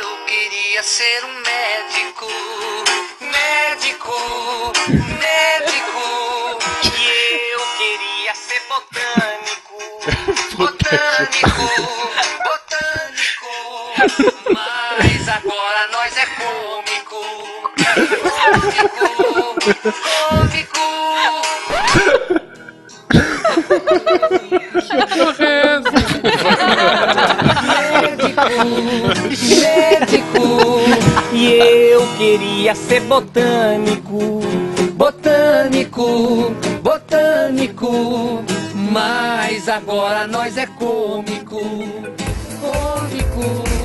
[0.02, 2.28] Eu queria ser um médico,
[3.22, 6.60] médico, médico.
[6.94, 12.10] E eu queria ser botânico, botânico,
[14.00, 17.20] mas agora nós é cômico.
[18.70, 19.10] Cômico.
[20.30, 20.80] Cômico.
[29.60, 30.82] Médico.
[31.34, 31.54] E
[31.92, 34.40] eu queria ser botânico.
[34.94, 36.56] Botânico.
[36.82, 38.44] Botânico.
[38.74, 41.60] Mas agora nós é cômico.
[42.62, 43.79] Cômico.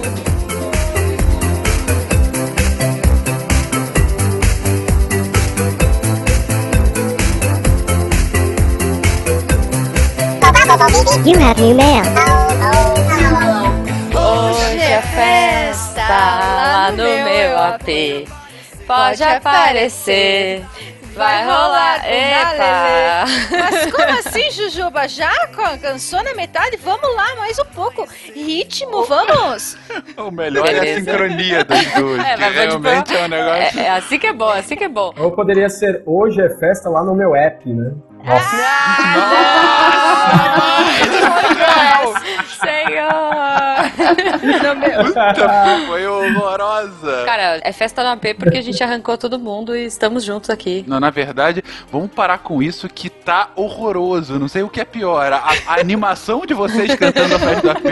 [10.75, 12.03] You have new mail.
[14.11, 18.27] Hoje é festa lá no meu AP.
[18.85, 20.65] Pode aparecer.
[21.15, 22.05] Vai rolar.
[22.05, 23.25] Epa!
[23.53, 25.07] Mas como assim, Jujuba?
[25.07, 25.31] Já
[25.81, 26.77] canção na metade?
[26.79, 28.09] Vamos lá, mais um pouco.
[28.35, 29.77] Ritmo, vamos!
[30.17, 31.01] O melhor é a Beleza.
[31.05, 32.19] sincronia duas.
[32.27, 33.81] É, mas vou te realmente é um negócio.
[33.81, 35.15] É, é assim que é bom, assim que é bom.
[35.19, 37.93] Ou poderia ser hoje é festa lá no meu app, né?
[38.25, 38.57] Nossa.
[41.57, 42.15] Senhor!
[42.15, 42.44] No
[45.05, 47.23] Puta, foi horrorosa.
[47.25, 50.85] Cara, é festa no AP porque a gente arrancou todo mundo e estamos juntos aqui.
[50.87, 54.39] Não, na verdade, vamos parar com isso que tá horroroso.
[54.39, 55.33] Não sei o que é pior.
[55.33, 57.85] A, a animação de vocês cantando a festa do AP,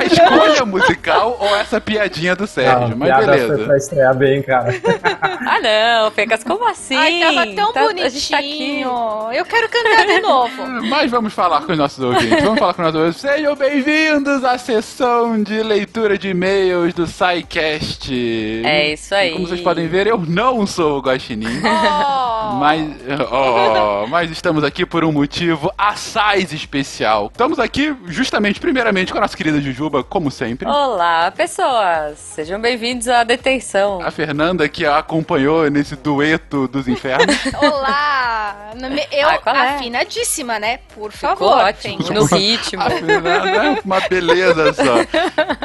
[0.00, 2.92] a escolha musical ou essa piadinha do Sérgio.
[2.92, 3.56] Ah, Mas piada beleza.
[3.56, 4.74] Foi pra estrear bem, cara.
[5.46, 6.96] Ah, não, Pecas, como assim?
[6.96, 8.48] Ai, tava tão Tá- A gente tá aqui.
[8.48, 9.32] bonitinho.
[9.32, 10.66] Eu quero cantar de novo.
[10.88, 12.42] Mas vamos falar com os nossos ouvintes.
[12.42, 13.20] Vamos falar com os nossos ouvintes.
[13.20, 18.62] Sejam bem-vindos à sessão de leitura de e-mails do SciCast.
[18.64, 19.32] É isso aí.
[19.32, 21.48] Como vocês podem ver, eu não sou o Guaxinim.
[22.60, 22.88] Mas,
[23.32, 27.28] oh, mas estamos aqui por um motivo assaz especial.
[27.32, 30.68] Estamos aqui justamente, primeiramente, com a nossa querida Jujuba, como sempre.
[30.68, 32.18] Olá, pessoas!
[32.18, 34.00] Sejam bem-vindos à detenção.
[34.02, 37.34] A Fernanda, que a acompanhou nesse dueto dos infernos.
[37.60, 38.70] Olá!
[39.10, 39.74] Eu, Ah, é?
[39.76, 40.78] afinadíssima, né?
[40.94, 41.56] Por Ficou favor.
[41.64, 42.12] ótimo, gente.
[42.12, 42.82] no ritmo.
[42.82, 44.96] A Fernanda é uma beleza só.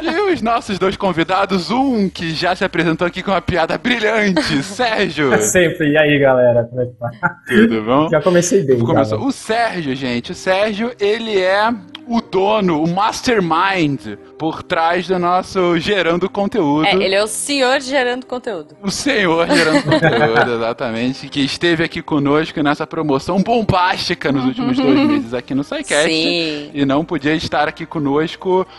[0.02, 4.61] E os nossos dois convidados, um que já se apresentou aqui com uma piada brilhante,
[4.64, 5.40] Sérgio.
[5.41, 5.91] Sempre.
[5.91, 6.64] E aí, galera?
[6.64, 7.10] Como é que tá?
[7.48, 8.10] Tudo bom?
[8.10, 8.80] Já comecei bem.
[8.80, 9.20] Começou.
[9.26, 11.74] O Sérgio, gente, o Sérgio, ele é
[12.07, 16.86] o dono, o mastermind por trás do nosso gerando conteúdo.
[16.86, 18.76] É, ele é o senhor gerando conteúdo.
[18.82, 24.99] O senhor gerando conteúdo, exatamente, que esteve aqui conosco nessa promoção bombástica nos últimos dois
[25.07, 26.10] meses aqui no SciCast.
[26.10, 26.72] Sim.
[26.74, 28.10] E não podia estar aqui conosco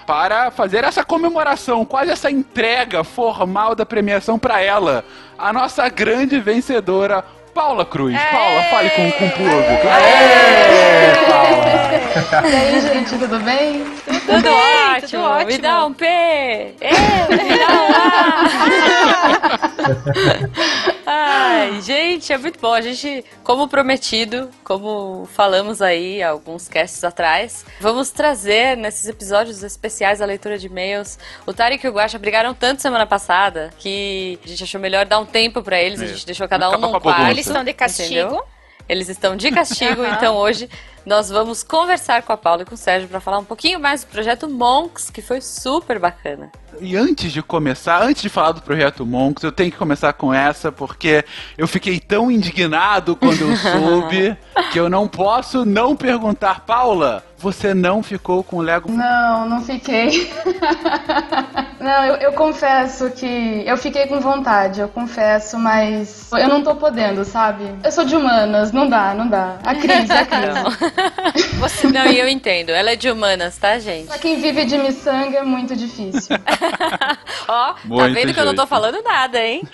[0.07, 5.05] para fazer essa comemoração, quase essa entrega formal da premiação para ela,
[5.39, 8.17] a nossa grande vencedora, Paula Cruz.
[8.31, 9.87] Paula, fale com, com o público.
[12.45, 13.85] E aí, gente, tudo bem?
[14.27, 15.47] Tudo, ótimo.
[15.47, 16.07] Me dá um P!
[16.07, 16.75] É,
[17.31, 17.89] me dá um
[20.87, 20.91] A!
[21.13, 22.73] Ai, gente, é muito bom.
[22.73, 30.23] A gente, como prometido, como falamos aí alguns casts atrás, vamos trazer nesses episódios especiais
[30.23, 31.19] a leitura de e-mails.
[31.45, 35.19] O Tarek e o Guaxa brigaram tanto semana passada que a gente achou melhor dar
[35.19, 36.01] um tempo pra eles.
[36.01, 36.27] A gente Isso.
[36.27, 37.29] deixou cada um num quarto.
[37.29, 38.09] Eles estão de castigo.
[38.09, 38.45] entendeu?
[38.89, 40.71] Eles estão de castigo, então hoje
[41.05, 44.05] nós vamos conversar com a Paula e com o Sérgio para falar um pouquinho mais
[44.05, 46.53] do projeto Monks, que foi super bacana.
[46.81, 50.33] E antes de começar, antes de falar do projeto Monks, eu tenho que começar com
[50.33, 51.25] essa porque
[51.57, 54.37] eu fiquei tão indignado quando eu soube
[54.73, 58.93] que eu não posso não perguntar, Paula, você não ficou com o Lego?
[58.93, 60.31] Não, não fiquei.
[61.81, 66.75] não, eu, eu confesso que eu fiquei com vontade, eu confesso, mas eu não tô
[66.75, 67.65] podendo, sabe?
[67.83, 69.57] Eu sou de humanas, não dá, não dá.
[69.65, 71.57] A crise, a crise.
[71.59, 71.87] Você...
[71.89, 72.71] Não, e eu entendo.
[72.71, 74.09] Ela é de humanas, tá, gente?
[74.09, 76.37] Pra quem vive de miçanga é muito difícil.
[77.49, 79.63] Ó, tá Muito vendo que eu não tô falando nada, hein?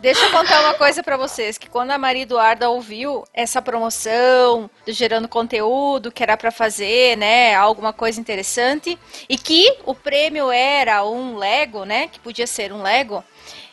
[0.00, 4.70] Deixa eu contar uma coisa pra vocês, que quando a Maria Eduarda ouviu essa promoção
[4.86, 8.98] do Gerando Conteúdo, que era pra fazer, né, alguma coisa interessante,
[9.28, 13.22] e que o prêmio era um Lego, né, que podia ser um Lego,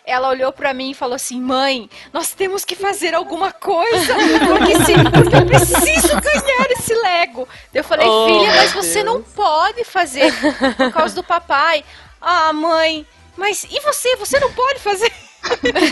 [0.07, 4.15] ela olhou pra mim e falou assim: "Mãe, nós temos que fazer alguma coisa,
[4.47, 7.47] porque, se, porque eu preciso ganhar esse Lego".
[7.73, 10.33] Eu falei: Oh, "Filha, mas você não pode fazer
[10.77, 11.83] por causa do papai".
[12.21, 13.05] Ah, mãe,
[13.35, 14.15] mas e você?
[14.15, 15.11] Você não pode fazer?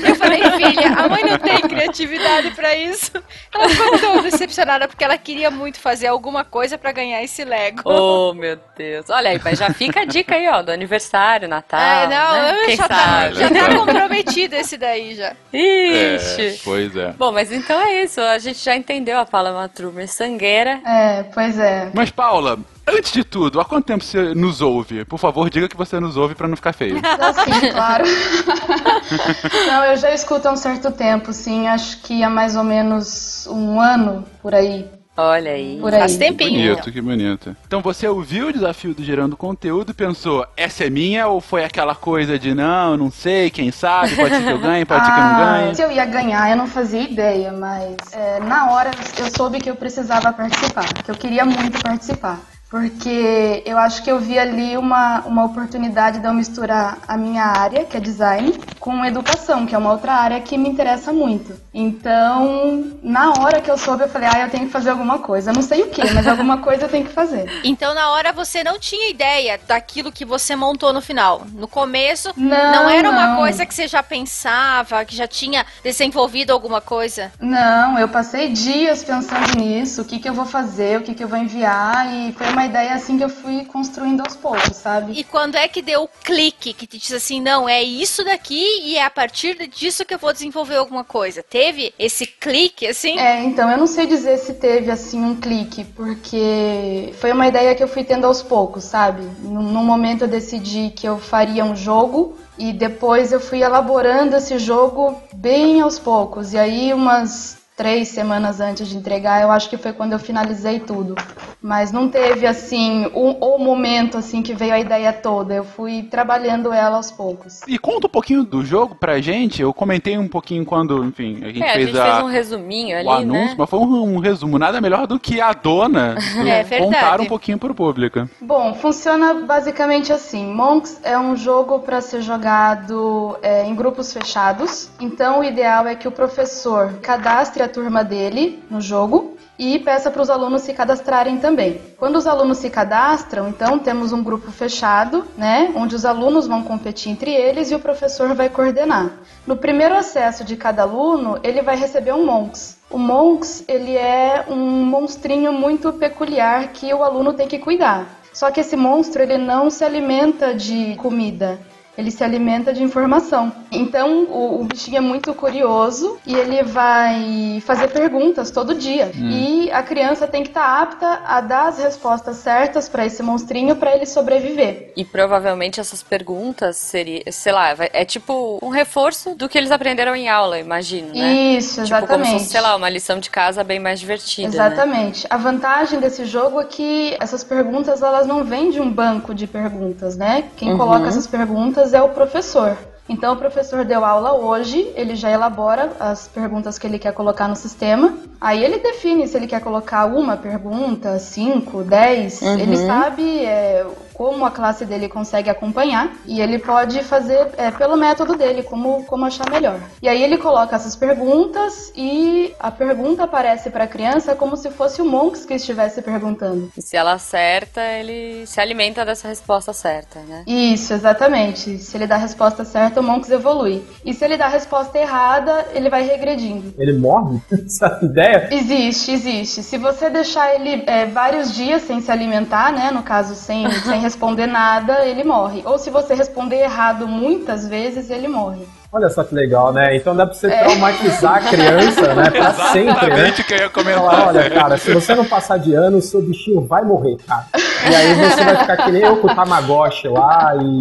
[0.05, 3.11] Eu falei, filha, a mãe não tem criatividade pra isso.
[3.53, 7.81] Ela ficou tão decepcionada porque ela queria muito fazer alguma coisa pra ganhar esse Lego.
[7.85, 9.09] Oh, meu Deus.
[9.09, 11.79] Olha aí, mas já fica a dica aí, ó, do aniversário, Natal.
[11.79, 12.65] É, não, né?
[12.65, 13.35] Quem já, tá, sabe?
[13.35, 15.33] já tá comprometido esse daí já.
[15.53, 16.47] Ixi.
[16.47, 17.11] É, pois é.
[17.13, 18.19] Bom, mas então é isso.
[18.21, 20.81] A gente já entendeu a Paula Matrumer sangueira.
[20.85, 21.89] É, pois é.
[21.93, 25.03] Mas, Paula, Antes de tudo, há quanto tempo você nos ouve?
[25.05, 26.97] Por favor, diga que você nos ouve pra não ficar feio.
[27.01, 28.03] Sim, claro.
[29.67, 31.67] Não, eu já escuto há um certo tempo, sim.
[31.67, 34.87] Acho que há mais ou menos um ano por aí.
[35.17, 35.77] Olha aí.
[35.79, 35.99] Por aí.
[35.99, 36.73] Faz Que tempinho.
[36.73, 37.55] bonito, que bonito.
[37.65, 41.63] Então você ouviu o desafio do Gerando Conteúdo e pensou, essa é minha ou foi
[41.63, 45.11] aquela coisa de não, não sei, quem sabe, pode ser que eu ganhe, pode ser
[45.13, 45.75] que eu não Ah, ganhe?
[45.75, 49.69] Se eu ia ganhar, eu não fazia ideia, mas é, na hora eu soube que
[49.69, 52.39] eu precisava participar, que eu queria muito participar.
[52.75, 57.45] Porque eu acho que eu vi ali uma, uma oportunidade de eu misturar a minha
[57.45, 61.55] área, que é design, com educação, que é uma outra área que me interessa muito.
[61.73, 65.51] Então, na hora que eu soube, eu falei, ah, eu tenho que fazer alguma coisa.
[65.51, 67.49] Eu não sei o que, mas alguma coisa eu tenho que fazer.
[67.63, 71.43] Então, na hora, você não tinha ideia daquilo que você montou no final.
[71.53, 73.37] No começo, Não, era uma não.
[73.37, 77.31] coisa que você já pensava, que já tinha desenvolvido alguma coisa?
[77.39, 81.23] Não, eu passei dias pensando nisso, o que, que eu vou fazer, o que, que
[81.23, 85.13] eu vou enviar, e foi uma ideia assim que eu fui construindo aos poucos, sabe?
[85.13, 88.63] E quando é que deu o clique que te disse assim, não, é isso daqui
[88.83, 91.43] e é a partir disso que eu vou desenvolver alguma coisa?
[91.43, 93.17] Teve esse clique, assim?
[93.17, 97.75] É, então, eu não sei dizer se teve, assim, um clique, porque foi uma ideia
[97.75, 99.23] que eu fui tendo aos poucos, sabe?
[99.41, 104.57] Num momento eu decidi que eu faria um jogo e depois eu fui elaborando esse
[104.57, 106.53] jogo bem aos poucos.
[106.53, 110.79] E aí, umas três semanas antes de entregar, eu acho que foi quando eu finalizei
[110.79, 111.15] tudo.
[111.61, 115.53] Mas não teve, assim, o, o momento, assim, que veio a ideia toda.
[115.53, 117.61] Eu fui trabalhando ela aos poucos.
[117.67, 119.61] E conta um pouquinho do jogo pra gente.
[119.63, 122.95] Eu comentei um pouquinho quando, enfim, a gente É, a fez gente fez um resuminho
[122.97, 123.55] ali, o anúncio, né?
[123.57, 124.59] mas foi um, um resumo.
[124.59, 128.29] Nada melhor do que a dona do- É contar um pouquinho pro público.
[128.39, 130.45] Bom, funciona basicamente assim.
[130.53, 134.89] Monks é um jogo para ser jogado é, em grupos fechados.
[134.99, 140.11] Então, o ideal é que o professor cadastre a turma dele no jogo e peça
[140.11, 141.79] para os alunos se cadastrarem também.
[141.97, 146.61] Quando os alunos se cadastram, então temos um grupo fechado, né, onde os alunos vão
[146.61, 149.11] competir entre eles e o professor vai coordenar.
[149.47, 152.77] No primeiro acesso de cada aluno, ele vai receber um Monks.
[152.89, 158.05] O Monks, ele é um monstrinho muito peculiar que o aluno tem que cuidar.
[158.33, 161.57] Só que esse monstro, ele não se alimenta de comida.
[161.97, 163.51] Ele se alimenta de informação.
[163.71, 169.11] Então, o, o bichinho é muito curioso e ele vai fazer perguntas todo dia.
[169.15, 169.29] Hum.
[169.29, 173.75] E a criança tem que estar apta a dar as respostas certas para esse monstrinho
[173.75, 174.91] para ele sobreviver.
[174.95, 180.15] E provavelmente essas perguntas seria, sei lá, é tipo um reforço do que eles aprenderam
[180.15, 181.33] em aula, imagino, né?
[181.33, 182.31] Isso, Tipo como se exatamente.
[182.33, 184.53] fosse, sei lá, uma lição de casa bem mais divertida, né?
[184.55, 185.25] Exatamente.
[185.29, 189.47] A vantagem desse jogo é que essas perguntas elas não vêm de um banco de
[189.47, 190.45] perguntas, né?
[190.57, 190.77] Quem Uhum.
[190.77, 192.77] coloca essas perguntas é o professor.
[193.07, 197.47] Então o professor deu aula hoje, ele já elabora as perguntas que ele quer colocar
[197.47, 198.17] no sistema.
[198.41, 202.41] Aí ele define se ele quer colocar uma pergunta, cinco, dez.
[202.41, 202.59] Uhum.
[202.59, 203.85] Ele sabe é,
[204.15, 209.03] como a classe dele consegue acompanhar e ele pode fazer é, pelo método dele, como,
[209.03, 209.79] como achar melhor.
[210.01, 214.71] E aí ele coloca essas perguntas e a pergunta aparece para a criança como se
[214.71, 216.71] fosse o Monks que estivesse perguntando.
[216.77, 220.43] E se ela acerta, ele se alimenta dessa resposta certa, né?
[220.47, 221.77] Isso, exatamente.
[221.79, 223.83] Se ele dá a resposta certa, o Monks evolui.
[224.05, 226.73] E se ele dá a resposta errada, ele vai regredindo.
[226.77, 227.39] Ele morre?
[227.65, 228.47] Essa ideia?
[228.51, 229.61] Existe, existe.
[229.61, 232.91] Se você deixar ele é, vários dias sem se alimentar, né?
[232.91, 235.63] No caso, sem, sem responder nada, ele morre.
[235.65, 238.65] Ou se você responder errado muitas vezes, ele morre.
[238.95, 239.93] Olha só que legal, né?
[239.93, 240.63] Então dá pra você É.
[240.63, 242.29] traumatizar a criança, né?
[242.31, 243.27] Pra sempre, né?
[243.27, 244.03] Exatamente o que eu ia comentar.
[244.03, 247.45] Falar, olha, cara, se você não passar de ano, o seu bichinho vai morrer, cara.
[247.53, 250.77] E aí você vai ficar que nem eu com o Tamagotchi lá e...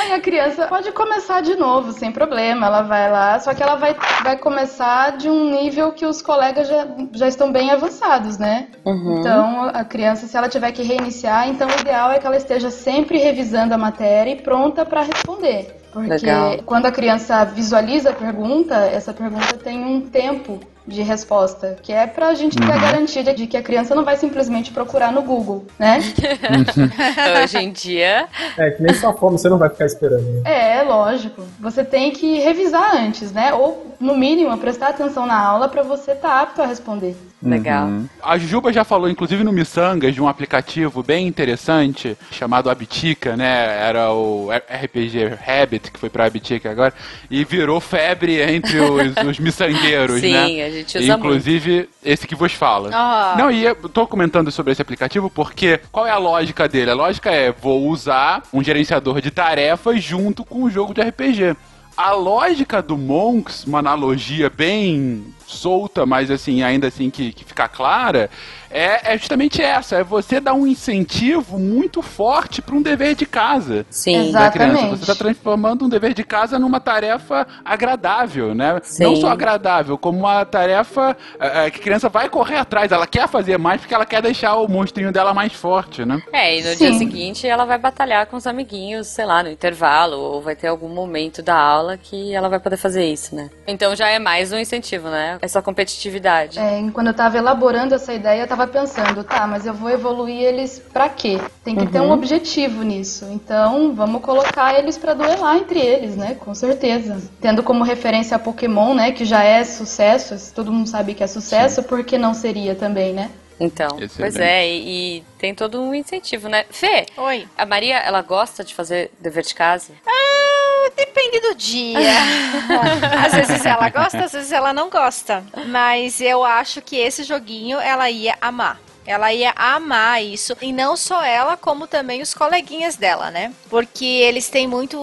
[0.00, 2.66] Aí a criança pode começar de novo, sem problema.
[2.66, 6.66] Ela vai lá, só que ela vai, vai começar de um nível que os colegas
[6.66, 8.68] já, já estão bem avançados, né?
[8.86, 9.18] Uhum.
[9.18, 12.70] Então, a criança, se ela tiver que reiniciar, então o ideal é que ela esteja
[12.70, 15.83] sempre revisando a matéria e pronta para responder.
[15.94, 16.58] Porque Legal.
[16.66, 22.06] quando a criança visualiza a pergunta, essa pergunta tem um tempo de resposta, que é
[22.06, 22.80] pra gente ter a Uhum.
[22.82, 25.98] garantia de que a criança não vai simplesmente procurar no Google, né?
[27.42, 28.26] Hoje em dia.
[28.58, 30.22] É, que nem sua fome, você não vai ficar esperando.
[30.22, 30.42] né?
[30.44, 31.42] É, lógico.
[31.60, 33.54] Você tem que revisar antes, né?
[33.54, 37.16] Ou, no mínimo, prestar atenção na aula pra você estar apto a responder.
[37.44, 37.86] Legal.
[37.86, 38.08] Uhum.
[38.22, 43.86] A Juba já falou, inclusive no Missangas, de um aplicativo bem interessante chamado Abitica, né?
[43.86, 46.94] Era o RPG Habit, que foi pra Abitica agora,
[47.30, 50.64] e virou febre entre os, os miçangueiros, Sim, né?
[50.64, 52.90] a gente usa Inclusive, esse que vos fala.
[52.92, 53.34] Ah.
[53.36, 56.90] Não, e eu tô comentando sobre esse aplicativo porque qual é a lógica dele?
[56.90, 61.56] A lógica é, vou usar um gerenciador de tarefas junto com o jogo de RPG.
[61.96, 67.68] A lógica do Monks, uma analogia bem solta, mas assim, ainda assim que, que fica
[67.68, 68.30] clara,
[68.74, 73.24] é, é justamente essa, é você dar um incentivo muito forte para um dever de
[73.24, 74.32] casa Sim.
[74.32, 74.72] da criança.
[74.72, 74.98] Exatamente.
[74.98, 78.80] Você está transformando um dever de casa numa tarefa agradável, né?
[78.82, 79.04] Sim.
[79.04, 83.06] Não só agradável, como uma tarefa é, é, que a criança vai correr atrás, ela
[83.06, 86.20] quer fazer mais porque ela quer deixar o monstrinho dela mais forte, né?
[86.32, 86.76] É, e no Sim.
[86.76, 90.66] dia seguinte ela vai batalhar com os amiguinhos, sei lá, no intervalo, ou vai ter
[90.66, 93.50] algum momento da aula que ela vai poder fazer isso, né?
[93.68, 95.38] Então já é mais um incentivo, né?
[95.44, 96.58] Essa competitividade.
[96.58, 100.40] É, quando eu tava elaborando essa ideia, eu tava pensando, tá, mas eu vou evoluir
[100.40, 101.38] eles pra quê?
[101.62, 103.26] Tem que ter um objetivo nisso.
[103.30, 106.34] Então, vamos colocar eles pra duelar entre eles, né?
[106.34, 107.20] Com certeza.
[107.42, 111.26] Tendo como referência a Pokémon, né, que já é sucesso, todo mundo sabe que é
[111.26, 113.30] sucesso, por que não seria também, né?
[113.60, 114.40] Então, pois Excelente.
[114.40, 116.64] é, e, e tem todo um incentivo, né?
[116.70, 117.46] Fê, Oi.
[117.56, 119.92] a Maria, ela gosta de fazer dever de casa?
[120.06, 120.53] Ah,
[120.96, 121.98] Depende do dia.
[123.26, 125.44] às vezes ela gosta, às vezes ela não gosta.
[125.66, 128.80] Mas eu acho que esse joguinho ela ia amar.
[129.06, 130.56] Ela ia amar isso.
[130.62, 133.52] E não só ela, como também os coleguinhas dela, né?
[133.68, 134.96] Porque eles têm muito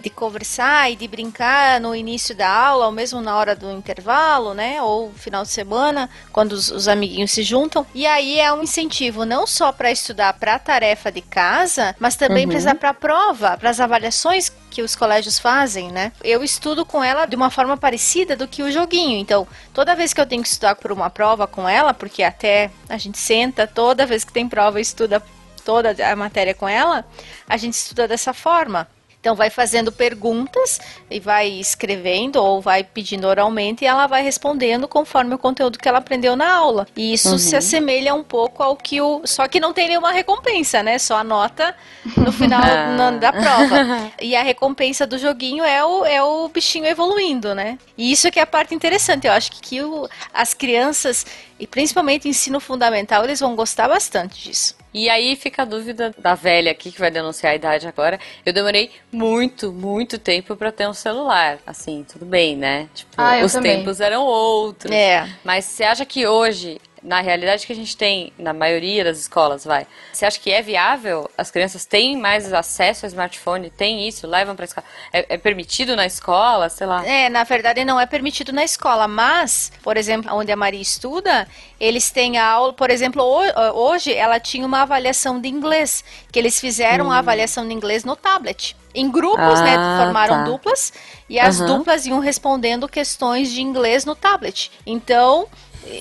[0.00, 4.54] de conversar e de brincar no início da aula, ou mesmo na hora do intervalo,
[4.54, 4.80] né?
[4.80, 7.84] Ou final de semana, quando os, os amiguinhos se juntam.
[7.92, 12.14] E aí é um incentivo não só para estudar para a tarefa de casa, mas
[12.14, 12.76] também Uhum.
[12.76, 16.12] para a prova, para as avaliações que os colégios fazem, né?
[16.22, 19.18] Eu estudo com ela de uma forma parecida do que o joguinho.
[19.18, 19.44] Então,
[19.74, 22.96] toda vez que eu tenho que estudar por uma prova com ela, porque até a
[22.96, 25.20] gente senta, toda vez que tem prova, estuda
[25.64, 27.04] toda a matéria com ela,
[27.48, 28.86] a gente estuda dessa forma.
[29.28, 30.80] Então vai fazendo perguntas
[31.10, 35.86] e vai escrevendo ou vai pedindo oralmente e ela vai respondendo conforme o conteúdo que
[35.86, 36.86] ela aprendeu na aula.
[36.96, 37.58] E isso se Uhum.
[37.58, 39.20] assemelha um pouco ao que o.
[39.26, 40.98] Só que não tem nenhuma recompensa, né?
[40.98, 41.74] Só a nota
[42.16, 42.86] no final Ah.
[42.96, 44.08] na- da prova.
[44.22, 47.78] E a recompensa do joguinho é o, é o bichinho evoluindo, né?
[47.98, 49.26] E isso que é a parte interessante.
[49.26, 51.26] Eu acho que, que o- as crianças,
[51.58, 54.76] e principalmente ensino fundamental, eles vão gostar bastante disso.
[54.94, 58.18] E aí fica a dúvida da velha aqui, que vai denunciar a idade agora.
[58.44, 61.58] Eu demorei muito, muito tempo pra ter um celular.
[61.66, 62.88] Assim, tudo bem, né?
[62.94, 63.76] Tipo, Ah, os também.
[63.78, 64.90] tempos eram outros.
[64.90, 65.28] É.
[65.44, 69.64] Mas você acha que hoje, na realidade que a gente tem na maioria das escolas,
[69.64, 71.30] vai, você acha que é viável?
[71.36, 73.70] As crianças têm mais acesso ao smartphone?
[73.70, 74.26] Tem isso?
[74.26, 74.86] Levam pra escola?
[75.12, 76.68] É, é permitido na escola?
[76.68, 77.04] Sei lá.
[77.06, 81.46] É, na verdade não é permitido na escola, mas, por exemplo, onde a Maria estuda,
[81.80, 86.60] eles têm aula, por exemplo, ho- hoje ela tinha uma avaliação de inglês, que eles
[86.60, 88.76] fizeram a avaliação de inglês no tablet.
[88.94, 90.42] Em grupos, né, Ah, formaram tá.
[90.44, 90.92] duplas,
[91.28, 91.66] e as Aham.
[91.66, 94.72] duplas iam respondendo questões de inglês no tablet.
[94.84, 95.46] Então,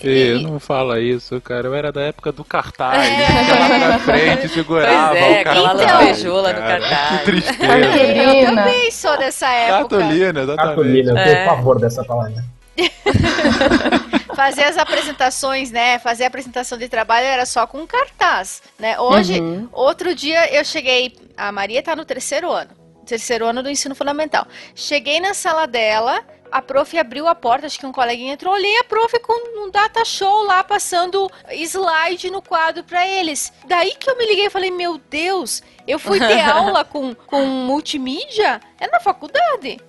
[0.02, 1.68] Fê, e- não fala isso, cara.
[1.68, 3.08] Eu era da época do cartaz.
[3.08, 3.26] É.
[3.26, 5.64] Ficava na frente, segurava Pois é, o cartaz.
[6.00, 6.80] lantejola no cara.
[6.80, 7.20] cartaz.
[7.20, 7.78] Que tristeza.
[7.78, 9.98] eu também sou dessa época.
[9.98, 10.56] Cartolina, exatamente.
[10.76, 11.46] Cartolina, eu É.
[11.46, 12.44] pavor dessa palavra.
[14.36, 16.00] fazer as apresentações, né?
[16.00, 19.00] Fazer a apresentação de trabalho era só com cartaz, né?
[19.00, 19.68] Hoje, Uhum.
[19.72, 22.70] outro dia eu cheguei, a Maria tá no terceiro ano,
[23.06, 24.46] terceiro ano do ensino fundamental.
[24.76, 26.22] Cheguei na sala dela,
[26.52, 29.70] a prof abriu a porta, acho que um coleguinha entrou, olhei a prof com um
[29.70, 33.52] data show lá passando slide no quadro pra eles.
[33.66, 37.46] Daí que eu me liguei e falei, meu Deus, eu fui ter aula com, com
[37.46, 38.62] multimídia?
[38.80, 39.80] É na faculdade.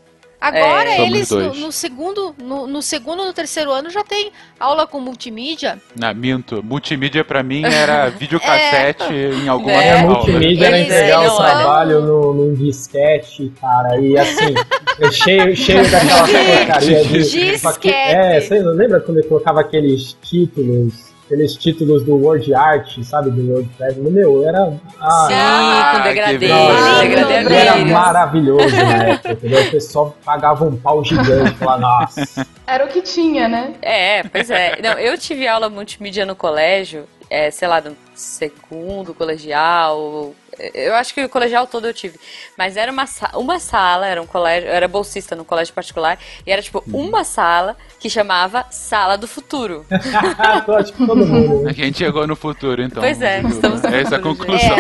[0.40, 1.01] Agora É.
[1.06, 5.81] Eles no, no segundo, no, no segundo, no terceiro ano já tem aula com multimídia.
[5.98, 6.62] Não, minto.
[6.62, 10.15] Multimídia pra mim era videocassete em alguma É, A aula.
[10.15, 14.55] multimídia era entregar o trabalho no, num disquete, cara, e assim,
[15.01, 17.19] é cheio, cheio daquela porcaria de.
[17.19, 17.94] Disquete.
[17.94, 20.94] É, você não lembra quando ele colocava aqueles títulos,
[21.28, 23.98] aqueles títulos do Word Art, sabe, do WordPress?
[24.00, 24.72] Meu, era.
[24.98, 29.62] Ah, Sim, Ah, com degradê, Era, maravilhoso na época, entendeu?
[29.62, 32.46] O pessoal pagava um pau gigante lá, nossa.
[32.66, 33.74] Era o que tinha, né?
[33.82, 34.80] É, pois é.
[34.82, 40.32] Não, eu tive aula multimídia no colégio, é, sei lá, no segundo colegial.
[40.74, 42.18] Eu acho que o colegial todo eu tive.
[42.56, 43.05] Mas era uma,
[43.35, 47.24] uma sala, era um colégio, eu era bolsista no colégio particular, e era tipo uma
[47.24, 49.85] sala que chamava Sala do Futuro.
[51.62, 51.70] Né?
[51.70, 53.02] A gente chegou no futuro, então.
[53.02, 54.76] Pois é, estamos no Essa é a futuro, conclusão.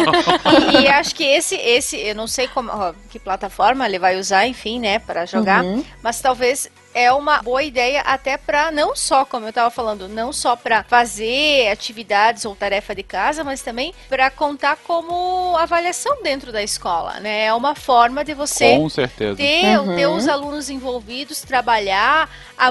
[0.72, 4.18] E, e acho que esse, esse, eu não sei como, ó, que plataforma ele vai
[4.18, 5.84] usar, enfim, né, para jogar, Uhum.
[6.02, 10.32] mas talvez é uma boa ideia até para não só, como eu tava falando, não
[10.32, 16.50] só para fazer atividades ou tarefa de casa, mas também para contar como avaliação dentro
[16.50, 17.44] da escola, né?
[17.44, 19.36] É uma forma de você Com certeza.
[19.36, 19.94] ter, Uhum.
[19.94, 22.70] ter os alunos envolvidos, trabalhar a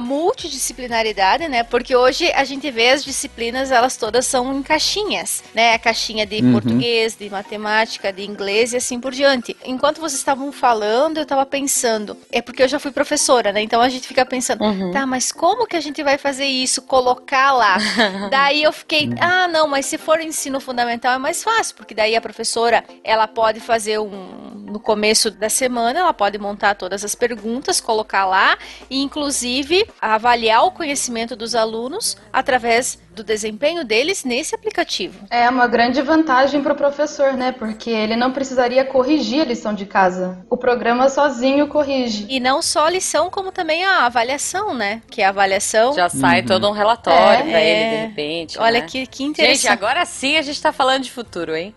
[0.58, 1.64] multidisciplinaridade, né?
[1.64, 5.74] Porque hoje a gente vê as disciplinas, elas todas são em caixinhas, né?
[5.74, 6.52] A caixinha de Uhum.
[6.52, 9.56] português, de matemática, de inglês e assim por diante.
[9.64, 13.62] Enquanto vocês estavam falando, eu estava pensando, é porque eu já fui professora, né?
[13.62, 16.81] Então a gente fica fica pensando, tá, mas como que a gente vai fazer isso,
[16.81, 17.77] colocar lá?
[18.31, 22.15] daí eu fiquei, ah, não, mas se for ensino fundamental é mais fácil, porque daí
[22.15, 27.15] a professora, ela pode fazer um no começo da semana, ela pode montar todas as
[27.15, 28.57] perguntas, colocar lá
[28.89, 35.26] e inclusive avaliar o conhecimento dos alunos através do desempenho deles nesse aplicativo.
[35.31, 37.52] É uma grande vantagem para o professor, né?
[37.52, 40.38] Porque ele não precisaria corrigir a lição de casa.
[40.49, 42.27] O programa sozinho corrige.
[42.30, 45.02] E não só a lição, como também a avaliação, né?
[45.10, 45.94] Que a avaliação.
[45.94, 48.60] Já sai todo um relatório é, pra ele, de repente.
[48.60, 48.86] Olha né?
[48.86, 49.62] que, que interessante.
[49.62, 51.74] Gente, agora sim a gente tá falando de futuro, hein?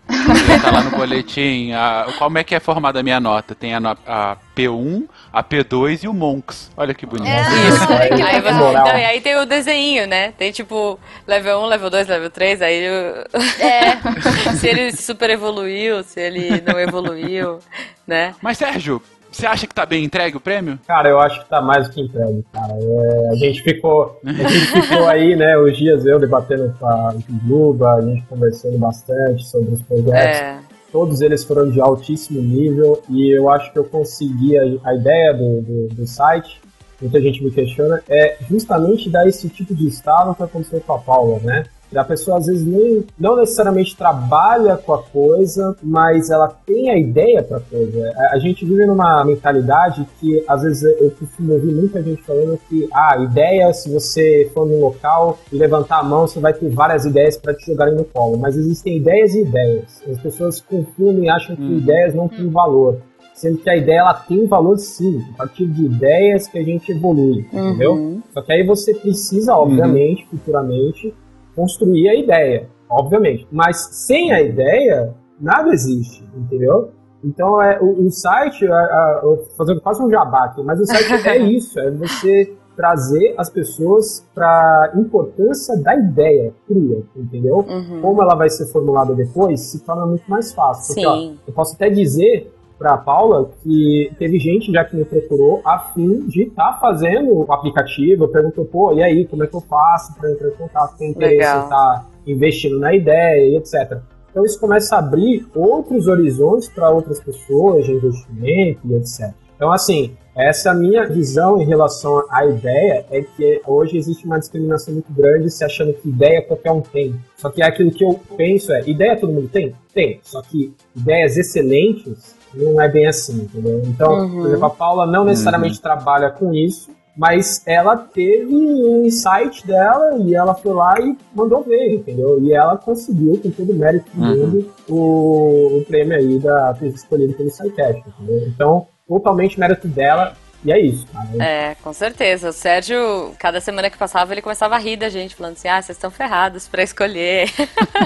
[0.61, 1.71] Tá lá no boletim.
[1.73, 3.53] A, como é que é formada a minha nota?
[3.55, 6.71] Tem a, a P1, a P2 e o Monks.
[6.75, 7.29] Olha que bonito.
[7.29, 7.91] Isso.
[7.91, 10.31] Aí, Aí, você- então, e aí tem o desenho, né?
[10.37, 16.19] Tem tipo level 1, level 2, level 3, aí o- se ele super evoluiu, se
[16.19, 17.59] ele não evoluiu,
[18.05, 18.35] né?
[18.41, 19.01] Mas Sérgio,
[19.31, 20.77] você acha que tá bem entregue o prêmio?
[20.85, 22.73] Cara, eu acho que tá mais do que entregue, cara.
[22.73, 27.15] É, a gente ficou, a gente ficou aí, né, os dias eu debatendo com a
[27.47, 30.41] Juba, a gente conversando bastante sobre os projetos.
[30.41, 30.59] É.
[30.91, 35.33] Todos eles foram de altíssimo nível e eu acho que eu consegui a, a ideia
[35.33, 36.59] do, do, do site.
[37.01, 40.99] Muita gente me questiona, é justamente dar esse tipo de estalo que aconteceu com a
[40.99, 41.63] Paula, né?
[41.95, 46.97] A pessoa às vezes nem, não necessariamente trabalha com a coisa, mas ela tem a
[46.97, 48.13] ideia para a coisa.
[48.15, 52.59] A, a gente vive numa mentalidade que às vezes eu costumo ouvir muita gente falando
[52.69, 56.69] que ah, ideia, se você for num local e levantar a mão, você vai ter
[56.69, 58.37] várias ideias para te jogarem no colo.
[58.37, 60.01] Mas existem ideias e ideias.
[60.09, 62.97] As pessoas confundem e acham que ideias não têm valor.
[63.33, 66.91] Sendo que a ideia ela tem valor sim, a partir de ideias que a gente
[66.91, 68.19] evolui, entendeu?
[68.33, 71.13] Só que aí você precisa, obviamente, futuramente,
[71.55, 73.47] construir a ideia, obviamente.
[73.51, 76.91] Mas sem a ideia, nada existe, entendeu?
[77.23, 80.85] Então, é, o, o site, a, a, eu fazendo quase um jabá aqui, mas o
[80.85, 87.63] site é isso, é você trazer as pessoas para a importância da ideia crua, entendeu?
[88.01, 90.95] Como ela vai ser formulada depois, se torna muito mais fácil.
[90.95, 92.51] Porque, ó, eu posso até dizer
[92.81, 97.53] para Paula que teve gente já que me procurou a fim de estar fazendo o
[97.53, 101.11] aplicativo, perguntou, pô, e aí, como é que eu faço para entrar em contato, tem
[101.11, 103.99] interesse em estar investindo na ideia e etc.
[104.31, 109.31] Então isso começa a abrir outros horizontes para outras pessoas de investimento e etc.
[109.55, 114.25] Então assim, essa é a minha visão em relação à ideia é que hoje existe
[114.25, 117.13] uma discriminação muito grande se achando que ideia qualquer um tem.
[117.37, 119.75] Só que é aquilo que eu penso é, ideia todo mundo tem?
[119.93, 120.19] Tem.
[120.23, 123.81] Só que ideias excelentes não é bem assim, entendeu?
[123.85, 124.29] Então, Uhum.
[124.41, 130.15] por exemplo, a Paula não necessariamente trabalha com isso, mas ela teve um insight dela
[130.19, 132.41] e ela foi lá e mandou ver, entendeu?
[132.41, 134.37] E ela conseguiu, com todo o mérito do Uhum.
[134.37, 138.47] mundo, o, o prêmio aí da escolhido pelo SciCast, entendeu?
[138.47, 140.33] Então, totalmente mérito dela,
[140.63, 141.43] e é isso, cara.
[141.43, 142.49] É, com certeza.
[142.49, 145.81] O Sérgio, cada semana que passava, ele começava a rir da gente, falando assim: ah,
[145.81, 147.49] vocês estão ferrados pra escolher.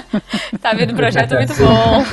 [0.61, 2.03] tá vindo um projeto muito bom.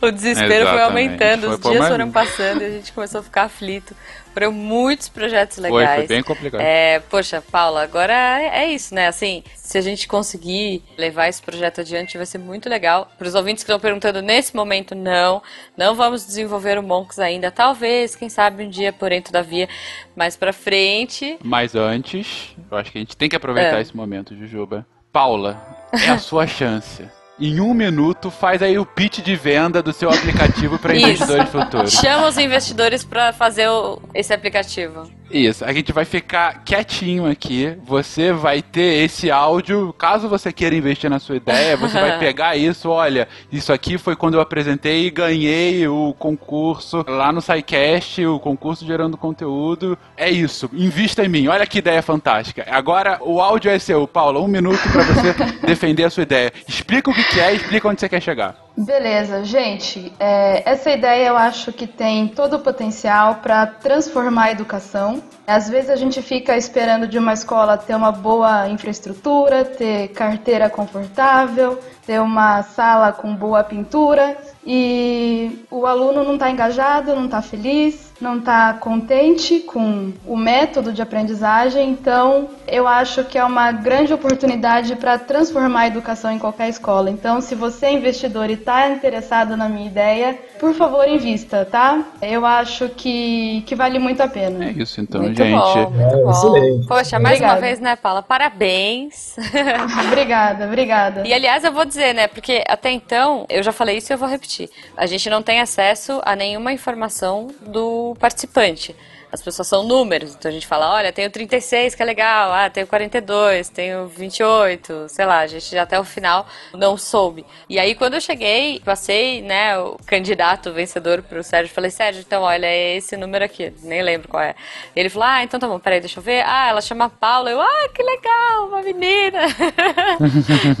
[0.06, 0.82] o desespero foi Exatamente.
[0.84, 3.94] aumentando, Foi os por dias mais- foram passando e a gente começou a ficar aflito.
[4.36, 5.96] Foram muitos projetos Foi, legais.
[6.00, 6.60] foi bem complicado.
[6.60, 9.06] É, poxa, Paula, agora é é isso, né?
[9.06, 13.10] Assim, se a gente conseguir levar esse projeto adiante, vai ser muito legal.
[13.16, 15.42] Para os ouvintes que estão perguntando nesse momento, não,
[15.74, 17.50] não vamos desenvolver o Monks ainda.
[17.50, 19.70] Talvez, quem sabe um dia, porém, todavia,
[20.14, 21.38] mais pra frente.
[21.42, 23.80] Mas antes, eu acho que a gente tem que aproveitar É.
[23.80, 24.86] esse momento, Jujuba.
[25.10, 25.56] Paula,
[25.94, 27.08] é a sua chance.
[27.38, 31.92] Em um minuto, faz aí o pitch de venda do seu aplicativo para investidores futuros.
[31.92, 35.10] Chama os investidores para fazer o- esse aplicativo.
[35.30, 37.76] Isso, a gente vai ficar quietinho aqui.
[37.84, 39.92] Você vai ter esse áudio.
[39.98, 42.88] Caso você queira investir na sua ideia, você vai pegar isso.
[42.88, 48.38] Olha, isso aqui foi quando eu apresentei e ganhei o concurso lá no SciCast, o
[48.38, 49.98] concurso gerando conteúdo.
[50.16, 51.48] É isso, invista em mim.
[51.48, 52.64] Olha que ideia fantástica.
[52.70, 54.40] Agora o áudio é seu, Paula.
[54.40, 55.34] Um minuto para você
[55.66, 56.52] defender a sua ideia.
[56.68, 58.65] Explica o que é explica onde você quer chegar.
[58.76, 60.12] Beleza, gente.
[60.20, 65.22] é, essa ideia eu acho que tem todo o potencial para transformar a educação.
[65.46, 70.68] Às vezes a gente fica esperando de uma escola ter uma boa infraestrutura, ter carteira
[70.68, 74.36] confortável, ter uma sala com boa pintura
[74.66, 80.92] e o aluno não está engajado, não está feliz, não está contente com o método
[80.92, 81.90] de aprendizagem.
[81.90, 87.10] Então, eu acho que é uma grande oportunidade para transformar a educação em qualquer escola.
[87.10, 92.04] Então, se você é investidor e está interessado na minha ideia, por favor, invista, tá?
[92.22, 94.66] Eu acho que, que vale muito a pena.
[94.66, 95.52] É isso então, Muito gente.
[95.52, 96.30] bom, muito bom.
[96.30, 96.86] excelente.
[96.86, 97.60] Poxa, mais uma Obrigada.
[97.60, 98.22] vez, né, Paula?
[98.22, 99.36] Parabéns.
[100.06, 101.26] obrigada, obrigada.
[101.26, 104.18] E aliás, eu vou dizer, né, porque até então, eu já falei isso e eu
[104.18, 104.70] vou repetir.
[104.96, 108.94] A gente não tem acesso a nenhuma informação do participante.
[109.36, 110.34] As pessoas são números.
[110.34, 115.06] Então a gente fala, olha, tenho 36, que é legal, ah, tenho 42, tenho 28,
[115.08, 117.44] sei lá, a gente já até o final não soube.
[117.68, 122.42] E aí quando eu cheguei, passei, né, o candidato vencedor pro Sérgio, falei, Sérgio, então
[122.42, 124.54] olha, é esse número aqui, nem lembro qual é.
[124.94, 126.42] Ele falou, ah, então tá bom, peraí, deixa eu ver.
[126.46, 127.50] Ah, ela chama Paula.
[127.50, 129.40] Eu, ah, que legal, uma menina.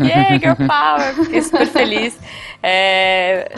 [0.00, 1.14] yeah, girl power.
[1.24, 2.18] Fiquei super feliz.
[2.62, 3.48] É,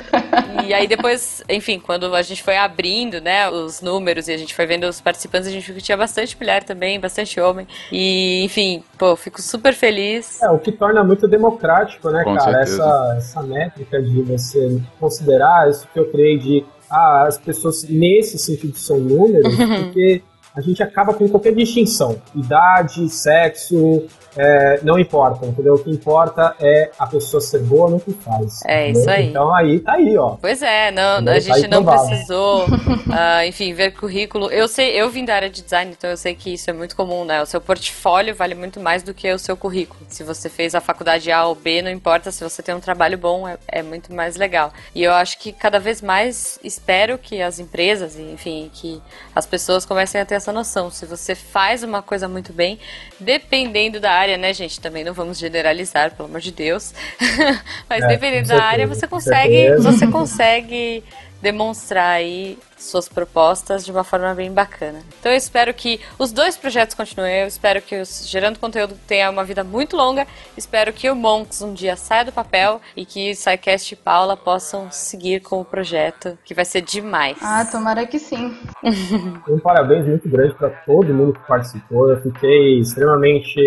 [0.66, 4.54] e aí depois, enfim, quando a gente foi abrindo, né, os números e a gente
[4.54, 7.66] foi vendo os participantes, a gente viu que tinha bastante mulher também, bastante homem.
[7.92, 10.42] E, enfim, pô, fico super feliz.
[10.42, 12.64] É, o que torna muito democrático, né, Com cara?
[12.64, 12.82] certeza.
[12.82, 18.38] Essa, essa métrica de você considerar isso que eu criei de ah, as pessoas nesse
[18.38, 19.54] sentido são números,
[19.84, 20.22] porque
[20.54, 22.20] a gente acaba com qualquer distinção.
[22.34, 24.06] Idade, sexo,
[24.38, 25.74] é, não importa, entendeu?
[25.74, 28.60] O que importa é a pessoa ser boa no que faz.
[28.64, 29.00] É, entendeu?
[29.00, 29.26] isso aí.
[29.28, 30.36] Então aí tá aí, ó.
[30.40, 31.32] Pois é, não, Entendeu?
[31.32, 32.08] a Tá gente aí não provado.
[32.08, 32.66] precisou,
[33.12, 34.50] ah, enfim, ver currículo.
[34.50, 36.94] Eu sei, eu vim da área de design, então eu sei que isso é muito
[36.94, 37.42] comum, né?
[37.42, 40.00] O seu portfólio vale muito mais do que o seu currículo.
[40.08, 43.18] Se você fez a faculdade A ou B, não importa, se você tem um trabalho
[43.18, 44.72] bom, é, é muito mais legal.
[44.94, 49.02] E eu acho que cada vez mais espero que as empresas, enfim, que
[49.34, 50.90] as pessoas comecem a ter essa noção.
[50.90, 52.78] Se você faz uma coisa muito bem,
[53.18, 54.80] dependendo da área, né, gente?
[54.80, 56.92] Também não vamos generalizar, pelo amor de Deus.
[57.88, 61.02] Mas É, dependendo da área, você consegue, você consegue
[61.40, 65.00] demonstrar aí suas propostas de uma forma bem bacana.
[65.20, 69.30] Então eu espero que os dois projetos continuem, eu espero que o Gerando Conteúdo tenha
[69.30, 70.26] uma vida muito longa,
[70.56, 74.90] espero que o Monks um dia saia do papel e que SciCast e Paula possam
[74.90, 77.36] seguir com o projeto, que vai ser demais.
[77.42, 78.56] Ah, tomara que sim.
[79.48, 82.10] Um parabéns muito grande para todo mundo que participou.
[82.10, 83.58] Eu fiquei extremamente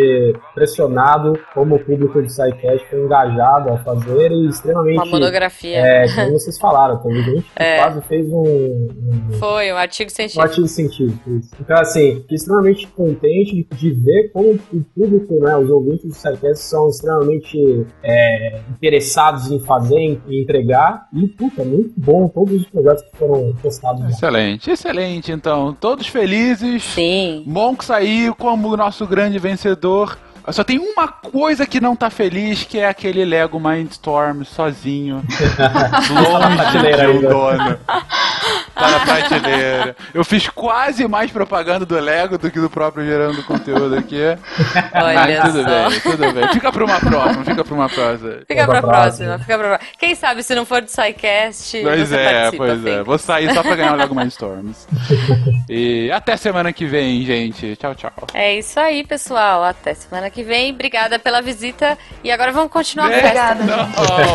[0.51, 4.97] impressionado como o público do SciCast foi engajado a fazer e extremamente.
[4.97, 5.77] Uma monografia.
[5.77, 7.77] É, como vocês falaram, teve gente que É.
[7.77, 10.41] quase fez um, um, Foi um artigo um científico.
[10.43, 11.29] artigo científico.
[11.31, 11.49] isso.
[11.59, 16.63] Então, assim, fiquei extremamente contente de ver como o público, né, os ouvintes do SciCast
[16.63, 21.07] são extremamente é, interessados em fazer, em em entregar.
[21.13, 24.01] E, puta, muito bom todos os projetos que foram postados.
[24.01, 24.09] lá.
[24.09, 25.31] Excelente, excelente.
[25.31, 26.83] Então, todos felizes.
[26.83, 27.43] Sim.
[27.47, 30.17] Monk saiu como o nosso grande vencedor.
[30.49, 35.23] Só tem uma coisa que não tá feliz, que é aquele Lego Mindstorm sozinho.
[36.09, 37.29] longe um ainda.
[37.29, 37.79] dono.
[38.73, 39.95] Tá na prateleira.
[40.13, 44.21] Eu fiz quase mais propaganda do Lego do que do próprio gerando conteúdo aqui.
[44.93, 45.89] Olha Mas tudo só.
[45.89, 46.47] bem, tudo bem.
[46.49, 48.39] Fica pra uma próxima, fica pra uma próxima.
[48.47, 49.91] Fica pra próxima, fica pra próxima.
[49.99, 53.03] Quem sabe se não for do SciCast, Pois você é, pois é.
[53.03, 54.87] Vou sair só pra ganhar o Lego Mindstorms.
[55.69, 57.75] E até semana que vem, gente.
[57.75, 58.11] Tchau, tchau.
[58.33, 59.63] É isso aí, pessoal.
[59.63, 60.71] Até semana que vem.
[60.71, 61.97] Obrigada pela visita.
[62.23, 63.21] E agora vamos continuar a Né?
[63.21, 63.55] festa.
[63.55, 63.89] Não,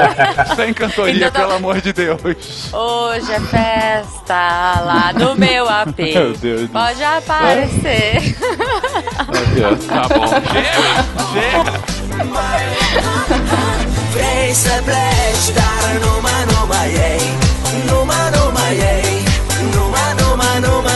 [0.56, 2.72] sem cantoria, Então tá- pelo amor de Deus.
[2.72, 5.98] Hoje é festa lá no meu AP.
[6.14, 8.36] Meu Deus Pode aparecer.
[9.32, 10.26] Meu Deus, tá bom.
[11.32, 11.96] Chega, chega.
[15.54, 15.98] Dar
[16.88, 17.20] ei
[17.86, 19.24] Numai, numai ei
[19.74, 20.95] Numai, numai, numai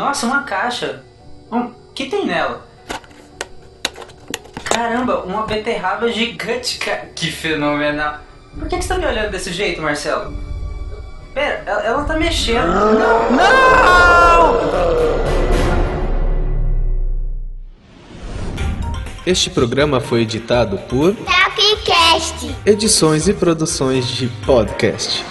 [0.00, 1.02] Nossa, uma caixa.
[1.52, 2.66] O que tem nela?
[4.64, 6.78] Caramba, uma beterraba gigante.
[6.78, 8.14] ca- Que fenomenal.
[8.58, 10.34] Por que, que você tá me olhando desse jeito, Marcelo?
[11.34, 12.66] Pera, ela, ela tá mexendo.
[12.66, 14.60] Não!
[19.26, 22.56] Este programa foi editado por Tapcast.
[22.64, 25.22] Edições e Produções de Podcast.